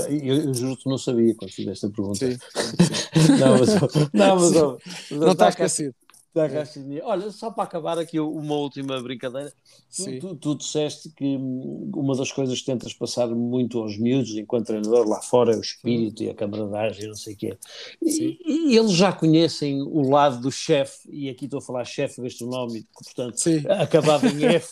Eu, 0.10 0.36
eu 0.36 0.54
juro 0.54 0.78
que 0.78 0.90
não 0.90 0.98
sabia 0.98 1.36
quando 1.36 1.52
fizeste 1.52 1.86
a 1.86 1.90
pergunta. 1.90 2.18
Sim, 2.18 2.38
sim. 2.38 3.38
não, 3.40 3.58
mas, 3.60 4.14
não, 4.14 4.36
mas, 4.36 4.54
mas 4.54 5.20
não 5.20 5.32
está 5.32 5.50
esquecido. 5.50 5.96
É. 6.36 7.02
Olha, 7.04 7.32
só 7.32 7.50
para 7.50 7.64
acabar 7.64 7.98
aqui 7.98 8.20
uma 8.20 8.56
última 8.56 9.02
brincadeira. 9.02 9.52
Tu, 9.96 10.20
tu, 10.20 10.36
tu, 10.36 10.56
disseste 10.56 11.10
que 11.10 11.36
uma 11.36 12.16
das 12.16 12.32
coisas 12.32 12.60
que 12.60 12.66
tentas 12.66 12.94
passar 12.94 13.28
muito 13.30 13.80
aos 13.80 13.98
miúdos, 13.98 14.38
enquanto 14.38 14.68
treinador 14.68 15.08
lá 15.08 15.20
fora, 15.22 15.54
é 15.54 15.58
o 15.58 15.62
espírito 15.62 16.22
e 16.22 16.30
a 16.30 16.36
camaradagem, 16.36 17.08
não 17.08 17.16
sei 17.16 17.34
o 17.34 17.38
quê. 17.38 17.58
E, 18.02 18.38
e, 18.46 18.78
eles 18.78 18.92
já 18.92 19.12
conhecem 19.12 19.82
o 19.82 20.10
lado 20.10 20.40
do 20.40 20.52
chefe, 20.52 21.10
e 21.10 21.30
aqui 21.30 21.46
estou 21.46 21.58
a 21.60 21.62
falar 21.62 21.86
chefe 21.86 22.22
gastronómico, 22.22 22.88
portanto, 22.94 23.38
Sim. 23.38 23.64
acabado 23.68 24.28
em 24.28 24.46
F, 24.54 24.72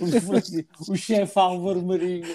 o, 0.00 0.92
o 0.92 0.96
chefe 0.96 1.38
Álvaro 1.38 1.82
Marinho 1.82 2.26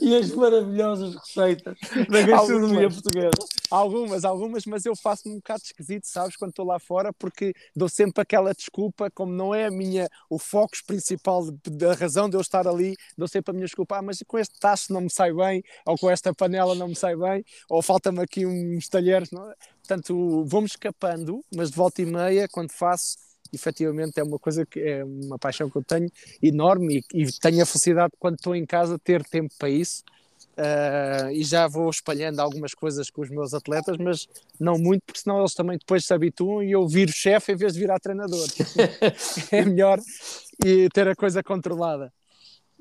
e, 0.00 0.08
e, 0.08 0.16
as 0.16 0.30
maravilhosas 0.30 1.14
receitas 1.14 1.76
da 2.08 2.22
gastronomia 2.22 2.84
algumas, 2.84 2.94
portuguesa. 2.94 3.48
Algumas, 3.70 4.24
algumas, 4.24 4.64
mas 4.64 4.86
eu 4.86 4.96
faço-me 4.96 5.34
um 5.34 5.38
bocado 5.38 5.62
esquisito, 5.64 6.06
sabes, 6.06 6.36
quando 6.36 6.50
estou 6.50 6.64
lá 6.64 6.78
fora, 6.78 7.12
porque 7.12 7.49
dou 7.74 7.88
sempre 7.88 8.22
aquela 8.22 8.52
desculpa, 8.52 9.10
como 9.10 9.32
não 9.32 9.54
é 9.54 9.66
a 9.66 9.70
minha, 9.70 10.08
o 10.28 10.38
foco 10.38 10.76
principal 10.86 11.50
da 11.64 11.94
razão 11.94 12.28
de 12.28 12.36
eu 12.36 12.40
estar 12.40 12.66
ali, 12.66 12.96
dou 13.16 13.28
sempre 13.28 13.50
a 13.50 13.54
minha 13.54 13.66
desculpa, 13.66 13.98
ah, 13.98 14.02
mas 14.02 14.22
com 14.26 14.38
este 14.38 14.58
tacho 14.58 14.92
não 14.92 15.02
me 15.02 15.10
sai 15.10 15.32
bem, 15.32 15.62
ou 15.86 15.96
com 15.98 16.10
esta 16.10 16.34
panela 16.34 16.74
não 16.74 16.88
me 16.88 16.96
sai 16.96 17.16
bem, 17.16 17.44
ou 17.68 17.82
falta-me 17.82 18.20
aqui 18.20 18.46
uns 18.46 18.88
talheres, 18.88 19.30
não 19.30 19.50
é? 19.50 19.54
Portanto, 19.78 20.44
vou-me 20.46 20.66
escapando, 20.66 21.44
mas 21.54 21.70
de 21.70 21.76
volta 21.76 22.02
e 22.02 22.06
meia, 22.06 22.48
quando 22.48 22.70
faço, 22.70 23.16
efetivamente 23.52 24.18
é 24.20 24.22
uma 24.22 24.38
coisa 24.38 24.64
que 24.64 24.78
é 24.80 25.04
uma 25.04 25.38
paixão 25.38 25.68
que 25.68 25.76
eu 25.76 25.84
tenho 25.84 26.08
enorme 26.40 27.02
e, 27.12 27.22
e 27.22 27.32
tenho 27.40 27.62
a 27.62 27.66
felicidade 27.66 28.12
quando 28.18 28.36
estou 28.36 28.54
em 28.54 28.64
casa 28.64 28.98
ter 28.98 29.24
tempo 29.24 29.52
para 29.58 29.68
isso 29.68 30.04
Uh, 30.58 31.30
e 31.32 31.42
já 31.42 31.66
vou 31.66 31.88
espalhando 31.88 32.40
algumas 32.40 32.74
coisas 32.74 33.08
com 33.08 33.22
os 33.22 33.30
meus 33.30 33.54
atletas, 33.54 33.96
mas 33.96 34.28
não 34.58 34.76
muito, 34.76 35.02
porque 35.06 35.20
senão 35.20 35.38
eles 35.40 35.54
também 35.54 35.78
depois 35.78 36.04
se 36.04 36.12
habituam 36.12 36.62
e 36.62 36.72
eu 36.72 36.86
viro 36.86 37.12
chefe 37.12 37.52
em 37.52 37.56
vez 37.56 37.74
de 37.74 37.80
virar 37.80 37.98
treinador. 37.98 38.46
é 39.50 39.64
melhor 39.64 39.98
e 40.64 40.88
ter 40.90 41.08
a 41.08 41.16
coisa 41.16 41.42
controlada. 41.42 42.12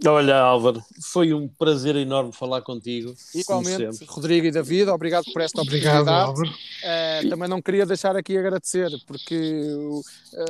Olha, 0.06 0.38
Álvaro, 0.38 0.82
foi 1.02 1.34
um 1.34 1.48
prazer 1.48 1.96
enorme 1.98 2.32
falar 2.32 2.62
contigo. 2.62 3.14
Igualmente, 3.36 4.06
Rodrigo 4.06 4.48
e 4.48 4.52
David, 4.52 4.90
obrigado 4.90 5.26
por 5.34 5.42
esta 5.42 5.62
obrigado, 5.62 6.08
oportunidade. 6.08 6.50
Uh, 6.50 7.30
também 7.30 7.50
não 7.50 7.62
queria 7.62 7.86
deixar 7.86 8.16
aqui 8.16 8.38
agradecer, 8.38 8.90
porque 9.06 9.36
uh, 9.36 10.02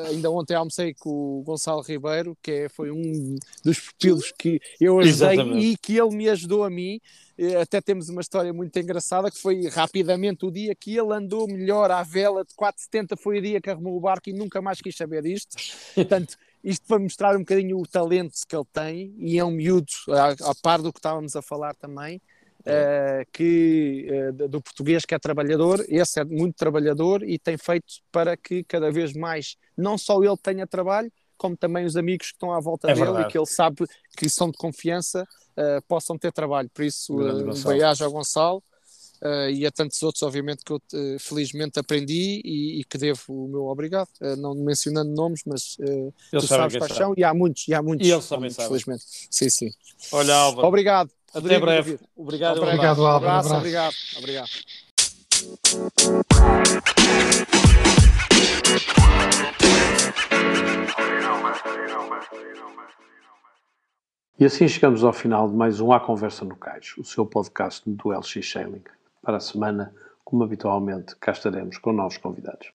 ainda 0.07 0.29
ontem 0.29 0.53
almocei 0.53 0.93
com 0.93 1.39
o 1.39 1.43
Gonçalo 1.43 1.81
Ribeiro, 1.81 2.37
que 2.43 2.51
é, 2.51 2.69
foi 2.69 2.91
um 2.91 3.35
dos 3.63 3.79
pupilos 3.79 4.31
que 4.37 4.61
eu 4.79 4.99
ajudei 4.99 5.29
Exatamente. 5.29 5.65
e 5.65 5.77
que 5.77 5.97
ele 5.97 6.15
me 6.15 6.29
ajudou 6.29 6.63
a 6.63 6.69
mim. 6.69 7.01
Até 7.61 7.79
temos 7.79 8.09
uma 8.09 8.19
história 8.19 8.51
muito 8.51 8.77
engraçada 8.77 9.31
que 9.31 9.37
foi 9.39 9.67
rapidamente 9.69 10.45
o 10.45 10.51
dia 10.51 10.75
que 10.75 10.97
ele 10.97 11.13
andou 11.13 11.47
melhor 11.47 11.89
à 11.89 12.03
vela 12.03 12.43
de 12.43 12.53
470 12.53 13.15
foi 13.15 13.39
o 13.39 13.41
dia 13.41 13.61
que 13.61 13.69
arrumou 13.69 13.95
o 13.95 13.99
barco 14.01 14.29
e 14.29 14.33
nunca 14.33 14.61
mais 14.61 14.81
quis 14.81 14.95
saber 14.95 15.23
disto. 15.23 15.55
Portanto, 15.95 16.35
isto 16.63 16.85
para 16.87 16.99
mostrar 16.99 17.35
um 17.35 17.39
bocadinho 17.39 17.77
o 17.77 17.87
talento 17.87 18.33
que 18.47 18.55
ele 18.55 18.65
tem, 18.71 19.13
e 19.17 19.37
é 19.37 19.45
um 19.45 19.51
miúdo, 19.51 19.91
a, 20.09 20.51
a 20.51 20.55
par 20.61 20.81
do 20.81 20.91
que 20.91 20.99
estávamos 20.99 21.35
a 21.35 21.41
falar 21.41 21.75
também, 21.75 22.21
uh, 22.61 23.25
que, 23.31 24.07
uh, 24.11 24.47
do 24.47 24.61
português 24.61 25.05
que 25.05 25.15
é 25.15 25.19
trabalhador, 25.19 25.83
esse 25.87 26.19
é 26.19 26.25
muito 26.25 26.55
trabalhador 26.55 27.23
e 27.23 27.39
tem 27.39 27.57
feito 27.57 27.95
para 28.11 28.35
que 28.35 28.63
cada 28.63 28.91
vez 28.91 29.13
mais, 29.13 29.55
não 29.77 29.97
só 29.97 30.21
ele 30.23 30.37
tenha 30.37 30.67
trabalho, 30.67 31.11
como 31.37 31.55
também 31.55 31.85
os 31.85 31.95
amigos 31.95 32.27
que 32.27 32.33
estão 32.33 32.51
à 32.51 32.59
volta 32.59 32.91
é 32.91 32.93
dele 32.93 33.05
verdade. 33.05 33.29
e 33.29 33.31
que 33.31 33.37
ele 33.37 33.45
sabe 33.45 33.85
que 34.17 34.29
são 34.29 34.51
de 34.51 34.57
confiança, 34.57 35.23
uh, 35.57 35.81
possam 35.87 36.17
ter 36.17 36.33
trabalho. 36.33 36.69
Por 36.73 36.83
isso, 36.83 37.15
uh, 37.15 37.67
beijo 37.67 38.03
ao 38.03 38.11
Gonçalo 38.11 38.63
Uh, 39.21 39.49
e 39.49 39.65
a 39.65 39.71
tantos 39.71 40.01
outros, 40.01 40.23
obviamente, 40.23 40.63
que 40.63 40.71
eu 40.71 40.77
uh, 40.77 41.19
felizmente 41.19 41.77
aprendi 41.77 42.41
e, 42.43 42.79
e, 42.79 42.83
que 42.85 42.97
devo 42.97 43.21
o 43.27 43.47
meu 43.49 43.65
obrigado, 43.65 44.07
uh, 44.21 44.35
não 44.37 44.55
mencionando 44.55 45.11
nomes, 45.11 45.41
mas 45.45 45.77
uh, 45.79 46.13
tu 46.31 46.41
sabes 46.41 46.77
paixão, 46.77 47.13
e 47.17 47.23
há 47.23 47.33
muitos, 47.33 47.67
e 47.67 47.73
há 47.73 47.81
muitos, 47.81 48.07
e 48.07 48.11
eles 48.11 48.27
também 48.27 48.49
sabem. 48.49 48.69
felizmente. 48.69 49.03
Sim, 49.29 49.49
sim. 49.49 49.71
Olha, 50.13 50.35
Álvaro. 50.35 50.67
Obrigado. 50.67 51.11
Até 51.33 51.59
breve. 51.59 51.99
Obrigado, 52.15 52.61
obrigado, 52.61 53.05
Álvaro. 53.05 53.25
Um 53.25 53.29
abraço, 53.29 53.55
obrigado. 53.55 53.93
Obrigado. 54.17 54.49
E 64.39 64.45
assim 64.45 64.69
chegamos 64.69 65.03
ao 65.03 65.11
final 65.11 65.49
de 65.49 65.55
mais 65.55 65.81
um 65.81 65.91
A 65.91 65.99
Conversa 65.99 66.45
no 66.45 66.55
Cais, 66.55 66.93
o 66.97 67.03
seu 67.03 67.25
podcast 67.25 67.83
do 67.85 68.09
LX 68.09 68.49
Sailing. 68.49 68.83
Para 69.21 69.37
a 69.37 69.41
semana, 69.41 69.93
como 70.23 70.43
habitualmente, 70.43 71.15
cá 71.19 71.31
estaremos 71.31 71.77
com 71.77 71.91
novos 71.91 72.17
convidados. 72.17 72.71